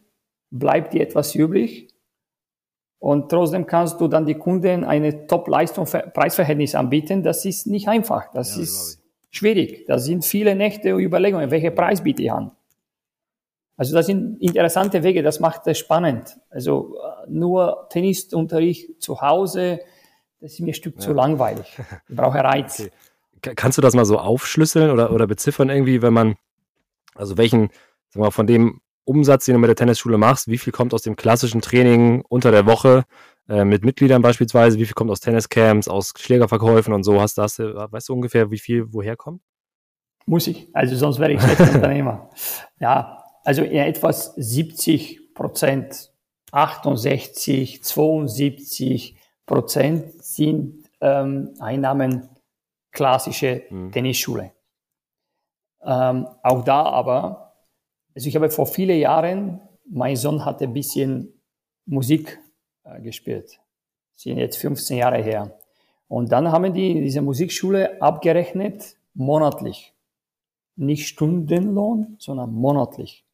bleibt 0.50 0.92
dir 0.92 1.02
etwas 1.02 1.34
übrig 1.34 1.88
Und 3.00 3.30
trotzdem 3.30 3.66
kannst 3.66 4.00
du 4.00 4.08
dann 4.08 4.26
die 4.26 4.34
Kunden 4.34 4.84
eine 4.84 5.26
Top-Leistung-Preisverhältnis 5.26 6.74
anbieten. 6.74 7.22
Das 7.22 7.44
ist 7.46 7.66
nicht 7.66 7.88
einfach. 7.88 8.30
Das 8.32 8.56
ja, 8.56 8.62
ist 8.62 9.02
schwierig. 9.30 9.86
Da 9.86 9.98
sind 9.98 10.24
viele 10.24 10.54
Nächte 10.54 10.94
und 10.94 11.00
Überlegungen, 11.00 11.50
welche 11.50 11.70
Preis 11.70 12.02
biete 12.02 12.22
ich 12.22 12.30
an. 12.30 12.52
Also 13.78 13.94
das 13.94 14.04
sind 14.04 14.42
interessante 14.42 15.02
Wege, 15.02 15.22
das 15.22 15.40
macht 15.40 15.66
es 15.66 15.78
spannend. 15.78 16.36
Also 16.50 16.98
nur 17.26 17.86
Tennisunterricht 17.88 19.00
zu 19.00 19.22
Hause, 19.22 19.80
das 20.38 20.52
ist 20.52 20.60
mir 20.60 20.72
ein 20.72 20.74
Stück 20.74 20.96
ja. 20.96 21.00
zu 21.00 21.14
langweilig. 21.14 21.78
Ich 22.06 22.14
brauche 22.14 22.38
Reiz. 22.44 22.90
Okay. 23.38 23.54
Kannst 23.56 23.78
du 23.78 23.82
das 23.82 23.94
mal 23.94 24.04
so 24.04 24.18
aufschlüsseln 24.18 24.90
oder, 24.90 25.10
oder 25.12 25.26
beziffern 25.26 25.70
irgendwie, 25.70 26.02
wenn 26.02 26.12
man, 26.12 26.36
also 27.14 27.38
welchen, 27.38 27.70
sagen 28.10 28.16
wir 28.16 28.24
mal, 28.24 28.30
von 28.30 28.46
dem 28.46 28.82
Umsatz, 29.10 29.44
den 29.44 29.54
du 29.54 29.58
mit 29.58 29.68
der 29.68 29.74
Tennisschule 29.74 30.18
machst, 30.18 30.46
wie 30.46 30.56
viel 30.56 30.72
kommt 30.72 30.94
aus 30.94 31.02
dem 31.02 31.16
klassischen 31.16 31.60
Training 31.60 32.22
unter 32.28 32.52
der 32.52 32.64
Woche 32.64 33.04
äh, 33.48 33.64
mit 33.64 33.84
Mitgliedern 33.84 34.22
beispielsweise, 34.22 34.78
wie 34.78 34.86
viel 34.86 34.94
kommt 34.94 35.10
aus 35.10 35.18
Tenniscamps, 35.18 35.88
aus 35.88 36.14
Schlägerverkäufen 36.16 36.94
und 36.94 37.02
so, 37.02 37.20
hast, 37.20 37.36
hast 37.38 37.58
du, 37.58 37.74
weißt 37.74 38.08
du 38.08 38.12
ungefähr, 38.12 38.52
wie 38.52 38.60
viel 38.60 38.86
woher 38.92 39.16
kommt? 39.16 39.42
Muss 40.26 40.46
ich, 40.46 40.68
also 40.72 40.94
sonst 40.94 41.18
wäre 41.18 41.32
ich 41.32 41.42
schlechter 41.42 41.70
Unternehmer. 41.74 42.30
Ja, 42.78 43.24
also 43.42 43.62
eher 43.62 43.88
etwas 43.88 44.32
70 44.36 45.34
Prozent, 45.34 46.12
68, 46.52 47.82
72 47.82 49.16
Prozent 49.44 50.22
sind 50.22 50.88
ähm, 51.00 51.54
Einnahmen 51.58 52.28
klassische 52.92 53.64
mhm. 53.70 53.90
Tennisschule. 53.90 54.52
Ähm, 55.82 56.28
auch 56.44 56.62
da 56.62 56.82
aber 56.84 57.49
also 58.20 58.28
ich 58.28 58.36
habe 58.36 58.50
vor 58.50 58.66
vielen 58.66 58.98
Jahren, 58.98 59.62
mein 59.86 60.14
Sohn 60.14 60.44
hatte 60.44 60.64
ein 60.64 60.74
bisschen 60.74 61.40
Musik 61.86 62.38
äh, 62.84 63.00
gespielt. 63.00 63.58
Das 64.14 64.24
sind 64.24 64.36
jetzt 64.36 64.58
15 64.58 64.98
Jahre 64.98 65.22
her. 65.22 65.58
Und 66.06 66.30
dann 66.30 66.52
haben 66.52 66.74
die 66.74 67.00
diese 67.00 67.22
Musikschule 67.22 68.02
abgerechnet 68.02 68.98
monatlich. 69.14 69.94
Nicht 70.76 71.08
Stundenlohn, 71.08 72.16
sondern 72.18 72.52
monatlich. 72.52 73.24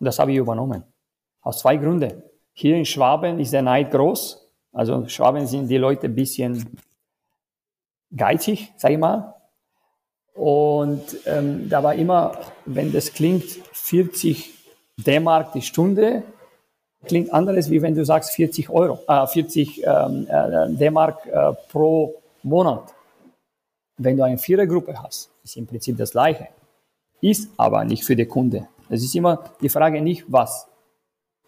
Und 0.00 0.06
das 0.06 0.18
habe 0.18 0.32
ich 0.32 0.38
übernommen. 0.38 0.82
Aus 1.40 1.60
zwei 1.60 1.76
Gründen. 1.76 2.24
Hier 2.52 2.74
in 2.74 2.84
Schwaben 2.84 3.38
ist 3.38 3.52
der 3.52 3.62
Neid 3.62 3.92
groß. 3.92 4.44
Also 4.72 4.96
in 4.96 5.08
Schwaben 5.08 5.46
sind 5.46 5.68
die 5.68 5.78
Leute 5.78 6.08
ein 6.08 6.16
bisschen 6.16 6.80
geizig, 8.10 8.72
sag 8.76 8.90
ich 8.90 8.98
mal. 8.98 9.36
Und 10.34 11.02
ähm, 11.26 11.68
da 11.68 11.82
war 11.82 11.94
immer, 11.94 12.38
wenn 12.64 12.92
das 12.92 13.12
klingt, 13.12 13.44
40 13.72 14.50
D-Mark 14.96 15.52
die 15.52 15.62
Stunde, 15.62 16.22
klingt 17.04 17.32
anderes, 17.32 17.70
wie 17.70 17.82
wenn 17.82 17.94
du 17.94 18.04
sagst 18.04 18.30
40 18.32 18.70
Euro, 18.70 18.98
äh, 19.08 19.26
40 19.26 19.82
ähm, 19.84 20.26
äh, 20.28 20.70
D-Mark 20.70 21.26
äh, 21.26 21.52
pro 21.70 22.22
Monat. 22.42 22.94
Wenn 23.98 24.16
du 24.16 24.24
eine 24.24 24.38
Vierergruppe 24.38 25.00
hast, 25.02 25.30
ist 25.44 25.56
im 25.56 25.66
Prinzip 25.66 25.96
das 25.96 26.12
Gleiche. 26.12 26.48
Ist 27.20 27.50
aber 27.56 27.84
nicht 27.84 28.04
für 28.04 28.16
den 28.16 28.28
Kunde. 28.28 28.68
Es 28.88 29.02
ist 29.04 29.14
immer 29.14 29.44
die 29.60 29.68
Frage 29.68 30.00
nicht, 30.00 30.24
was 30.28 30.66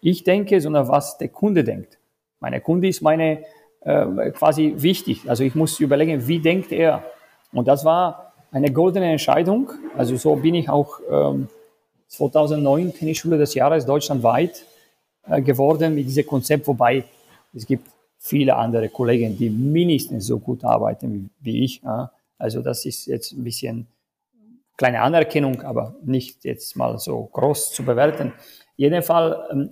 ich 0.01 0.23
denke, 0.23 0.61
sondern 0.61 0.87
was 0.87 1.17
der 1.17 1.29
Kunde 1.29 1.63
denkt. 1.63 1.97
Meine 2.39 2.61
Kunde 2.61 2.87
ist 2.87 3.01
meine 3.01 3.43
äh, 3.81 4.31
quasi 4.31 4.73
wichtig. 4.77 5.27
Also 5.27 5.43
ich 5.43 5.55
muss 5.55 5.79
überlegen, 5.79 6.27
wie 6.27 6.39
denkt 6.39 6.71
er. 6.71 7.03
Und 7.51 7.67
das 7.67 7.83
war 7.85 8.24
eine 8.55 8.71
goldene 8.71 9.11
Entscheidung. 9.11 9.69
Also 9.97 10.15
so 10.15 10.37
bin 10.37 10.55
ich 10.55 10.69
auch 10.69 11.01
ähm, 11.11 11.49
2009 12.07 12.93
Tennisschule 12.93 13.37
des 13.37 13.53
Jahres 13.53 13.85
deutschlandweit 13.85 14.65
äh, 15.27 15.41
geworden 15.41 15.93
mit 15.93 16.05
diesem 16.05 16.25
Konzept, 16.25 16.65
wobei 16.67 17.03
es 17.53 17.65
gibt 17.65 17.89
viele 18.17 18.55
andere 18.55 18.87
Kollegen, 18.87 19.37
die 19.37 19.49
mindestens 19.49 20.27
so 20.27 20.39
gut 20.39 20.63
arbeiten 20.63 21.29
wie, 21.41 21.65
ich. 21.65 21.83
Äh. 21.83 22.05
Also 22.37 22.61
das 22.61 22.85
ist 22.85 23.07
jetzt 23.07 23.33
ein 23.33 23.43
bisschen 23.43 23.87
kleine 24.77 25.01
Anerkennung, 25.01 25.61
aber 25.61 25.95
nicht 26.05 26.45
jetzt 26.45 26.77
mal 26.77 26.97
so 26.97 27.29
groß 27.33 27.73
zu 27.73 27.83
bewerten. 27.83 28.31
Jedenfalls, 28.77 29.35
ähm, 29.51 29.71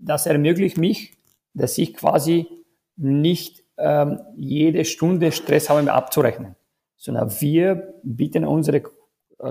das 0.00 0.26
ermöglicht 0.26 0.76
mich, 0.76 1.12
dass 1.54 1.78
ich 1.78 1.94
quasi 1.94 2.48
nicht 2.96 3.62
ähm, 3.78 4.20
jede 4.36 4.84
Stunde 4.84 5.30
Stress 5.30 5.70
habe, 5.70 5.92
abzurechnen 5.92 6.56
sondern 6.96 7.30
wir 7.40 7.94
bieten 8.02 8.44
unsere 8.44 8.82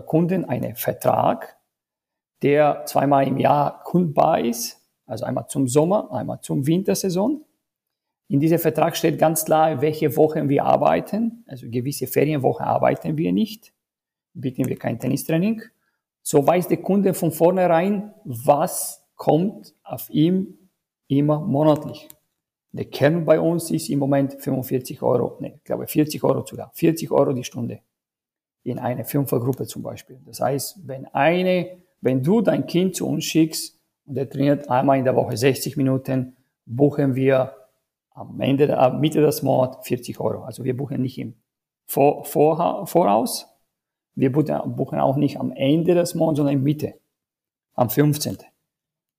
Kunden 0.05 0.45
einen 0.45 0.75
Vertrag, 0.75 1.57
der 2.41 2.85
zweimal 2.85 3.27
im 3.27 3.37
Jahr 3.37 3.83
kundbar 3.83 4.39
ist, 4.39 4.81
also 5.05 5.25
einmal 5.25 5.47
zum 5.47 5.67
Sommer, 5.67 6.11
einmal 6.11 6.41
zum 6.41 6.65
Wintersaison. 6.65 7.45
In 8.27 8.39
diesem 8.39 8.59
Vertrag 8.59 8.97
steht 8.97 9.19
ganz 9.19 9.45
klar, 9.45 9.81
welche 9.81 10.15
Wochen 10.15 10.49
wir 10.49 10.65
arbeiten. 10.65 11.43
Also 11.47 11.69
gewisse 11.69 12.07
Ferienwochen 12.07 12.65
arbeiten 12.65 13.17
wir 13.17 13.31
nicht, 13.31 13.73
bieten 14.33 14.67
wir 14.67 14.77
kein 14.77 14.99
Tennistraining. 14.99 15.61
So 16.21 16.45
weiß 16.45 16.69
der 16.69 16.77
Kunde 16.77 17.13
von 17.13 17.31
vornherein, 17.31 18.13
was 18.23 19.05
kommt 19.15 19.75
auf 19.83 20.09
ihm 20.09 20.69
immer 21.07 21.39
monatlich. 21.39 22.07
Der 22.73 22.85
Kern 22.85 23.23
bei 23.23 23.39
uns 23.39 23.69
ist 23.69 23.89
im 23.89 23.99
Moment 23.99 24.33
45 24.33 25.01
Euro, 25.03 25.37
ne, 25.39 25.53
ich 25.57 25.63
glaube 25.63 25.85
40 25.85 26.23
Euro 26.23 26.43
sogar, 26.43 26.71
40 26.73 27.11
Euro 27.11 27.31
die 27.31 27.43
Stunde 27.43 27.81
in 28.63 28.79
eine 28.79 29.05
Fünfergruppe 29.05 29.67
zum 29.67 29.83
Beispiel. 29.83 30.19
Das 30.25 30.39
heißt, 30.39 30.87
wenn 30.87 31.05
eine, 31.07 31.77
wenn 32.01 32.23
du 32.23 32.41
dein 32.41 32.65
Kind 32.65 32.95
zu 32.95 33.07
uns 33.07 33.25
schickst 33.25 33.79
und 34.05 34.17
er 34.17 34.27
trainiert 34.27 34.69
einmal 34.71 34.97
in 34.97 35.03
der 35.03 35.15
Woche 35.15 35.37
60 35.37 35.77
Minuten, 35.77 36.35
buchen 36.65 37.13
wir 37.13 37.55
am 38.09 38.41
Ende, 38.41 38.75
am 38.75 38.99
Mitte 38.99 39.21
des 39.21 39.43
Monats 39.43 39.87
40 39.87 40.19
Euro. 40.19 40.43
Also 40.43 40.63
wir 40.63 40.75
buchen 40.75 41.01
nicht 41.01 41.19
im 41.19 41.35
Vor, 41.85 42.25
Vor, 42.25 42.87
Voraus, 42.87 43.47
wir 44.15 44.31
buchen 44.31 44.99
auch 44.99 45.17
nicht 45.17 45.39
am 45.39 45.51
Ende 45.51 45.93
des 45.93 46.15
Monats, 46.15 46.37
sondern 46.37 46.55
in 46.55 46.63
Mitte, 46.63 46.95
am 47.75 47.89
15. 47.89 48.37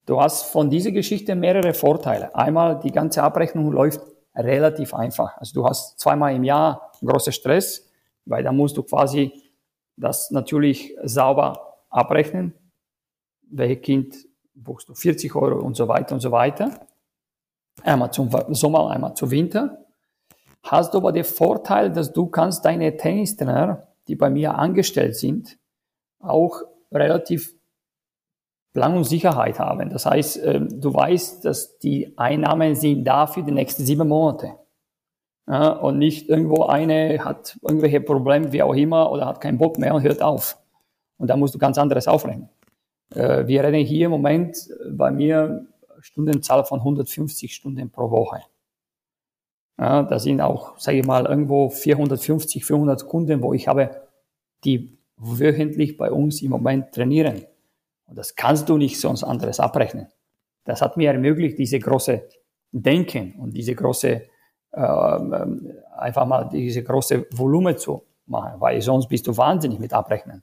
Du 0.07 0.21
hast 0.21 0.45
von 0.45 0.69
dieser 0.69 0.91
Geschichte 0.91 1.35
mehrere 1.35 1.73
Vorteile. 1.73 2.35
Einmal, 2.35 2.79
die 2.81 2.93
ganze 2.93 3.23
Abrechnung 3.23 3.73
läuft 3.73 4.01
relativ 4.35 4.93
einfach. 4.93 5.37
Also 5.39 5.55
du 5.55 5.67
hast 5.67 5.99
zweimal 5.99 6.35
im 6.35 6.45
Jahr 6.45 6.93
großen 7.05 7.33
Stress, 7.33 7.89
weil 8.27 8.43
da 8.43 8.53
musst 8.53 8.77
du 8.77 8.83
quasi 8.83 9.33
das 9.97 10.31
natürlich 10.31 10.95
sauber 11.03 11.79
abrechnen. 11.89 12.53
Welches 13.43 13.83
Kind 13.83 14.17
buchst 14.55 14.89
du 14.89 14.95
40 14.95 15.35
Euro 15.35 15.65
und 15.65 15.75
so 15.77 15.89
weiter 15.89 16.15
und 16.15 16.21
so 16.21 16.31
weiter. 16.31 16.87
Einmal 17.83 18.13
zum 18.13 18.31
Sommer, 18.51 18.91
einmal 18.91 19.15
zum 19.15 19.31
Winter. 19.31 19.85
Hast 20.63 20.95
du 20.95 20.99
aber 20.99 21.13
den 21.13 21.25
Vorteil, 21.25 21.91
dass 21.91 22.13
du 22.13 22.27
kannst 22.27 22.65
deine 22.65 22.97
Tennistrainer, 22.97 23.89
die 24.09 24.17
bei 24.17 24.31
mir 24.31 24.55
angestellt 24.55 25.17
sind, 25.17 25.59
auch 26.21 26.63
relativ 26.91 27.55
Planungssicherheit 28.75 29.59
haben. 29.61 29.89
Das 29.89 30.05
heißt, 30.05 30.45
ähm, 30.45 30.81
du 30.81 30.93
weißt, 30.93 31.45
dass 31.45 31.79
die 31.79 32.13
Einnahmen 32.19 32.75
sind 32.75 33.05
da 33.05 33.27
für 33.27 33.43
die 33.43 33.53
nächsten 33.53 33.87
sieben 33.87 34.09
Monate. 34.09 34.57
Ja, 35.47 35.73
und 35.73 35.99
nicht 35.99 36.29
irgendwo 36.29 36.65
eine 36.65 37.25
hat 37.25 37.59
irgendwelche 37.63 38.01
Probleme, 38.01 38.53
wie 38.53 38.63
auch 38.63 38.75
immer, 38.75 39.11
oder 39.13 39.27
hat 39.27 39.41
keinen 39.41 39.59
Bock 39.59 39.79
mehr 39.79 39.95
und 39.95 40.03
hört 40.03 40.23
auf. 40.23 40.59
Und 41.19 41.29
da 41.29 41.37
musst 41.37 41.55
du 41.55 41.59
ganz 41.59 41.79
anderes 41.79 42.09
aufrechnen. 42.09 42.49
Äh, 43.15 43.47
wir 43.47 43.63
reden 43.63 43.87
hier 43.87 44.07
im 44.07 44.11
Moment 44.11 44.57
bei 44.91 45.11
mir 45.11 45.67
Stundenzahl 46.01 46.65
von 46.65 46.81
150 46.81 47.55
Stunden 47.55 47.91
pro 47.91 48.11
Woche. 48.11 48.41
Ja, 49.79 50.03
da 50.03 50.19
sind 50.19 50.41
auch, 50.41 50.79
sage 50.79 50.99
ich 50.99 51.07
mal, 51.07 51.27
irgendwo 51.27 51.69
450, 51.69 52.65
500 52.65 53.07
Kunden, 53.07 53.43
wo 53.43 53.53
ich 53.53 53.69
habe, 53.69 54.03
die 54.65 54.99
wöchentlich 55.17 55.97
bei 55.97 56.11
uns 56.11 56.43
im 56.43 56.51
Moment 56.51 56.93
trainieren. 56.93 57.45
Und 58.07 58.19
das 58.19 58.35
kannst 58.35 58.69
du 58.69 58.77
nicht 58.77 59.01
sonst 59.01 59.25
anderes 59.25 59.61
abrechnen. 59.61 60.09
Das 60.65 60.83
hat 60.83 60.97
mir 60.97 61.11
ermöglicht, 61.11 61.59
diese 61.59 61.79
große 61.79 62.27
Denken 62.73 63.35
und 63.39 63.55
diese 63.55 63.75
große, 63.75 64.23
ähm, 64.75 65.73
einfach 65.97 66.27
mal 66.27 66.49
diese 66.49 66.83
große 66.83 67.27
Volumen 67.31 67.79
zu 67.79 68.03
machen, 68.27 68.61
weil 68.61 68.81
sonst 68.81 69.09
bist 69.09 69.27
du 69.27 69.37
wahnsinnig 69.37 69.79
mit 69.79 69.93
abrechnen. 69.93 70.43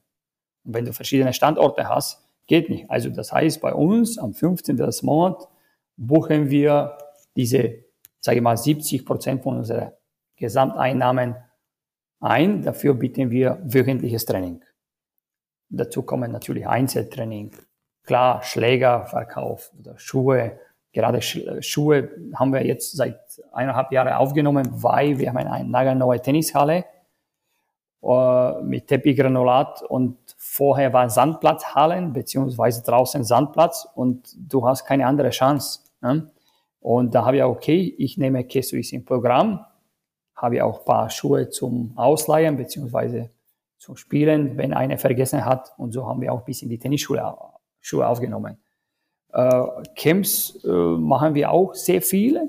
Und 0.63 0.73
wenn 0.75 0.85
du 0.85 0.93
verschiedene 0.93 1.33
Standorte 1.33 1.89
hast, 1.89 2.23
geht 2.47 2.69
nicht. 2.69 2.89
Also 2.89 3.09
das 3.09 3.31
heißt, 3.31 3.61
bei 3.61 3.73
uns 3.73 4.17
am 4.17 4.33
15. 4.33 4.77
des 4.77 5.03
Monats 5.03 5.47
buchen 5.97 6.49
wir 6.49 6.97
diese, 7.35 7.83
sage 8.19 8.37
ich 8.37 8.43
mal, 8.43 8.57
70 8.57 9.05
Prozent 9.05 9.43
von 9.43 9.57
unseren 9.57 9.91
Gesamteinnahmen 10.35 11.35
ein. 12.19 12.61
Dafür 12.61 12.93
bieten 12.93 13.31
wir 13.31 13.61
wöchentliches 13.63 14.25
Training. 14.25 14.63
Dazu 15.71 16.03
kommen 16.03 16.31
natürlich 16.31 16.67
Einzeltraining, 16.67 17.51
klar 18.03 18.43
Schlägerverkauf 18.43 19.71
oder 19.79 19.97
Schuhe. 19.97 20.59
Gerade 20.91 21.21
Schuhe 21.21 22.09
haben 22.35 22.51
wir 22.51 22.65
jetzt 22.65 22.97
seit 22.97 23.17
eineinhalb 23.53 23.91
Jahren 23.93 24.13
aufgenommen, 24.13 24.67
weil 24.71 25.17
wir 25.17 25.29
haben 25.29 25.37
eine 25.37 25.69
nagelneue 25.69 26.21
Tennishalle 26.21 26.83
äh, 28.03 28.61
mit 28.61 28.87
Teppichgranulat 28.87 29.83
und 29.83 30.17
vorher 30.37 30.91
war 30.91 31.09
Sandplatzhallen 31.09 32.11
beziehungsweise 32.11 32.83
draußen 32.83 33.23
Sandplatz 33.23 33.87
und 33.95 34.35
du 34.37 34.67
hast 34.67 34.85
keine 34.85 35.07
andere 35.07 35.29
Chance. 35.29 35.79
Ne? 36.01 36.29
Und 36.81 37.15
da 37.15 37.25
habe 37.25 37.37
ich 37.37 37.43
okay, 37.43 37.95
ich 37.97 38.17
nehme 38.17 38.43
Kesuis 38.43 38.91
im 38.91 39.05
Programm, 39.05 39.65
habe 40.35 40.55
ich 40.55 40.61
auch 40.61 40.79
ein 40.79 40.85
paar 40.85 41.09
Schuhe 41.09 41.49
zum 41.49 41.93
Ausleihen 41.95 42.57
beziehungsweise 42.57 43.29
zum 43.81 43.97
Spielen, 43.97 44.57
wenn 44.57 44.73
einer 44.73 44.99
vergessen 44.99 45.43
hat. 45.43 45.73
Und 45.77 45.91
so 45.91 46.05
haben 46.05 46.21
wir 46.21 46.31
auch 46.31 46.39
ein 46.39 46.45
bisschen 46.45 46.69
die 46.69 46.77
Tennisschuhe 46.77 47.35
Schuhe 47.79 48.07
aufgenommen. 48.07 48.57
Äh, 49.33 49.63
Camps 49.95 50.63
äh, 50.63 50.67
machen 50.67 51.33
wir 51.33 51.49
auch 51.49 51.73
sehr 51.73 52.03
viele. 52.03 52.47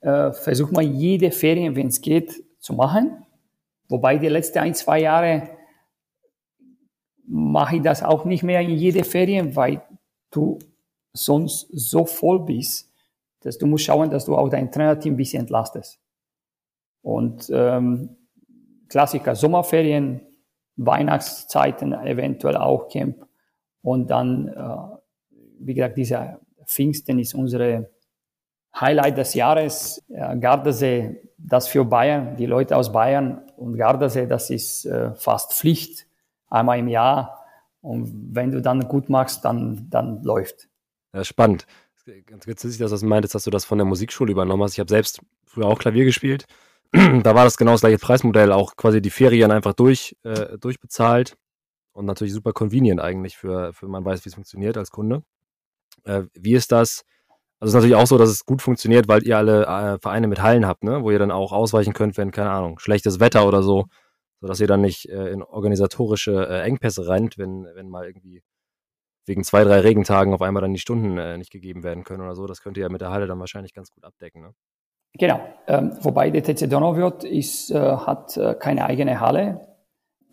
Äh, 0.00 0.32
versuchen 0.32 0.76
wir 0.76 0.82
jede 0.82 1.30
Ferien, 1.30 1.76
wenn 1.76 1.86
es 1.86 2.00
geht, 2.00 2.34
zu 2.58 2.72
machen. 2.72 3.24
Wobei 3.88 4.18
die 4.18 4.26
letzten 4.26 4.58
ein, 4.58 4.74
zwei 4.74 5.02
Jahre 5.02 5.50
mache 7.24 7.76
ich 7.76 7.82
das 7.82 8.02
auch 8.02 8.24
nicht 8.24 8.42
mehr 8.42 8.60
in 8.60 8.70
jede 8.70 9.04
Ferien, 9.04 9.54
weil 9.54 9.82
du 10.32 10.58
sonst 11.12 11.68
so 11.70 12.06
voll 12.06 12.40
bist, 12.40 12.92
dass 13.42 13.56
du 13.56 13.66
musst 13.66 13.84
schauen, 13.84 14.10
dass 14.10 14.24
du 14.24 14.34
auch 14.34 14.48
dein 14.48 14.72
Trainerteam 14.72 15.14
ein 15.14 15.16
bisschen 15.16 15.42
entlastest. 15.42 16.00
Und 17.02 17.48
ähm, 17.54 18.17
Klassiker, 18.88 19.34
Sommerferien, 19.34 20.20
Weihnachtszeiten, 20.76 21.92
eventuell 21.92 22.56
auch 22.56 22.88
Camp. 22.88 23.26
Und 23.82 24.08
dann, 24.10 24.48
äh, 24.48 25.32
wie 25.60 25.74
gesagt, 25.74 25.96
dieser 25.96 26.40
Pfingsten 26.64 27.18
ist 27.18 27.34
unsere 27.34 27.90
Highlight 28.78 29.18
des 29.18 29.34
Jahres. 29.34 30.04
Äh, 30.08 30.36
Gardasee, 30.38 31.22
das 31.36 31.68
für 31.68 31.84
Bayern, 31.84 32.36
die 32.36 32.46
Leute 32.46 32.76
aus 32.76 32.92
Bayern 32.92 33.42
und 33.56 33.76
Gardasee, 33.76 34.26
das 34.26 34.50
ist 34.50 34.84
äh, 34.86 35.14
fast 35.14 35.52
Pflicht, 35.52 36.06
einmal 36.48 36.78
im 36.78 36.88
Jahr. 36.88 37.44
Und 37.80 38.34
wenn 38.34 38.50
du 38.50 38.60
dann 38.60 38.88
gut 38.88 39.08
machst, 39.08 39.44
dann, 39.44 39.88
dann 39.90 40.22
läuft. 40.22 40.68
Ja, 41.12 41.24
spannend. 41.24 41.66
Ganz 42.26 42.46
witzig, 42.46 42.78
dass 42.78 42.88
du 42.90 42.94
das 42.94 43.02
meintest, 43.02 43.34
dass 43.34 43.44
du 43.44 43.50
das 43.50 43.66
von 43.66 43.76
der 43.76 43.84
Musikschule 43.84 44.32
übernommen 44.32 44.62
hast. 44.62 44.72
Ich 44.72 44.80
habe 44.80 44.88
selbst 44.88 45.20
früher 45.44 45.66
auch 45.66 45.78
Klavier 45.78 46.04
gespielt. 46.04 46.46
da 47.22 47.34
war 47.34 47.44
das 47.44 47.56
genau 47.56 47.72
das 47.72 47.80
gleiche 47.82 47.98
Preismodell, 47.98 48.52
auch 48.52 48.76
quasi 48.76 49.02
die 49.02 49.10
Ferien 49.10 49.50
einfach 49.50 49.74
durch, 49.74 50.16
äh, 50.22 50.58
durchbezahlt 50.58 51.36
und 51.92 52.06
natürlich 52.06 52.32
super 52.32 52.52
convenient 52.52 53.00
eigentlich 53.00 53.36
für, 53.36 53.72
für 53.72 53.88
man 53.88 54.04
weiß, 54.04 54.24
wie 54.24 54.30
es 54.30 54.34
funktioniert 54.34 54.76
als 54.78 54.90
Kunde. 54.90 55.22
Äh, 56.04 56.24
wie 56.34 56.54
ist 56.54 56.72
das? 56.72 57.04
Also 57.60 57.70
es 57.70 57.70
ist 57.70 57.74
natürlich 57.74 57.96
auch 57.96 58.06
so, 58.06 58.18
dass 58.18 58.30
es 58.30 58.44
gut 58.46 58.62
funktioniert, 58.62 59.08
weil 59.08 59.26
ihr 59.26 59.36
alle 59.36 59.66
äh, 59.66 59.98
Vereine 59.98 60.28
mit 60.28 60.40
Hallen 60.40 60.66
habt, 60.66 60.84
ne? 60.84 61.02
wo 61.02 61.10
ihr 61.10 61.18
dann 61.18 61.32
auch 61.32 61.52
ausweichen 61.52 61.92
könnt, 61.92 62.16
wenn, 62.16 62.30
keine 62.30 62.50
Ahnung, 62.50 62.78
schlechtes 62.78 63.20
Wetter 63.20 63.46
oder 63.46 63.62
so, 63.62 63.86
sodass 64.40 64.60
ihr 64.60 64.68
dann 64.68 64.80
nicht 64.80 65.08
äh, 65.08 65.30
in 65.30 65.42
organisatorische 65.42 66.48
äh, 66.48 66.62
Engpässe 66.62 67.08
rennt, 67.08 67.36
wenn, 67.36 67.66
wenn 67.74 67.88
mal 67.88 68.06
irgendwie 68.06 68.42
wegen 69.26 69.44
zwei, 69.44 69.64
drei 69.64 69.80
Regentagen 69.80 70.32
auf 70.34 70.42
einmal 70.42 70.62
dann 70.62 70.72
die 70.72 70.80
Stunden 70.80 71.18
äh, 71.18 71.36
nicht 71.36 71.50
gegeben 71.50 71.82
werden 71.82 72.04
können 72.04 72.22
oder 72.22 72.34
so. 72.34 72.46
Das 72.46 72.62
könnt 72.62 72.76
ihr 72.76 72.84
ja 72.84 72.88
mit 72.88 73.00
der 73.00 73.10
Halle 73.10 73.26
dann 73.26 73.40
wahrscheinlich 73.40 73.74
ganz 73.74 73.90
gut 73.90 74.04
abdecken. 74.04 74.40
Ne? 74.42 74.54
Genau, 75.14 75.40
ähm, 75.66 75.96
wobei 76.00 76.30
der 76.30 76.42
TC 76.42 76.68
Donauwörth 76.68 77.24
ist, 77.24 77.70
äh, 77.70 77.78
hat 77.78 78.36
äh, 78.36 78.54
keine 78.54 78.84
eigene 78.84 79.20
Halle, 79.20 79.76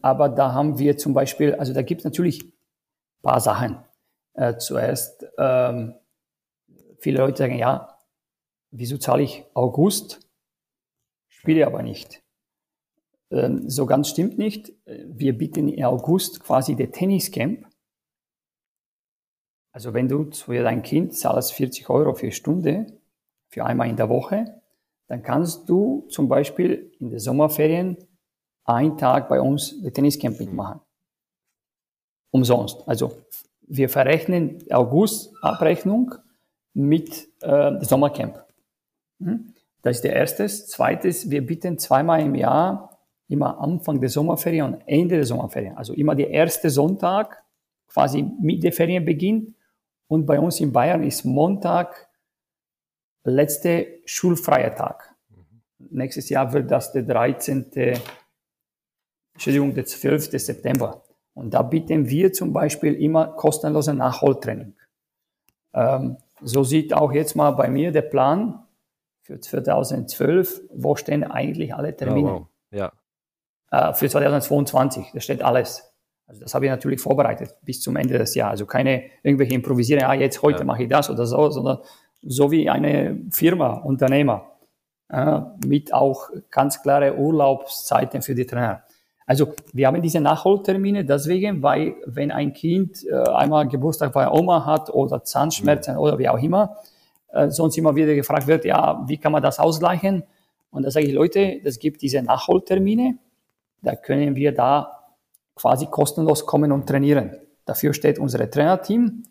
aber 0.01 0.29
da 0.29 0.53
haben 0.53 0.77
wir 0.77 0.97
zum 0.97 1.13
Beispiel, 1.13 1.55
also 1.55 1.73
da 1.73 1.81
gibt 1.81 2.01
es 2.01 2.05
natürlich 2.05 2.43
ein 2.43 2.53
paar 3.21 3.39
Sachen. 3.39 3.83
Äh, 4.33 4.57
zuerst, 4.57 5.25
ähm, 5.37 5.95
viele 6.99 7.19
Leute 7.19 7.37
sagen, 7.37 7.57
ja, 7.57 7.99
wieso 8.71 8.97
zahle 8.97 9.23
ich 9.23 9.45
August, 9.53 10.29
spiele 11.27 11.65
aber 11.65 11.81
nicht. 11.81 12.21
Ähm, 13.31 13.69
so 13.69 13.85
ganz 13.85 14.09
stimmt 14.09 14.37
nicht. 14.37 14.73
Wir 14.85 15.37
bieten 15.37 15.69
im 15.69 15.85
August 15.85 16.41
quasi 16.41 16.75
der 16.75 16.91
Tenniscamp. 16.91 17.67
Also 19.71 19.93
wenn 19.93 20.07
du 20.07 20.31
für 20.31 20.63
dein 20.63 20.83
Kind 20.83 21.17
zahlst 21.17 21.53
40 21.53 21.89
Euro 21.89 22.13
für 22.13 22.31
Stunde, 22.31 22.87
für 23.49 23.65
einmal 23.65 23.89
in 23.89 23.97
der 23.97 24.09
Woche, 24.09 24.61
dann 25.07 25.21
kannst 25.21 25.69
du 25.69 26.07
zum 26.09 26.27
Beispiel 26.27 26.91
in 26.99 27.09
den 27.09 27.19
Sommerferien 27.19 27.97
einen 28.63 28.97
Tag 28.97 29.29
bei 29.29 29.39
uns 29.39 29.75
Tenniscamping 29.93 30.49
mhm. 30.49 30.55
machen. 30.55 30.81
Umsonst. 32.31 32.87
Also 32.87 33.13
wir 33.61 33.89
verrechnen 33.89 34.63
August-Abrechnung 34.69 36.15
mit 36.73 37.27
äh, 37.41 37.83
Sommercamp. 37.83 38.43
Mhm. 39.19 39.53
Das 39.81 39.97
ist 39.97 40.03
der 40.03 40.13
erste. 40.13 40.47
Zweites, 40.47 41.29
wir 41.29 41.45
bieten 41.45 41.77
zweimal 41.77 42.21
im 42.21 42.35
Jahr, 42.35 42.99
immer 43.27 43.59
Anfang 43.59 44.01
der 44.01 44.09
Sommerferien 44.09 44.73
und 44.73 44.81
Ende 44.87 45.15
der 45.15 45.25
Sommerferien. 45.25 45.77
Also 45.77 45.93
immer 45.93 46.15
der 46.15 46.29
erste 46.31 46.69
Sonntag, 46.69 47.43
quasi 47.87 48.23
mit 48.41 48.63
der 48.63 48.73
Ferien 48.73 49.05
beginnt. 49.05 49.55
Und 50.07 50.25
bei 50.25 50.39
uns 50.39 50.59
in 50.59 50.71
Bayern 50.71 51.03
ist 51.03 51.23
Montag 51.23 52.04
letzte 53.31 53.99
schulfreie 54.05 54.73
Tag. 54.75 55.15
Mhm. 55.29 55.61
Nächstes 55.91 56.29
Jahr 56.29 56.53
wird 56.53 56.71
das 56.71 56.91
der 56.91 57.03
13. 57.03 57.71
Entschuldigung, 59.33 59.73
der 59.73 59.85
12. 59.85 60.31
September. 60.39 61.03
Und 61.33 61.53
da 61.53 61.61
bieten 61.61 62.09
wir 62.09 62.31
zum 62.31 62.53
Beispiel 62.53 62.93
immer 62.93 63.27
kostenlose 63.27 63.93
Nachholtraining. 63.93 64.73
Ähm, 65.73 66.17
so 66.41 66.63
sieht 66.63 66.93
auch 66.93 67.11
jetzt 67.11 67.35
mal 67.35 67.51
bei 67.51 67.69
mir 67.69 67.91
der 67.91 68.03
Plan 68.03 68.65
für 69.21 69.39
2012, 69.39 70.61
wo 70.73 70.95
stehen 70.95 71.23
eigentlich 71.23 71.73
alle 71.73 71.95
Termine. 71.95 72.31
Oh, 72.31 72.39
wow. 72.39 72.47
Ja. 72.71 72.93
Äh, 73.71 73.93
für 73.93 74.07
2022, 74.07 75.11
da 75.13 75.19
steht 75.19 75.41
alles. 75.43 75.91
Also 76.27 76.41
das 76.41 76.55
habe 76.55 76.65
ich 76.65 76.71
natürlich 76.71 77.01
vorbereitet 77.01 77.55
bis 77.63 77.81
zum 77.81 77.97
Ende 77.97 78.17
des 78.17 78.33
Jahres. 78.35 78.53
Also 78.53 78.65
keine 78.65 79.03
irgendwelche 79.21 79.53
improvisieren, 79.53 80.03
ah, 80.03 80.13
jetzt 80.13 80.41
heute 80.41 80.59
ja. 80.59 80.65
mache 80.65 80.83
ich 80.83 80.89
das 80.89 81.09
oder 81.09 81.25
so, 81.25 81.49
sondern 81.51 81.79
so 82.21 82.51
wie 82.51 82.69
eine 82.69 83.19
Firma, 83.31 83.73
Unternehmer, 83.73 84.51
äh, 85.09 85.41
mit 85.65 85.93
auch 85.93 86.29
ganz 86.49 86.81
klare 86.81 87.15
Urlaubszeiten 87.17 88.21
für 88.21 88.35
die 88.35 88.45
Trainer. 88.45 88.83
Also 89.27 89.53
wir 89.73 89.87
haben 89.87 90.01
diese 90.01 90.19
Nachholtermine 90.19 91.03
deswegen, 91.03 91.63
weil 91.63 91.95
wenn 92.05 92.31
ein 92.31 92.53
Kind 92.53 93.05
äh, 93.05 93.15
einmal 93.15 93.67
Geburtstag 93.67 94.13
bei 94.13 94.29
Oma 94.29 94.65
hat 94.65 94.89
oder 94.89 95.23
Zahnschmerzen 95.23 95.95
mhm. 95.95 95.99
oder 95.99 96.19
wie 96.19 96.29
auch 96.29 96.41
immer, 96.41 96.77
äh, 97.29 97.49
sonst 97.49 97.77
immer 97.77 97.95
wieder 97.95 98.13
gefragt 98.13 98.47
wird, 98.47 98.65
ja, 98.65 99.03
wie 99.07 99.17
kann 99.17 99.31
man 99.31 99.41
das 99.41 99.59
ausgleichen? 99.59 100.23
Und 100.69 100.83
da 100.83 100.91
sage 100.91 101.07
ich, 101.07 101.13
Leute, 101.13 101.61
es 101.63 101.79
gibt 101.79 102.01
diese 102.01 102.21
Nachholtermine, 102.21 103.17
da 103.81 103.95
können 103.95 104.35
wir 104.35 104.51
da 104.51 105.15
quasi 105.55 105.87
kostenlos 105.87 106.45
kommen 106.45 106.71
und 106.71 106.87
trainieren. 106.87 107.37
Dafür 107.65 107.93
steht 107.93 108.19
unser 108.19 108.49
Trainerteam 108.49 109.23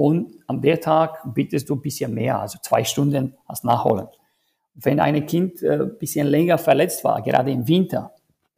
und 0.00 0.32
am 0.46 0.62
der 0.62 0.80
Tag 0.80 1.20
bittest 1.34 1.68
du 1.68 1.74
ein 1.74 1.82
bisschen 1.82 2.14
mehr, 2.14 2.40
also 2.40 2.58
zwei 2.62 2.84
Stunden 2.84 3.34
als 3.46 3.64
Nachholen. 3.64 4.08
Wenn 4.72 4.98
ein 4.98 5.26
Kind 5.26 5.62
ein 5.62 5.80
äh, 5.80 5.84
bisschen 5.84 6.26
länger 6.26 6.56
verletzt 6.56 7.04
war, 7.04 7.20
gerade 7.20 7.50
im 7.50 7.68
Winter, 7.68 8.10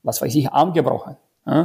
was 0.05 0.23
weiß 0.23 0.33
ich, 0.37 0.49
Arm 0.53 0.73
gebrochen, 0.73 1.17
äh, 1.47 1.65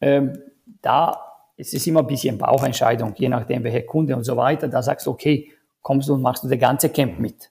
ähm, 0.00 0.38
da 0.82 1.20
ist 1.56 1.74
es 1.74 1.84
immer 1.88 1.98
ein 1.98 2.06
bisschen 2.06 2.38
Bauchentscheidung, 2.38 3.12
je 3.16 3.28
nachdem, 3.28 3.64
welcher 3.64 3.82
Kunde 3.82 4.14
und 4.14 4.22
so 4.22 4.36
weiter. 4.36 4.68
Da 4.68 4.84
sagst 4.84 5.04
du, 5.06 5.10
okay, 5.10 5.50
kommst 5.80 6.08
du 6.08 6.14
und 6.14 6.22
machst 6.22 6.44
du 6.44 6.48
das 6.48 6.60
ganze 6.60 6.88
Camp 6.88 7.18
mit. 7.18 7.50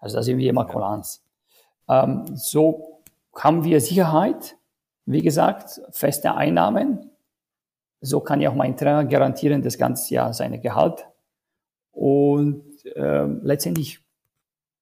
Also 0.00 0.16
da 0.16 0.24
sind 0.24 0.38
wir 0.38 0.50
immer 0.50 0.64
Kulanz. 0.64 1.22
Ähm, 1.88 2.24
so 2.34 3.00
haben 3.32 3.62
wir 3.62 3.80
Sicherheit, 3.80 4.56
wie 5.06 5.22
gesagt, 5.22 5.80
feste 5.92 6.34
Einnahmen, 6.34 7.12
so 8.04 8.20
kann 8.20 8.40
ja 8.40 8.50
auch 8.50 8.54
mein 8.54 8.76
Trainer 8.76 9.04
garantieren 9.04 9.62
das 9.62 9.78
ganze 9.78 10.14
Jahr 10.14 10.32
seine 10.32 10.60
Gehalt. 10.60 11.06
Und 11.90 12.84
äh, 12.84 13.24
letztendlich 13.24 14.00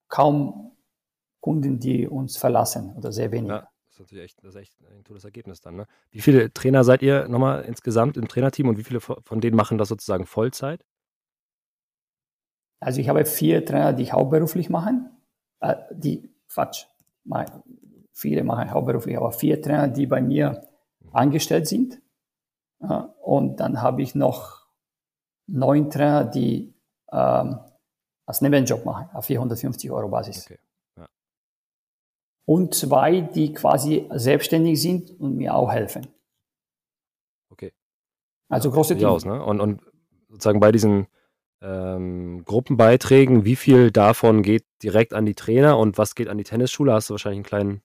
kaum 0.09 0.73
Kunden, 1.41 1.79
die 1.79 2.07
uns 2.07 2.37
verlassen 2.37 2.95
oder 2.97 3.13
sehr 3.13 3.33
wenig. 3.33 3.51
Ja, 3.51 3.61
das 3.61 3.95
ist 3.95 4.01
natürlich 4.01 4.25
echt, 4.25 4.39
das 4.43 4.55
ist 4.55 4.61
echt 4.61 4.75
ein 4.91 5.05
tolles 5.05 5.25
Ergebnis 5.25 5.61
dann. 5.61 5.77
Ne? 5.77 5.87
Wie 6.11 6.21
viele 6.21 6.53
Trainer 6.53 6.85
seid 6.85 7.03
ihr 7.03 7.29
nochmal 7.29 7.65
insgesamt 7.65 8.17
im 8.17 8.29
Trainerteam 8.29 8.69
und 8.69 8.79
wie 8.79 8.85
viele 8.85 9.01
von 9.01 9.41
denen 9.41 9.57
machen 9.57 9.79
das 9.79 9.89
sozusagen 9.89 10.27
Vollzeit? 10.27 10.85
Also 12.81 13.01
ich 13.01 13.09
habe 13.09 13.25
vier 13.25 13.65
Trainer, 13.65 13.93
die 13.93 14.11
hauptberuflich 14.11 14.69
machen. 14.69 15.11
Äh, 15.61 15.77
die, 15.93 16.29
Quatsch, 16.49 16.87
viele 18.13 18.43
machen 18.43 18.71
hauptberuflich, 18.71 19.17
aber 19.17 19.33
vier 19.33 19.63
Trainer, 19.63 19.89
die 19.89 20.07
bei 20.07 20.21
mir 20.21 20.67
angestellt 21.13 21.69
sind. 21.69 22.01
Und 23.23 23.61
dann 23.61 23.81
habe 23.81 24.03
ich 24.03 24.15
noch 24.15 24.67
neun 25.47 25.91
Trainer, 25.91 26.25
die 26.25 26.75
ähm, 27.11 27.59
als 28.27 28.41
Nebenjob 28.41 28.85
machen, 28.85 29.09
auf 29.13 29.27
450 29.27 29.91
Euro 29.91 30.09
Basis. 30.09 30.47
Okay. 30.47 30.59
Ja. 30.97 31.09
Und 32.45 32.75
zwei, 32.75 33.21
die 33.21 33.53
quasi 33.53 34.09
selbstständig 34.11 34.81
sind 34.81 35.19
und 35.21 35.37
mir 35.37 35.55
auch 35.55 35.71
helfen. 35.71 36.07
Okay. 37.51 37.73
Also 38.49 38.69
ja, 38.69 38.75
große 38.75 38.97
Team. 38.97 39.09
Aus, 39.09 39.25
ne? 39.25 39.43
und, 39.45 39.61
und 39.61 39.83
sozusagen 40.29 40.61
bei 40.61 40.73
diesen 40.73 41.07
ähm, 41.61 42.45
Gruppenbeiträgen, 42.45 43.45
wie 43.45 43.57
viel 43.57 43.91
davon 43.91 44.43
geht 44.43 44.65
direkt 44.83 45.15
an 45.15 45.27
die 45.27 45.35
Trainer 45.35 45.79
und 45.79 45.99
was 45.99 46.15
geht 46.15 46.29
an 46.29 46.39
die 46.39 46.45
Tennisschule? 46.45 46.93
Hast 46.93 47.11
du 47.11 47.15
wahrscheinlich 47.15 47.39
einen 47.39 47.45
kleinen 47.45 47.83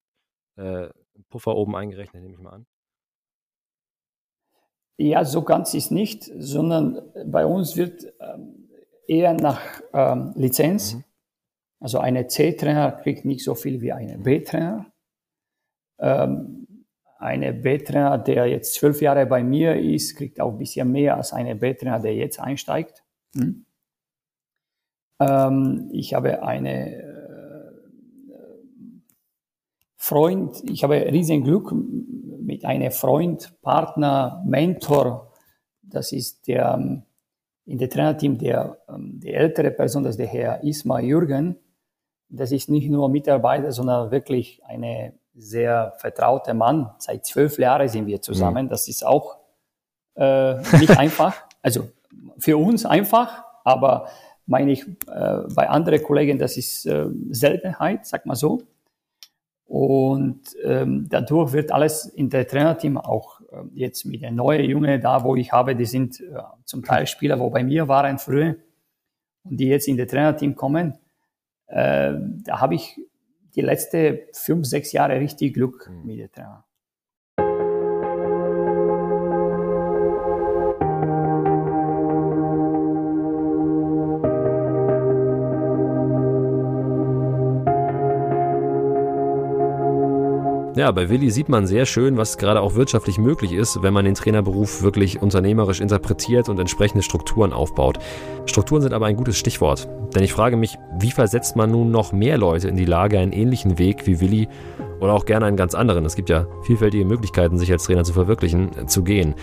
äh, 0.56 0.90
Puffer 1.30 1.56
oben 1.56 1.76
eingerechnet, 1.76 2.24
nehme 2.24 2.34
ich 2.34 2.40
mal 2.42 2.52
an. 2.52 2.66
Ja, 4.98 5.24
so 5.24 5.44
ganz 5.44 5.74
ist 5.76 5.92
nicht, 5.92 6.24
sondern 6.24 7.02
bei 7.26 7.46
uns 7.46 7.78
wird 7.78 8.14
ähm, 8.20 8.68
eher 9.08 9.34
nach 9.34 9.62
ähm, 9.94 10.34
Lizenz. 10.36 10.96
Mhm. 10.96 11.04
Also 11.80 12.00
eine 12.00 12.28
C-Trainer 12.28 12.92
kriegt 12.92 13.24
nicht 13.24 13.44
so 13.44 13.54
viel 13.54 13.82
wie 13.82 13.94
eine 13.94 14.18
B-Trainer. 14.18 14.92
Ähm, 16.00 16.86
eine 17.20 17.54
B-Trainer, 17.54 18.18
der 18.18 18.48
jetzt 18.48 18.74
zwölf 18.74 19.02
Jahre 19.02 19.26
bei 19.28 19.44
mir 19.44 19.76
ist, 19.76 20.16
kriegt 20.16 20.40
auch 20.40 20.52
ein 20.52 20.58
bisschen 20.58 20.92
mehr 20.92 21.16
als 21.16 21.34
eine 21.34 21.56
B-Trainer, 21.56 22.00
der 22.00 22.16
jetzt 22.16 22.40
einsteigt. 22.40 23.04
Hm? 23.36 23.66
Ähm, 25.20 25.90
ich 25.92 26.14
habe 26.14 26.44
eine 26.44 27.07
Freund, 29.98 30.64
ich 30.70 30.84
habe 30.84 30.96
riesen 30.96 31.44
Glück 31.44 31.74
mit 31.74 32.64
einem 32.64 32.92
Freund, 32.92 33.54
Partner, 33.62 34.44
Mentor. 34.46 35.34
Das 35.82 36.12
ist 36.12 36.48
der 36.48 36.76
ähm, 36.78 37.04
in 37.68 37.78
der 37.78 37.90
Trainerteam 37.90 38.38
der, 38.38 38.78
ähm, 38.90 39.20
die 39.20 39.34
ältere 39.34 39.72
Person, 39.72 40.04
das 40.04 40.12
ist 40.12 40.20
der 40.20 40.28
Herr 40.28 40.64
Isma 40.64 41.00
Jürgen. 41.00 41.58
Das 42.30 42.52
ist 42.52 42.70
nicht 42.70 42.90
nur 42.90 43.10
Mitarbeiter, 43.10 43.72
sondern 43.72 44.10
wirklich 44.10 44.62
eine 44.66 45.14
sehr 45.36 45.94
vertrauter 45.98 46.54
Mann. 46.54 46.90
Seit 46.98 47.26
zwölf 47.26 47.60
Jahren 47.60 47.88
sind 47.88 48.08
wir 48.08 48.22
zusammen. 48.22 48.66
Mhm. 48.66 48.70
Das 48.70 48.88
ist 48.88 49.06
auch 49.06 49.38
äh, 50.16 50.56
nicht 50.78 50.90
einfach. 50.98 51.46
Also 51.62 51.90
für 52.38 52.58
uns 52.58 52.86
einfach, 52.86 53.44
aber 53.64 54.08
meine 54.46 54.72
ich 54.72 54.88
äh, 54.88 55.40
bei 55.54 55.70
anderen 55.70 56.02
Kollegen, 56.02 56.40
das 56.40 56.56
ist 56.56 56.86
äh, 56.86 57.08
Seltenheit, 57.30 58.06
sag 58.06 58.26
mal 58.26 58.36
so. 58.36 58.62
Und 59.68 60.56
ähm, 60.64 61.08
dadurch 61.10 61.52
wird 61.52 61.74
alles 61.74 62.06
in 62.06 62.30
der 62.30 62.48
Trainerteam 62.48 62.98
auch 62.98 63.42
äh, 63.42 63.64
jetzt 63.74 64.06
mit 64.06 64.22
den 64.22 64.36
neuen 64.36 64.64
Jungen 64.70 65.02
da, 65.02 65.24
wo 65.24 65.36
ich 65.36 65.52
habe, 65.52 65.76
die 65.76 65.86
sind 65.86 66.22
äh, 66.22 66.40
zum 66.64 66.84
Teil 66.84 67.06
Spieler, 67.06 67.38
wo 67.40 67.50
bei 67.50 67.64
mir 67.64 67.90
waren 67.90 68.18
früher 68.18 68.56
und 69.44 69.58
die 69.58 69.68
jetzt 69.68 69.90
in 69.90 69.98
der 69.98 70.08
Trainerteam 70.08 70.56
kommen. 70.56 70.98
Äh, 71.68 72.14
da 72.46 72.62
habe 72.62 72.76
ich 72.76 72.98
die 73.56 73.62
letzten 73.62 74.20
fünf, 74.34 74.68
sechs 74.68 74.94
Jahre 74.94 75.20
richtig 75.20 75.54
Glück 75.54 75.90
mhm. 75.90 76.06
mit 76.06 76.20
der 76.20 76.32
Trainer. 76.32 76.67
Ja, 90.78 90.92
bei 90.92 91.10
Willi 91.10 91.32
sieht 91.32 91.50
man 91.50 91.66
sehr 91.66 91.88
schön, 91.88 92.18
was 92.18 92.38
gerade 92.38 92.62
auch 92.62 92.76
wirtschaftlich 92.76 93.18
möglich 93.18 93.52
ist, 93.52 93.82
wenn 93.82 93.96
man 93.96 94.06
den 94.06 94.14
Trainerberuf 94.14 94.84
wirklich 94.84 95.20
unternehmerisch 95.20 95.82
interpretiert 95.82 96.50
und 96.50 96.60
entsprechende 96.60 97.02
Strukturen 97.02 97.52
aufbaut. 97.52 97.98
Strukturen 98.46 98.84
sind 98.84 98.94
aber 98.94 99.08
ein 99.08 99.16
gutes 99.16 99.40
Stichwort, 99.40 99.88
denn 100.14 100.22
ich 100.22 100.34
frage 100.34 100.56
mich, 100.56 100.78
wie 101.00 101.10
versetzt 101.10 101.56
man 101.56 101.72
nun 101.72 101.90
noch 101.90 102.12
mehr 102.12 102.38
Leute 102.38 102.68
in 102.68 102.76
die 102.76 102.86
Lage, 102.86 103.18
einen 103.18 103.32
ähnlichen 103.32 103.80
Weg 103.80 104.06
wie 104.06 104.20
Willi 104.22 104.50
oder 105.00 105.14
auch 105.14 105.26
gerne 105.26 105.48
einen 105.48 105.58
ganz 105.58 105.74
anderen, 105.74 106.06
es 106.06 106.16
gibt 106.16 106.30
ja 106.30 106.46
vielfältige 106.62 107.06
Möglichkeiten, 107.06 107.58
sich 107.58 107.72
als 107.72 107.86
Trainer 107.86 108.04
zu 108.04 108.14
verwirklichen, 108.14 108.70
zu 108.88 109.04
gehen. 109.04 109.34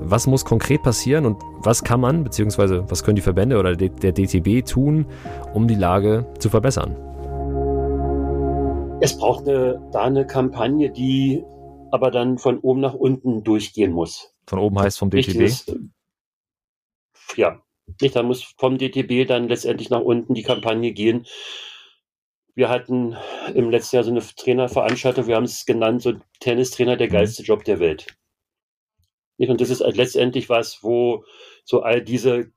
Was 0.00 0.28
muss 0.28 0.44
konkret 0.44 0.84
passieren 0.84 1.26
und 1.26 1.42
was 1.58 1.82
kann 1.82 2.00
man, 2.00 2.22
beziehungsweise 2.22 2.84
was 2.88 3.02
können 3.02 3.16
die 3.16 3.22
Verbände 3.22 3.58
oder 3.58 3.74
der 3.74 4.12
DTB 4.12 4.64
tun, 4.64 5.06
um 5.54 5.66
die 5.66 5.74
Lage 5.74 6.24
zu 6.38 6.50
verbessern? 6.50 6.94
Es 9.04 9.18
braucht 9.18 9.46
eine, 9.46 9.86
da 9.92 10.04
eine 10.04 10.26
Kampagne, 10.26 10.90
die 10.90 11.44
aber 11.90 12.10
dann 12.10 12.38
von 12.38 12.58
oben 12.60 12.80
nach 12.80 12.94
unten 12.94 13.44
durchgehen 13.44 13.92
muss. 13.92 14.34
Von 14.46 14.58
oben 14.58 14.78
heißt 14.78 14.98
vom 14.98 15.10
DTB? 15.10 15.42
Ist, 15.42 15.76
ja, 17.36 17.60
nicht, 18.00 18.16
da 18.16 18.22
muss 18.22 18.42
vom 18.42 18.78
DTB 18.78 19.28
dann 19.28 19.46
letztendlich 19.46 19.90
nach 19.90 20.00
unten 20.00 20.32
die 20.32 20.42
Kampagne 20.42 20.92
gehen. 20.92 21.26
Wir 22.54 22.70
hatten 22.70 23.14
im 23.52 23.68
letzten 23.68 23.96
Jahr 23.96 24.04
so 24.04 24.10
eine 24.10 24.22
Trainerveranstaltung, 24.22 25.26
wir 25.26 25.36
haben 25.36 25.44
es 25.44 25.66
genannt, 25.66 26.00
so 26.00 26.14
Tennistrainer, 26.40 26.96
der 26.96 27.08
mhm. 27.08 27.12
geilste 27.12 27.42
Job 27.42 27.62
der 27.64 27.80
Welt. 27.80 28.06
Und 29.36 29.60
das 29.60 29.68
ist 29.68 29.80
letztendlich 29.80 30.48
was, 30.48 30.82
wo 30.82 31.26
so 31.66 31.82
all 31.82 32.00
diese 32.00 32.53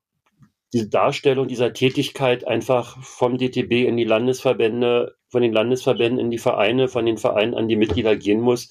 diese 0.77 0.89
Darstellung 0.89 1.47
dieser 1.47 1.73
Tätigkeit 1.73 2.45
einfach 2.45 3.01
vom 3.03 3.39
DTB 3.39 3.87
in 3.87 3.97
die 3.97 4.03
Landesverbände, 4.03 5.15
von 5.27 5.41
den 5.41 5.51
Landesverbänden 5.51 6.19
in 6.19 6.29
die 6.29 6.37
Vereine, 6.37 6.87
von 6.87 7.03
den 7.05 7.17
Vereinen 7.17 7.55
an 7.55 7.67
die 7.67 7.75
Mitglieder 7.75 8.15
gehen 8.15 8.39
muss, 8.39 8.69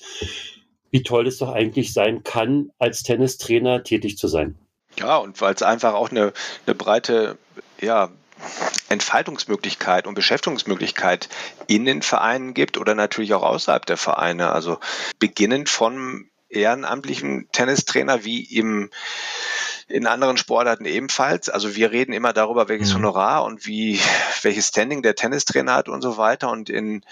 wie 0.92 1.02
toll 1.02 1.26
es 1.26 1.38
doch 1.38 1.52
eigentlich 1.52 1.92
sein 1.92 2.22
kann, 2.22 2.70
als 2.78 3.02
Tennistrainer 3.02 3.82
tätig 3.82 4.18
zu 4.18 4.28
sein. 4.28 4.56
Ja, 5.00 5.16
und 5.16 5.40
weil 5.40 5.52
es 5.52 5.62
einfach 5.62 5.94
auch 5.94 6.10
eine, 6.10 6.32
eine 6.64 6.74
breite, 6.76 7.38
ja, 7.80 8.10
Entfaltungsmöglichkeit 8.88 10.06
und 10.06 10.14
Beschäftigungsmöglichkeit 10.14 11.28
in 11.66 11.84
den 11.86 12.02
Vereinen 12.02 12.54
gibt 12.54 12.78
oder 12.78 12.94
natürlich 12.94 13.34
auch 13.34 13.42
außerhalb 13.42 13.84
der 13.84 13.96
Vereine. 13.96 14.52
Also 14.52 14.78
beginnend 15.18 15.68
von 15.68 16.28
ehrenamtlichen 16.48 17.48
Tennistrainer 17.50 18.24
wie 18.24 18.44
im 18.44 18.90
in 19.88 20.06
anderen 20.06 20.36
Sportarten 20.36 20.84
ebenfalls. 20.84 21.48
Also 21.48 21.76
wir 21.76 21.92
reden 21.92 22.12
immer 22.12 22.32
darüber, 22.32 22.68
welches 22.68 22.90
mhm. 22.90 22.96
Honorar 22.96 23.44
und 23.44 23.66
wie 23.66 24.00
welches 24.42 24.68
Standing 24.68 25.02
der 25.02 25.14
Tennistrainer 25.14 25.74
hat 25.74 25.88
und 25.88 26.02
so 26.02 26.16
weiter. 26.16 26.50
Und 26.50 26.68
in 26.68 27.02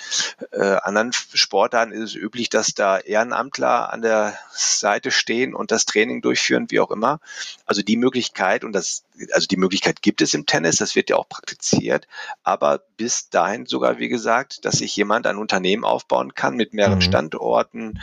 äh, 0.50 0.76
anderen 0.82 1.12
Sportarten 1.12 1.92
ist 1.92 2.02
es 2.02 2.14
üblich, 2.16 2.48
dass 2.48 2.74
da 2.74 2.98
Ehrenamtler 2.98 3.92
an 3.92 4.02
der 4.02 4.36
Seite 4.50 5.12
stehen 5.12 5.54
und 5.54 5.70
das 5.70 5.86
Training 5.86 6.20
durchführen, 6.20 6.66
wie 6.70 6.80
auch 6.80 6.90
immer. 6.90 7.20
Also 7.64 7.82
die 7.82 7.96
Möglichkeit 7.96 8.64
und 8.64 8.72
das, 8.72 9.04
also 9.32 9.46
die 9.46 9.56
Möglichkeit 9.56 10.02
gibt 10.02 10.20
es 10.20 10.34
im 10.34 10.46
Tennis, 10.46 10.76
das 10.76 10.96
wird 10.96 11.10
ja 11.10 11.16
auch 11.16 11.28
praktiziert, 11.28 12.08
aber 12.42 12.80
bis 12.96 13.30
dahin 13.30 13.66
sogar, 13.66 13.98
wie 13.98 14.08
gesagt, 14.08 14.64
dass 14.64 14.78
sich 14.78 14.96
jemand 14.96 15.28
ein 15.28 15.36
Unternehmen 15.36 15.84
aufbauen 15.84 16.34
kann 16.34 16.56
mit 16.56 16.74
mehreren 16.74 16.98
mhm. 16.98 17.02
Standorten, 17.02 18.00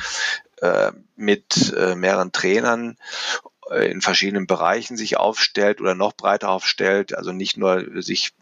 äh, 0.62 0.94
mit 1.18 1.74
äh, 1.76 1.96
mehreren 1.96 2.32
Trainern 2.32 2.98
in 3.70 4.02
verschiedenen 4.02 4.48
Bereichen 4.48 4.98
sich 4.98 5.18
aufstellt 5.18 5.82
oder 5.82 5.96
noch 5.96 6.14
breiter 6.14 6.50
aufstellt, 6.50 7.16
also 7.16 7.32
nicht 7.32 7.58
nur 7.58 8.02
sich 8.02 8.34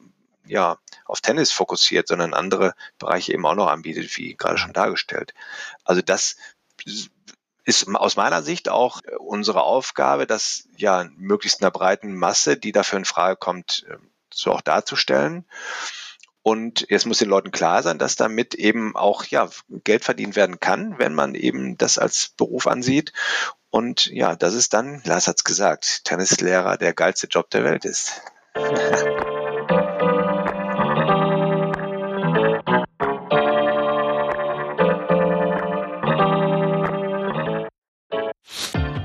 ja, 0.46 0.78
auf 1.06 1.22
Tennis 1.22 1.52
fokussiert, 1.52 2.08
sondern 2.08 2.34
andere 2.34 2.74
Bereiche 2.98 3.34
eben 3.34 3.46
auch 3.46 3.56
noch 3.56 3.68
anbietet, 3.68 4.18
wie 4.18 4.36
gerade 4.36 4.58
schon 4.58 4.74
dargestellt. 4.74 5.34
Also 5.84 6.02
das 6.02 6.38
ist 7.66 7.88
aus 7.94 8.16
meiner 8.16 8.42
Sicht 8.42 8.68
auch 8.68 9.02
unsere 9.20 9.62
Aufgabe, 9.62 10.26
das 10.26 10.68
ja 10.76 11.08
möglichst 11.18 11.62
einer 11.62 11.70
breiten 11.70 12.16
Masse, 12.18 12.58
die 12.58 12.72
dafür 12.72 12.98
in 12.98 13.06
Frage 13.06 13.36
kommt, 13.36 13.86
so 14.34 14.52
auch 14.52 14.62
darzustellen. 14.62 15.46
Und 16.42 16.88
jetzt 16.90 17.06
muss 17.06 17.20
den 17.20 17.30
Leuten 17.30 17.52
klar 17.52 17.84
sein, 17.84 18.00
dass 18.00 18.16
damit 18.16 18.56
eben 18.56 18.96
auch 18.96 19.26
ja, 19.26 19.50
Geld 19.84 20.04
verdient 20.04 20.36
werden 20.36 20.60
kann, 20.60 20.98
wenn 20.98 21.14
man 21.14 21.36
eben 21.36 21.78
das 21.78 22.00
als 22.00 22.30
Beruf 22.38 22.66
ansieht. 22.66 23.14
Und 23.72 24.08
ja, 24.08 24.36
das 24.36 24.54
ist 24.56 24.74
dann, 24.74 25.02
Lars 25.06 25.28
hat's 25.28 25.44
gesagt, 25.44 26.04
Tennislehrer 26.06 26.78
der 26.78 26.94
geilste 26.94 27.28
Job 27.28 27.50
der 27.52 27.64
Welt 27.64 27.86
ist. 27.86 28.22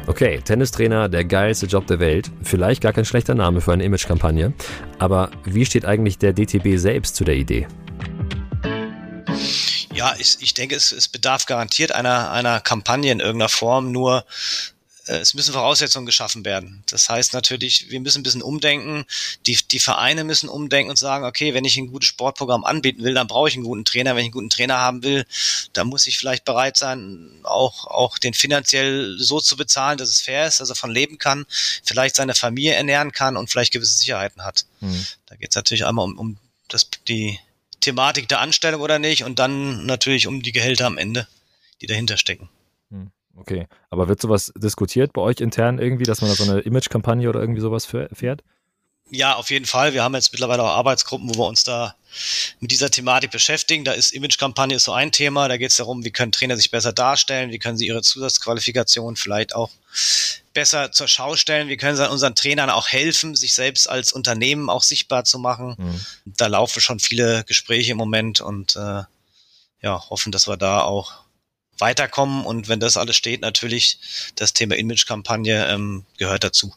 Okay, 0.07 0.41
Tennistrainer, 0.43 1.09
der 1.09 1.25
geilste 1.25 1.67
Job 1.67 1.87
der 1.87 1.99
Welt. 1.99 2.31
Vielleicht 2.43 2.83
gar 2.83 2.93
kein 2.93 3.05
schlechter 3.05 3.35
Name 3.35 3.61
für 3.61 3.73
eine 3.73 3.85
Imagekampagne. 3.85 4.55
Aber 4.99 5.31
wie 5.45 5.67
steht 5.67 5.85
eigentlich 5.85 6.19
der 6.19 6.33
DTB 6.33 6.79
selbst 6.79 7.17
zu 7.17 7.25
der 7.25 7.35
Idee? 7.35 7.67
Ja, 9.95 10.17
ich, 10.19 10.39
ich 10.41 10.55
denke, 10.55 10.75
es, 10.75 10.91
es 10.91 11.07
bedarf 11.07 11.47
garantiert 11.47 11.93
einer, 11.93 12.33
einer 12.33 12.61
Kampagne 12.61 13.13
in 13.13 13.21
irgendeiner 13.21 13.49
Form. 13.49 13.93
Nur 13.93 14.27
äh, 15.07 15.19
es 15.19 15.35
müssen 15.35 15.53
Voraussetzungen 15.53 16.05
geschaffen 16.05 16.45
werden. 16.45 16.83
Das 16.87 17.09
heißt 17.09 17.33
natürlich, 17.33 17.91
wir 17.91 18.01
müssen 18.01 18.21
ein 18.21 18.23
bisschen 18.25 18.43
umdenken. 18.43 19.05
Die, 19.47 19.57
die 19.71 19.79
Vereine 19.79 20.25
müssen 20.25 20.49
umdenken 20.49 20.91
und 20.91 20.97
sagen, 20.97 21.25
okay, 21.25 21.55
wenn 21.55 21.65
ich 21.65 21.77
ein 21.77 21.93
gutes 21.93 22.09
Sportprogramm 22.09 22.65
anbieten 22.65 23.05
will, 23.05 23.15
dann 23.15 23.29
brauche 23.29 23.49
ich 23.49 23.55
einen 23.55 23.63
guten 23.63 23.85
Trainer. 23.85 24.17
Wenn 24.17 24.23
ich 24.23 24.27
einen 24.27 24.33
guten 24.33 24.51
Trainer 24.51 24.79
haben 24.79 25.05
will, 25.05 25.27
dann 25.75 25.87
muss 25.87 26.09
ich 26.09 26.19
vielleicht 26.19 26.45
bereit 26.45 26.77
sein, 26.77 27.31
auch, 27.45 27.87
auch 27.87 28.19
den 28.19 28.35
finanziell 28.35 29.17
so 29.19 29.41
zu 29.41 29.57
bezahlen, 29.57 29.97
dass 29.97 30.09
es 30.09 30.21
fair 30.21 30.49
ist, 30.49 30.59
dass 30.59 30.71
er 30.71 30.77
von 30.77 30.91
leben 30.91 31.19
kann, 31.19 31.47
vielleicht 31.85 32.17
seine 32.17 32.35
Familie 32.35 32.75
ernähren 32.75 33.13
kann 33.13 33.37
und 33.37 33.49
vielleicht 33.49 33.73
gewisse 33.73 33.95
Sicherheiten 33.95 34.45
hat. 34.45 34.67
Mhm. 34.81 35.07
Da 35.27 35.37
geht 35.37 35.51
es 35.51 35.57
natürlich 35.57 35.87
einmal 35.87 36.05
um, 36.05 36.19
um 36.19 36.37
das, 36.69 36.89
die 37.07 37.39
Thematik 37.85 38.29
der 38.29 38.41
Anstellung 38.41 38.81
oder 38.81 38.99
nicht 38.99 39.25
und 39.25 39.39
dann 39.39 39.87
natürlich 39.87 40.27
um 40.27 40.43
die 40.43 40.53
Gehälter 40.53 40.87
am 40.87 40.99
Ende, 40.99 41.29
die 41.81 41.87
dahinter 41.87 42.17
stecken. 42.17 42.49
Hm. 42.91 43.11
Okay, 43.37 43.67
aber 43.91 44.09
wird 44.09 44.21
sowas 44.21 44.53
diskutiert 44.57 45.13
bei 45.13 45.21
euch 45.21 45.41
intern 45.41 45.79
irgendwie, 45.79 46.05
dass 46.05 46.21
man 46.21 46.31
da 46.31 46.37
so 46.37 46.51
eine 46.51 46.61
Image-Kampagne 46.61 47.29
oder 47.29 47.41
irgendwie 47.41 47.61
sowas 47.61 47.85
fährt? 47.85 48.43
Ja, 49.11 49.35
auf 49.35 49.51
jeden 49.51 49.67
Fall. 49.67 49.93
Wir 49.93 50.03
haben 50.03 50.15
jetzt 50.15 50.33
mittlerweile 50.33 50.63
auch 50.63 50.77
Arbeitsgruppen, 50.77 51.29
wo 51.29 51.39
wir 51.39 51.47
uns 51.47 51.63
da 51.63 51.95
mit 52.61 52.71
dieser 52.71 52.91
Thematik 52.91 53.33
beschäftigen. 53.33 53.85
Da 53.85 53.93
ist 53.93 54.13
Imagekampagne 54.13 54.79
so 54.79 54.93
ein 54.93 55.13
Thema. 55.13 55.49
Da 55.49 55.57
geht 55.57 55.71
es 55.71 55.77
darum, 55.77 56.05
wie 56.05 56.11
können 56.11 56.33
Trainer 56.33 56.57
sich 56.57 56.71
besser 56.71 56.93
darstellen, 56.93 57.51
wie 57.51 57.59
können 57.59 57.77
sie 57.77 57.87
ihre 57.87 58.03
Zusatzqualifikation 58.03 59.17
vielleicht 59.17 59.55
auch 59.55 59.71
besser 60.55 60.93
zur 60.93 61.09
Schau 61.09 61.37
stellen, 61.37 61.69
wie 61.69 61.77
können 61.77 62.01
unseren 62.09 62.35
Trainern 62.35 62.71
auch 62.71 62.89
helfen, 62.89 63.35
sich 63.35 63.55
selbst 63.55 63.89
als 63.89 64.13
Unternehmen 64.13 64.71
auch 64.71 64.83
sichtbar 64.83 65.25
zu 65.25 65.39
machen. 65.39 65.75
Mhm. 65.77 66.01
Da 66.25 66.47
laufen 66.47 66.81
schon 66.81 67.01
viele 67.01 67.45
Gespräche 67.45 67.93
im 67.93 67.99
Moment 67.99 68.41
und 68.41 68.77
äh, 68.77 69.03
ja, 69.83 70.09
hoffen, 70.09 70.33
dass 70.33 70.49
wir 70.49 70.57
da 70.57 70.81
auch 70.81 71.13
weiterkommen. 71.79 72.47
Und 72.47 72.69
wenn 72.69 72.81
das 72.81 72.97
alles 72.97 73.17
steht, 73.17 73.43
natürlich 73.43 73.99
das 74.37 74.55
Thema 74.55 74.77
Imagekampagne 74.77 75.67
ähm, 75.67 76.05
gehört 76.17 76.45
dazu. 76.45 76.73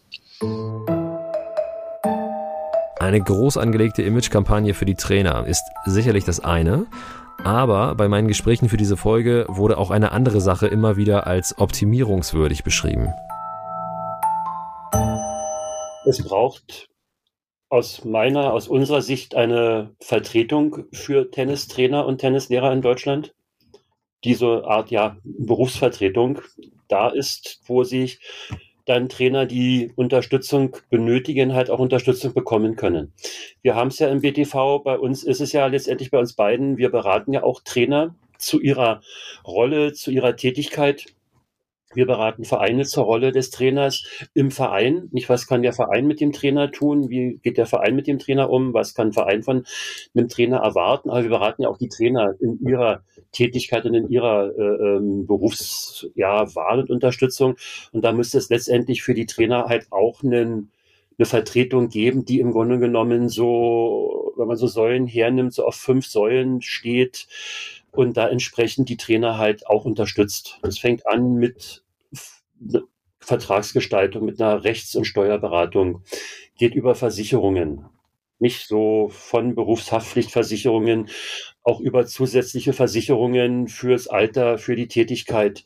Eine 2.99 3.21
groß 3.21 3.57
angelegte 3.57 4.01
Imagekampagne 4.01 4.73
für 4.73 4.85
die 4.85 4.95
Trainer 4.95 5.45
ist 5.45 5.63
sicherlich 5.85 6.25
das 6.25 6.39
eine, 6.39 6.87
aber 7.43 7.95
bei 7.95 8.07
meinen 8.07 8.27
Gesprächen 8.27 8.69
für 8.69 8.77
diese 8.77 8.97
Folge 8.97 9.45
wurde 9.47 9.77
auch 9.77 9.91
eine 9.91 10.11
andere 10.11 10.41
Sache 10.41 10.67
immer 10.67 10.97
wieder 10.97 11.27
als 11.27 11.57
optimierungswürdig 11.57 12.63
beschrieben. 12.63 13.13
Es 16.07 16.23
braucht 16.23 16.87
aus 17.67 18.05
meiner, 18.05 18.53
aus 18.53 18.69
unserer 18.69 19.01
Sicht 19.01 19.35
eine 19.35 19.93
Vertretung 19.99 20.85
für 20.93 21.29
Tennistrainer 21.31 22.05
und 22.05 22.19
Tennislehrer 22.19 22.71
in 22.71 22.81
Deutschland. 22.81 23.35
Diese 24.23 24.63
Art, 24.63 24.89
ja, 24.89 25.17
Berufsvertretung 25.25 26.39
da 26.87 27.09
ist, 27.09 27.59
wo 27.65 27.83
sich 27.83 28.21
dann 28.85 29.09
Trainer, 29.09 29.45
die 29.45 29.91
Unterstützung 29.97 30.77
benötigen, 30.89 31.53
halt 31.53 31.69
auch 31.69 31.79
Unterstützung 31.79 32.33
bekommen 32.33 32.77
können. 32.77 33.11
Wir 33.61 33.75
haben 33.75 33.89
es 33.89 33.99
ja 33.99 34.07
im 34.07 34.21
BTV, 34.21 34.79
bei 34.85 34.97
uns 34.97 35.23
ist 35.23 35.41
es 35.41 35.51
ja 35.51 35.67
letztendlich 35.67 36.09
bei 36.09 36.19
uns 36.19 36.35
beiden, 36.35 36.77
wir 36.77 36.89
beraten 36.89 37.33
ja 37.33 37.43
auch 37.43 37.59
Trainer 37.59 38.15
zu 38.37 38.61
ihrer 38.61 39.01
Rolle, 39.45 39.91
zu 39.91 40.11
ihrer 40.11 40.37
Tätigkeit 40.37 41.16
wir 41.93 42.05
beraten 42.05 42.43
Vereine 42.43 42.83
zur 42.83 43.05
Rolle 43.05 43.31
des 43.31 43.49
Trainers 43.49 44.03
im 44.33 44.51
Verein. 44.51 45.07
Nicht, 45.11 45.29
was 45.29 45.47
kann 45.47 45.61
der 45.61 45.73
Verein 45.73 46.05
mit 46.05 46.19
dem 46.19 46.33
Trainer 46.33 46.71
tun? 46.71 47.09
Wie 47.09 47.39
geht 47.41 47.57
der 47.57 47.65
Verein 47.65 47.95
mit 47.95 48.07
dem 48.07 48.19
Trainer 48.19 48.49
um? 48.49 48.73
Was 48.73 48.93
kann 48.93 49.07
ein 49.07 49.13
Verein 49.13 49.43
von 49.43 49.65
einem 50.13 50.27
Trainer 50.27 50.57
erwarten? 50.57 51.09
Aber 51.09 51.23
wir 51.23 51.29
beraten 51.29 51.63
ja 51.63 51.69
auch 51.69 51.77
die 51.77 51.89
Trainer 51.89 52.35
in 52.39 52.59
ihrer 52.59 53.03
Tätigkeit 53.31 53.85
und 53.85 53.93
in 53.93 54.09
ihrer 54.09 54.51
äh, 54.57 54.61
ähm, 54.61 55.27
Berufswahl 55.27 56.11
ja, 56.15 56.81
und 56.81 56.89
Unterstützung. 56.89 57.55
Und 57.91 58.03
da 58.03 58.11
müsste 58.11 58.37
es 58.37 58.49
letztendlich 58.49 59.01
für 59.01 59.13
die 59.13 59.25
Trainer 59.25 59.65
halt 59.65 59.87
auch 59.91 60.23
einen, 60.23 60.71
eine 61.17 61.25
Vertretung 61.25 61.89
geben, 61.89 62.25
die 62.25 62.39
im 62.39 62.51
Grunde 62.51 62.79
genommen 62.79 63.29
so, 63.29 64.33
wenn 64.37 64.47
man 64.47 64.57
so 64.57 64.67
Säulen 64.67 65.07
hernimmt, 65.07 65.53
so 65.53 65.65
auf 65.65 65.75
fünf 65.75 66.05
Säulen 66.05 66.61
steht 66.61 67.27
und 67.97 68.15
da 68.15 68.27
entsprechend 68.29 68.89
die 68.89 68.97
Trainer 68.97 69.37
halt 69.37 69.67
auch 69.67 69.85
unterstützt. 69.85 70.59
Das 70.61 70.77
fängt 70.77 71.07
an 71.07 71.33
mit 71.33 71.83
Vertragsgestaltung, 73.19 74.23
mit 74.23 74.41
einer 74.41 74.63
Rechts- 74.63 74.95
und 74.95 75.05
Steuerberatung, 75.05 76.03
geht 76.57 76.75
über 76.75 76.95
Versicherungen. 76.95 77.85
Nicht 78.39 78.67
so 78.67 79.09
von 79.09 79.55
Berufshaftpflichtversicherungen, 79.55 81.09
auch 81.63 81.79
über 81.79 82.05
zusätzliche 82.05 82.71
Versicherungen 82.71 83.67
fürs 83.67 84.07
Alter, 84.07 84.59
für 84.59 84.75
die 84.75 84.87
Tätigkeit, 84.87 85.65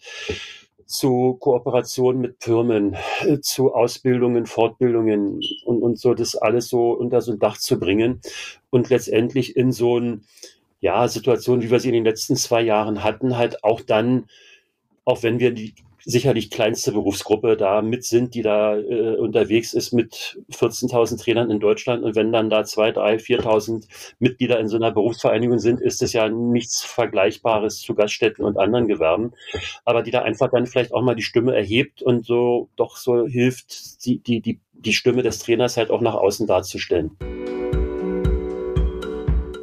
zu 0.86 1.38
Kooperationen 1.40 2.22
mit 2.22 2.44
Firmen, 2.44 2.98
zu 3.42 3.74
Ausbildungen, 3.74 4.46
Fortbildungen 4.46 5.42
und, 5.66 5.82
und 5.82 6.00
so 6.00 6.14
das 6.14 6.36
alles 6.36 6.68
so 6.68 6.92
unter 6.92 7.22
so 7.22 7.32
ein 7.32 7.40
Dach 7.40 7.58
zu 7.58 7.80
bringen 7.80 8.22
und 8.70 8.90
letztendlich 8.90 9.56
in 9.56 9.72
so 9.72 10.00
ein, 10.00 10.26
ja, 10.82 11.08
Situation, 11.08 11.62
wie 11.62 11.72
wir 11.72 11.80
sie 11.80 11.90
in 11.90 11.94
den 11.94 12.06
letzten 12.06 12.36
zwei 12.36 12.62
Jahren 12.62 13.04
hatten, 13.04 13.38
halt 13.38 13.64
auch 13.64 13.82
dann, 13.82 14.26
auch 15.06 15.24
wenn 15.24 15.40
wir 15.40 15.52
die 15.52 15.76
sicherlich 16.04 16.50
kleinste 16.50 16.92
Berufsgruppe 16.92 17.56
da 17.56 17.84
mit 17.84 18.04
sind, 18.04 18.34
die 18.34 18.42
da 18.42 18.76
äh, 18.76 19.16
unterwegs 19.18 19.74
ist 19.74 19.94
mit 19.94 20.40
14.000 20.52 21.22
Trainern 21.22 21.52
in 21.52 21.60
Deutschland. 21.60 22.04
Und 22.04 22.16
wenn 22.16 22.32
dann 22.32 22.50
da 22.50 22.64
zwei, 22.64 22.92
drei, 22.92 23.18
4.000 23.18 23.86
Mitglieder 24.18 24.60
in 24.60 24.68
so 24.68 24.78
einer 24.78 24.92
Berufsvereinigung 24.92 25.60
sind, 25.60 25.80
ist 25.80 26.02
es 26.02 26.14
ja 26.14 26.28
nichts 26.30 26.82
Vergleichbares 26.82 27.82
zu 27.82 27.94
Gaststätten 27.94 28.44
und 28.44 28.58
anderen 28.58 28.88
Gewerben. 28.88 29.34
Aber 29.86 30.02
die 30.02 30.10
da 30.10 30.24
einfach 30.24 30.50
dann 30.50 30.66
vielleicht 30.66 30.94
auch 30.94 31.04
mal 31.04 31.16
die 31.16 31.22
Stimme 31.22 31.56
erhebt 31.56 32.02
und 32.02 32.26
so 32.26 32.70
doch 32.76 32.98
so 32.98 33.28
hilft, 33.28 34.04
die, 34.06 34.18
die, 34.18 34.42
die, 34.42 34.60
die 34.74 34.94
Stimme 34.94 35.22
des 35.22 35.40
Trainers 35.40 35.78
halt 35.78 35.92
auch 35.92 36.02
nach 36.02 36.16
außen 36.16 36.48
darzustellen. 36.48 37.12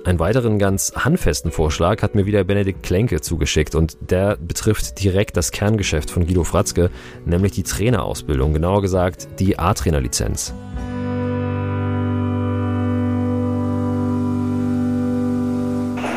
Einen 0.08 0.20
weiteren 0.20 0.58
ganz 0.58 0.94
handfesten 0.96 1.52
Vorschlag 1.52 2.00
hat 2.00 2.14
mir 2.14 2.24
wieder 2.24 2.42
Benedikt 2.42 2.82
Klenke 2.82 3.20
zugeschickt 3.20 3.74
und 3.74 3.98
der 4.00 4.38
betrifft 4.38 5.02
direkt 5.04 5.36
das 5.36 5.52
Kerngeschäft 5.52 6.10
von 6.10 6.26
Guido 6.26 6.44
Fratzke, 6.44 6.90
nämlich 7.26 7.52
die 7.52 7.62
Trainerausbildung, 7.62 8.54
genauer 8.54 8.80
gesagt 8.80 9.28
die 9.38 9.58
A-Trainer-Lizenz. 9.58 10.54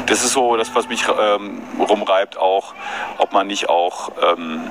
Das 0.08 0.24
ist 0.24 0.32
so 0.32 0.56
das, 0.56 0.74
was 0.74 0.88
mich 0.88 1.04
ähm, 1.10 1.60
rumreibt, 1.78 2.38
auch, 2.38 2.74
ob 3.18 3.34
man 3.34 3.48
nicht 3.48 3.68
auch 3.68 4.14
ähm, 4.24 4.62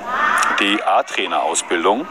die 0.59 0.81
A-Trainer-Ausbildung 0.81 2.07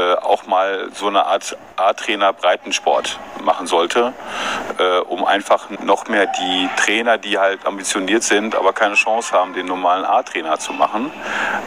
äh, 0.00 0.14
auch 0.14 0.46
mal 0.46 0.88
so 0.94 1.08
eine 1.08 1.26
Art 1.26 1.56
A-Trainer 1.76 2.32
Breitensport 2.32 3.18
machen 3.42 3.66
sollte, 3.66 4.12
äh, 4.78 4.98
um 5.00 5.24
einfach 5.24 5.68
noch 5.70 6.08
mehr 6.08 6.26
die 6.26 6.68
Trainer, 6.76 7.18
die 7.18 7.38
halt 7.38 7.66
ambitioniert 7.66 8.22
sind, 8.22 8.54
aber 8.54 8.72
keine 8.72 8.94
Chance 8.94 9.32
haben, 9.32 9.52
den 9.52 9.66
normalen 9.66 10.04
A-Trainer 10.04 10.58
zu 10.58 10.72
machen, 10.72 11.10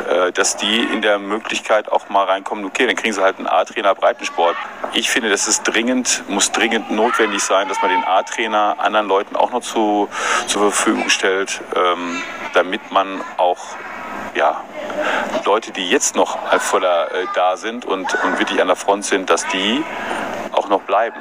äh, 0.09 0.31
dass 0.31 0.57
die 0.57 0.79
in 0.79 1.01
der 1.01 1.19
Möglichkeit 1.19 1.91
auch 1.91 2.09
mal 2.09 2.25
reinkommen, 2.25 2.65
okay, 2.65 2.87
dann 2.87 2.95
kriegen 2.95 3.13
sie 3.13 3.21
halt 3.21 3.37
einen 3.37 3.47
A-Trainer 3.47 3.93
Breitensport. 3.93 4.55
Ich 4.93 5.09
finde, 5.09 5.29
das 5.29 5.47
ist 5.47 5.63
dringend, 5.63 6.23
muss 6.27 6.51
dringend 6.51 6.91
notwendig 6.91 7.43
sein, 7.43 7.67
dass 7.69 7.81
man 7.81 7.91
den 7.91 8.03
A-Trainer 8.03 8.77
anderen 8.79 9.07
Leuten 9.07 9.35
auch 9.35 9.51
noch 9.51 9.61
zu, 9.61 10.09
zur 10.47 10.71
Verfügung 10.71 11.09
stellt, 11.09 11.61
ähm, 11.75 12.21
damit 12.53 12.91
man 12.91 13.21
auch 13.37 13.59
ja, 14.35 14.63
Leute, 15.45 15.71
die 15.71 15.89
jetzt 15.89 16.15
noch 16.15 16.37
voller 16.59 17.11
äh, 17.11 17.25
da 17.35 17.57
sind 17.57 17.85
und, 17.85 18.13
und 18.23 18.39
wirklich 18.39 18.61
an 18.61 18.67
der 18.67 18.75
Front 18.75 19.05
sind, 19.05 19.29
dass 19.29 19.45
die 19.47 19.83
auch 20.51 20.69
noch 20.69 20.81
bleiben. 20.83 21.19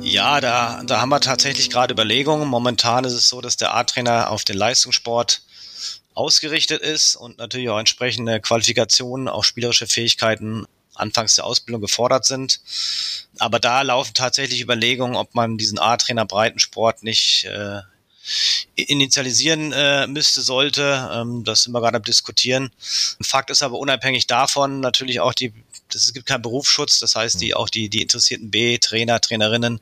Ja, 0.00 0.40
da, 0.40 0.82
da 0.84 1.00
haben 1.00 1.10
wir 1.10 1.20
tatsächlich 1.20 1.70
gerade 1.70 1.92
Überlegungen. 1.92 2.48
Momentan 2.48 3.04
ist 3.04 3.12
es 3.12 3.28
so, 3.28 3.40
dass 3.40 3.56
der 3.56 3.74
A-Trainer 3.74 4.30
auf 4.30 4.44
den 4.44 4.56
Leistungssport 4.56 5.42
ausgerichtet 6.14 6.82
ist 6.82 7.14
und 7.14 7.38
natürlich 7.38 7.68
auch 7.68 7.78
entsprechende 7.78 8.40
Qualifikationen, 8.40 9.28
auch 9.28 9.44
spielerische 9.44 9.86
Fähigkeiten 9.86 10.66
anfangs 10.94 11.36
der 11.36 11.44
Ausbildung 11.44 11.80
gefordert 11.80 12.24
sind. 12.24 12.60
Aber 13.40 13.58
da 13.58 13.82
laufen 13.82 14.12
tatsächlich 14.14 14.60
Überlegungen, 14.60 15.16
ob 15.16 15.34
man 15.34 15.56
diesen 15.56 15.78
A-Trainer 15.78 16.26
Breitensport 16.26 17.02
nicht 17.02 17.44
äh, 17.44 17.80
initialisieren 18.74 19.72
äh, 19.72 20.06
müsste, 20.06 20.42
sollte. 20.42 21.10
Ähm, 21.12 21.42
das 21.44 21.62
sind 21.62 21.72
wir 21.72 21.80
gerade 21.80 21.96
am 21.96 22.02
diskutieren. 22.02 22.70
Fakt 23.22 23.50
ist 23.50 23.62
aber 23.62 23.78
unabhängig 23.78 24.26
davon 24.26 24.80
natürlich 24.80 25.20
auch 25.20 25.32
die 25.34 25.54
es 25.94 26.12
gibt 26.12 26.26
keinen 26.26 26.42
Berufsschutz, 26.42 26.98
das 26.98 27.14
heißt, 27.14 27.40
die 27.40 27.50
hm. 27.50 27.56
auch 27.56 27.68
die, 27.68 27.88
die 27.88 28.02
interessierten 28.02 28.50
B-Trainer, 28.50 29.20
Trainerinnen, 29.20 29.80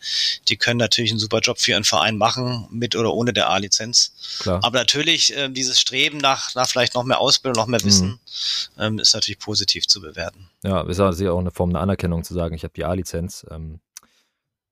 die 0.49 0.57
können 0.57 0.79
natürlich 0.79 1.11
einen 1.11 1.21
super 1.21 1.41
Job 1.41 1.59
für 1.59 1.73
ihren 1.73 1.85
Verein 1.85 2.17
machen, 2.17 2.67
mit 2.71 2.97
oder 2.97 3.13
ohne 3.13 3.33
der 3.33 3.51
A-Lizenz. 3.51 4.13
Aber 4.45 4.79
natürlich, 4.79 5.37
äh, 5.37 5.49
dieses 5.49 5.81
Streben 5.81 6.19
nach, 6.19 6.55
nach 6.55 6.69
vielleicht 6.69 6.95
noch 6.95 7.05
mehr 7.05 7.21
Ausbildung, 7.21 7.63
noch 7.63 7.67
mehr 7.69 7.83
Wissen, 7.85 8.09
mhm. 8.09 8.83
ähm, 8.83 8.99
ist 8.99 9.15
natürlich 9.15 9.39
positiv 9.39 9.87
zu 9.87 10.01
bewerten. 10.01 10.49
Ja, 10.65 10.83
ist 10.83 10.99
natürlich 10.99 11.31
auch 11.31 11.39
eine 11.39 11.51
Form 11.51 11.73
der 11.73 11.83
Anerkennung 11.83 12.25
zu 12.25 12.35
sagen, 12.35 12.55
ich 12.55 12.65
habe 12.65 12.75
die 12.75 12.85
A-Lizenz. 12.85 13.47
Ähm, 13.51 13.81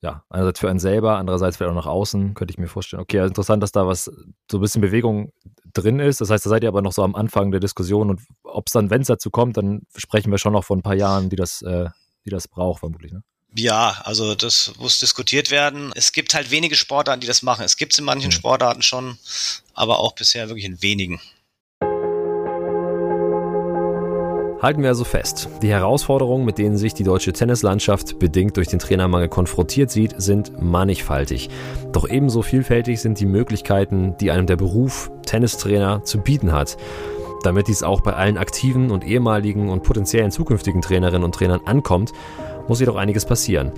ja, 0.03 0.25
einerseits 0.29 0.61
für 0.61 0.69
einen 0.69 0.79
selber, 0.79 1.17
andererseits 1.17 1.57
vielleicht 1.57 1.71
auch 1.71 1.77
nach 1.77 1.87
außen, 1.87 2.35
könnte 2.35 2.53
ich 2.53 2.59
mir 2.59 2.69
vorstellen. 2.69 3.03
Okay, 3.03 3.19
also 3.19 3.31
interessant, 3.31 3.63
dass 3.63 3.73
da 3.73 3.87
was, 3.87 4.05
so 4.51 4.59
ein 4.59 4.61
bisschen 4.61 4.83
Bewegung 4.83 5.33
drin 5.73 6.01
ist. 6.01 6.21
Das 6.21 6.31
heißt, 6.31 6.45
da 6.45 6.51
seid 6.51 6.63
ihr 6.63 6.69
aber 6.69 6.83
noch 6.83 6.93
so 6.93 7.03
am 7.03 7.15
Anfang 7.15 7.51
der 7.51 7.61
Diskussion 7.61 8.11
und 8.11 8.21
ob 8.43 8.67
es 8.67 8.73
dann, 8.73 8.91
wenn 8.91 9.03
es 9.03 9.09
dazu 9.09 9.31
kommt, 9.31 9.57
dann 9.57 9.83
sprechen 9.97 10.31
wir 10.31 10.39
schon 10.39 10.53
noch 10.53 10.65
von 10.65 10.79
ein 10.79 10.83
paar 10.83 10.95
Jahren, 10.95 11.31
die 11.31 11.37
das, 11.37 11.63
äh, 11.63 11.89
die 12.25 12.31
das 12.31 12.49
braucht, 12.49 12.81
vermutlich. 12.81 13.13
Ne? 13.13 13.23
Ja, 13.55 14.01
also 14.05 14.35
das 14.35 14.73
muss 14.79 14.99
diskutiert 14.99 15.51
werden. 15.51 15.93
Es 15.95 16.13
gibt 16.13 16.35
halt 16.35 16.51
wenige 16.51 16.77
Sportarten, 16.77 17.21
die 17.21 17.27
das 17.27 17.43
machen. 17.43 17.65
Es 17.65 17.77
gibt 17.77 17.93
es 17.93 17.99
in 17.99 18.05
manchen 18.05 18.29
mhm. 18.29 18.33
Sportarten 18.33 18.83
schon, 18.83 19.19
aber 19.73 19.99
auch 19.99 20.15
bisher 20.15 20.49
wirklich 20.49 20.67
in 20.67 20.83
wenigen. 20.83 21.21
Halten 24.67 24.83
wir 24.83 24.89
also 24.89 25.05
fest, 25.05 25.49
die 25.63 25.69
Herausforderungen, 25.69 26.45
mit 26.45 26.59
denen 26.59 26.77
sich 26.77 26.93
die 26.93 27.05
deutsche 27.05 27.33
Tennislandschaft 27.33 28.19
bedingt 28.19 28.57
durch 28.57 28.67
den 28.67 28.81
Trainermangel 28.81 29.29
konfrontiert 29.29 29.93
sieht, 29.93 30.21
sind 30.21 30.61
mannigfaltig. 30.61 31.51
Doch 31.93 32.09
ebenso 32.09 32.43
vielfältig 32.43 33.01
sind 33.01 33.21
die 33.21 33.27
Möglichkeiten, 33.27 34.17
die 34.21 34.33
einem 34.33 34.47
der 34.47 34.57
Beruf 34.57 35.13
Tennistrainer 35.25 36.03
zu 36.03 36.19
bieten 36.19 36.51
hat. 36.51 36.79
Damit 37.45 37.69
dies 37.69 37.85
auch 37.85 38.01
bei 38.01 38.15
allen 38.15 38.39
aktiven 38.39 38.91
und 38.91 39.07
ehemaligen 39.07 39.69
und 39.69 39.85
potenziellen 39.85 40.33
zukünftigen 40.33 40.83
Trainerinnen 40.83 41.23
und 41.23 41.37
Trainern 41.37 41.61
ankommt, 41.65 42.13
muss 42.67 42.81
jedoch 42.81 42.97
einiges 42.97 43.25
passieren. 43.25 43.71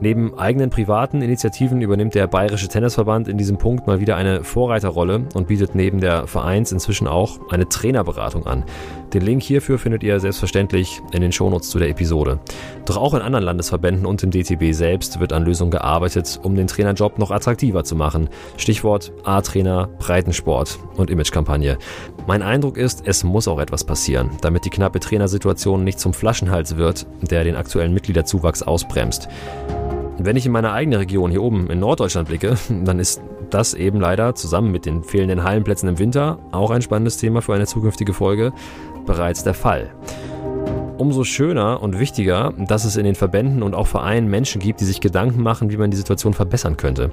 Neben 0.00 0.38
eigenen 0.38 0.70
privaten 0.70 1.22
Initiativen 1.22 1.80
übernimmt 1.80 2.14
der 2.14 2.26
Bayerische 2.26 2.68
Tennisverband 2.68 3.28
in 3.28 3.38
diesem 3.38 3.56
Punkt 3.56 3.86
mal 3.86 3.98
wieder 3.98 4.14
eine 4.14 4.44
Vorreiterrolle 4.44 5.24
und 5.34 5.48
bietet 5.48 5.74
neben 5.74 6.00
der 6.00 6.26
Vereins 6.26 6.70
inzwischen 6.70 7.08
auch 7.08 7.50
eine 7.50 7.68
Trainerberatung 7.68 8.46
an. 8.46 8.64
Den 9.12 9.22
Link 9.22 9.42
hierfür 9.42 9.78
findet 9.78 10.02
ihr 10.02 10.18
selbstverständlich 10.18 11.00
in 11.12 11.20
den 11.20 11.32
Shownotes 11.32 11.70
zu 11.70 11.78
der 11.78 11.88
Episode. 11.88 12.40
Doch 12.84 12.96
auch 12.96 13.14
in 13.14 13.22
anderen 13.22 13.44
Landesverbänden 13.44 14.04
und 14.04 14.22
im 14.22 14.30
DTB 14.30 14.72
selbst 14.72 15.20
wird 15.20 15.32
an 15.32 15.44
Lösungen 15.44 15.70
gearbeitet, 15.70 16.40
um 16.42 16.56
den 16.56 16.66
Trainerjob 16.66 17.18
noch 17.18 17.30
attraktiver 17.30 17.84
zu 17.84 17.94
machen. 17.94 18.28
Stichwort 18.56 19.12
A-Trainer, 19.24 19.88
Breitensport 19.98 20.78
und 20.96 21.10
Imagekampagne. 21.10 21.78
Mein 22.26 22.42
Eindruck 22.42 22.76
ist, 22.76 23.02
es 23.06 23.22
muss 23.22 23.48
auch 23.48 23.60
etwas 23.60 23.84
passieren, 23.84 24.30
damit 24.40 24.64
die 24.64 24.70
knappe 24.70 24.98
Trainersituation 24.98 25.84
nicht 25.84 26.00
zum 26.00 26.12
Flaschenhals 26.12 26.76
wird, 26.76 27.06
der 27.22 27.44
den 27.44 27.56
aktuellen 27.56 27.94
Mitgliederzuwachs 27.94 28.62
ausbremst. 28.62 29.28
Wenn 30.18 30.36
ich 30.36 30.46
in 30.46 30.52
meine 30.52 30.72
eigene 30.72 30.98
Region 30.98 31.30
hier 31.30 31.42
oben 31.42 31.68
in 31.70 31.78
Norddeutschland 31.78 32.28
blicke, 32.28 32.56
dann 32.84 32.98
ist 32.98 33.20
das 33.50 33.74
eben 33.74 34.00
leider 34.00 34.34
zusammen 34.34 34.72
mit 34.72 34.86
den 34.86 35.04
fehlenden 35.04 35.44
Hallenplätzen 35.44 35.88
im 35.88 35.98
Winter 35.98 36.38
auch 36.52 36.70
ein 36.70 36.82
spannendes 36.82 37.16
Thema 37.18 37.42
für 37.42 37.54
eine 37.54 37.66
zukünftige 37.66 38.12
Folge 38.12 38.52
bereits 39.06 39.44
der 39.44 39.54
Fall. 39.54 39.90
Umso 40.98 41.24
schöner 41.24 41.82
und 41.82 41.98
wichtiger, 41.98 42.52
dass 42.56 42.84
es 42.84 42.96
in 42.96 43.04
den 43.04 43.14
Verbänden 43.14 43.62
und 43.62 43.74
auch 43.74 43.86
Vereinen 43.86 44.28
Menschen 44.28 44.60
gibt, 44.60 44.80
die 44.80 44.84
sich 44.84 45.00
Gedanken 45.00 45.42
machen, 45.42 45.70
wie 45.70 45.76
man 45.76 45.90
die 45.90 45.96
Situation 45.96 46.34
verbessern 46.34 46.76
könnte. 46.76 47.10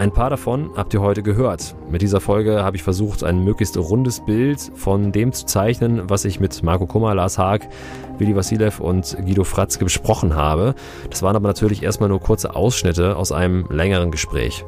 Ein 0.00 0.12
paar 0.12 0.30
davon 0.30 0.70
habt 0.76 0.94
ihr 0.94 1.02
heute 1.02 1.22
gehört. 1.22 1.74
Mit 1.90 2.00
dieser 2.00 2.22
Folge 2.22 2.64
habe 2.64 2.74
ich 2.74 2.82
versucht, 2.82 3.22
ein 3.22 3.44
möglichst 3.44 3.76
rundes 3.76 4.24
Bild 4.24 4.58
von 4.74 5.12
dem 5.12 5.32
zu 5.32 5.44
zeichnen, 5.44 6.08
was 6.08 6.24
ich 6.24 6.40
mit 6.40 6.62
Marco 6.62 6.86
Kummer, 6.86 7.14
Lars 7.14 7.36
Haag, 7.36 7.68
Willi 8.16 8.34
Vasilev 8.34 8.80
und 8.80 9.18
Guido 9.26 9.44
Fratzke 9.44 9.84
besprochen 9.84 10.34
habe. 10.34 10.74
Das 11.10 11.22
waren 11.22 11.36
aber 11.36 11.48
natürlich 11.48 11.82
erstmal 11.82 12.08
nur 12.08 12.20
kurze 12.20 12.56
Ausschnitte 12.56 13.14
aus 13.14 13.30
einem 13.30 13.66
längeren 13.68 14.10
Gespräch. 14.10 14.64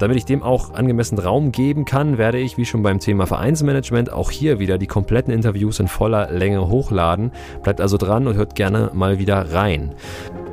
Damit 0.00 0.16
ich 0.16 0.24
dem 0.24 0.42
auch 0.42 0.72
angemessen 0.72 1.18
Raum 1.18 1.52
geben 1.52 1.84
kann, 1.84 2.16
werde 2.16 2.38
ich, 2.38 2.56
wie 2.56 2.64
schon 2.64 2.82
beim 2.82 3.00
Thema 3.00 3.26
Vereinsmanagement, 3.26 4.10
auch 4.10 4.30
hier 4.30 4.58
wieder 4.58 4.78
die 4.78 4.86
kompletten 4.86 5.32
Interviews 5.32 5.78
in 5.78 5.88
voller 5.88 6.30
Länge 6.30 6.68
hochladen. 6.68 7.32
Bleibt 7.62 7.82
also 7.82 7.98
dran 7.98 8.26
und 8.26 8.34
hört 8.34 8.54
gerne 8.54 8.90
mal 8.94 9.18
wieder 9.18 9.52
rein. 9.52 9.94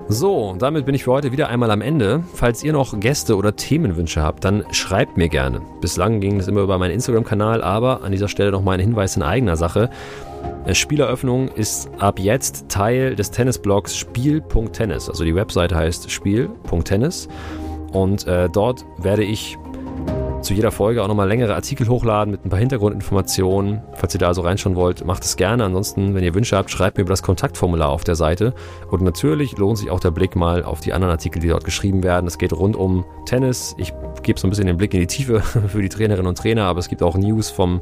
So, 0.10 0.56
damit 0.60 0.86
bin 0.86 0.96
ich 0.96 1.06
für 1.06 1.12
heute 1.12 1.32
wieder 1.32 1.48
einmal 1.48 1.72
am 1.72 1.82
Ende. 1.82 2.24
Falls 2.34 2.62
ihr 2.62 2.74
noch 2.74 3.00
Gäste 3.00 3.38
oder 3.38 3.56
Themenwünsche 3.56 4.22
habt, 4.22 4.44
dann 4.44 4.66
schreibt 4.72 5.16
mir 5.16 5.30
gerne. 5.30 5.62
Bislang 5.80 6.20
ging 6.20 6.40
es 6.40 6.50
immer 6.50 6.62
über 6.62 6.78
meinen 6.78 6.92
Instagram-Kanal, 6.92 7.62
aber 7.62 8.04
an 8.04 8.12
dieser 8.12 8.28
Stelle 8.28 8.52
nochmal 8.52 8.76
ein 8.76 8.82
Hinweis 8.82 9.16
in 9.16 9.24
eigener 9.24 9.56
Sache. 9.56 9.90
Äh, 10.66 10.76
Spieleröffnung 10.76 11.48
ist 11.50 11.90
ab 12.00 12.20
jetzt 12.20 12.68
Teil 12.68 13.16
des 13.16 13.32
Tennisblogs 13.32 13.96
Spiel.tennis. 13.96 15.10
Also 15.10 15.24
die 15.24 15.36
Webseite 15.36 15.76
heißt 15.76 16.12
Spiel.tennis. 16.12 17.30
Und 17.94 18.28
äh, 18.28 18.50
dort 18.50 18.86
werde 18.98 19.24
ich 19.24 19.58
zu 20.42 20.54
jeder 20.54 20.72
Folge 20.72 21.04
auch 21.04 21.08
nochmal 21.08 21.28
längere 21.28 21.56
Artikel 21.56 21.88
hochladen 21.88 22.32
mit 22.32 22.46
ein 22.46 22.50
paar 22.50 22.60
Hintergrundinformationen. 22.60 23.82
Falls 23.94 24.14
ihr 24.14 24.20
da 24.20 24.28
also 24.28 24.42
reinschauen 24.42 24.76
wollt, 24.76 25.06
macht 25.06 25.24
es 25.24 25.36
gerne. 25.36 25.66
Ansonsten, 25.66 26.14
wenn 26.14 26.24
ihr 26.24 26.34
Wünsche 26.34 26.56
habt, 26.56 26.70
schreibt 26.70 26.98
mir 26.98 27.02
über 27.02 27.12
das 27.12 27.24
Kontaktformular 27.24 27.90
auf 27.90 28.04
der 28.04 28.16
Seite. 28.16 28.54
Und 28.90 29.02
natürlich 29.02 29.58
lohnt 29.58 29.80
sich 29.80 29.90
auch 29.90 30.00
der 30.00 30.12
Blick 30.12 30.36
mal 30.36 30.64
auf 30.64 30.80
die 30.80 30.94
anderen 30.94 31.12
Artikel, 31.12 31.42
die 31.42 31.48
dort 31.48 31.66
geschrieben 31.66 32.04
werden. 32.04 32.28
Es 32.28 32.38
geht 32.38 32.54
rund 32.54 32.76
um 32.76 33.04
Tennis. 33.26 33.76
Ich 33.78 33.94
gebe 34.24 34.40
so 34.40 34.48
ein 34.48 34.50
bisschen 34.50 34.68
den 34.68 34.78
Blick 34.78 34.94
in 34.94 35.00
die 35.00 35.08
Tiefe 35.08 35.42
für 35.68 35.82
die 35.82 35.90
Trainerinnen 35.90 36.28
und 36.28 36.38
Trainer, 36.38 36.66
aber 36.66 36.80
es 36.80 36.88
gibt 36.88 37.04
auch 37.04 37.18
News 37.18 37.50
vom 37.50 37.82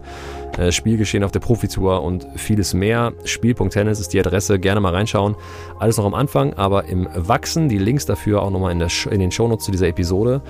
äh, 0.58 0.72
Spielgeschehen 0.72 1.24
auf 1.24 1.32
der 1.32 1.42
Profitour 1.42 2.02
und 2.04 2.26
vieles 2.36 2.74
mehr. 2.74 3.14
Spiel.tennis 3.26 4.00
ist 4.00 4.14
die 4.14 4.20
Adresse. 4.20 4.60
Gerne 4.60 4.80
mal 4.80 4.94
reinschauen. 4.94 5.36
Alles 5.80 5.98
noch 5.98 6.06
am 6.06 6.14
Anfang, 6.14 6.54
aber 6.54 6.86
im 6.86 7.08
Wachsen. 7.16 7.70
Die 7.70 7.78
Links 7.78 8.06
dafür 8.06 8.42
auch 8.42 8.50
nochmal 8.50 8.72
in, 8.72 8.80
der, 8.80 8.90
in 9.12 9.20
den 9.20 9.32
Shownotes 9.32 9.66
zu 9.66 9.72
dieser 9.72 9.88
Episode. 9.88 10.42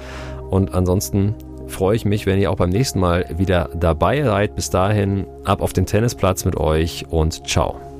Und 0.49 0.73
ansonsten 0.73 1.35
freue 1.67 1.95
ich 1.95 2.05
mich, 2.05 2.25
wenn 2.25 2.39
ihr 2.39 2.51
auch 2.51 2.57
beim 2.57 2.69
nächsten 2.69 2.99
Mal 2.99 3.25
wieder 3.37 3.69
dabei 3.75 4.23
seid. 4.23 4.55
Bis 4.55 4.69
dahin, 4.69 5.27
ab 5.43 5.61
auf 5.61 5.73
den 5.73 5.85
Tennisplatz 5.85 6.45
mit 6.45 6.57
euch 6.57 7.05
und 7.09 7.47
ciao. 7.47 7.94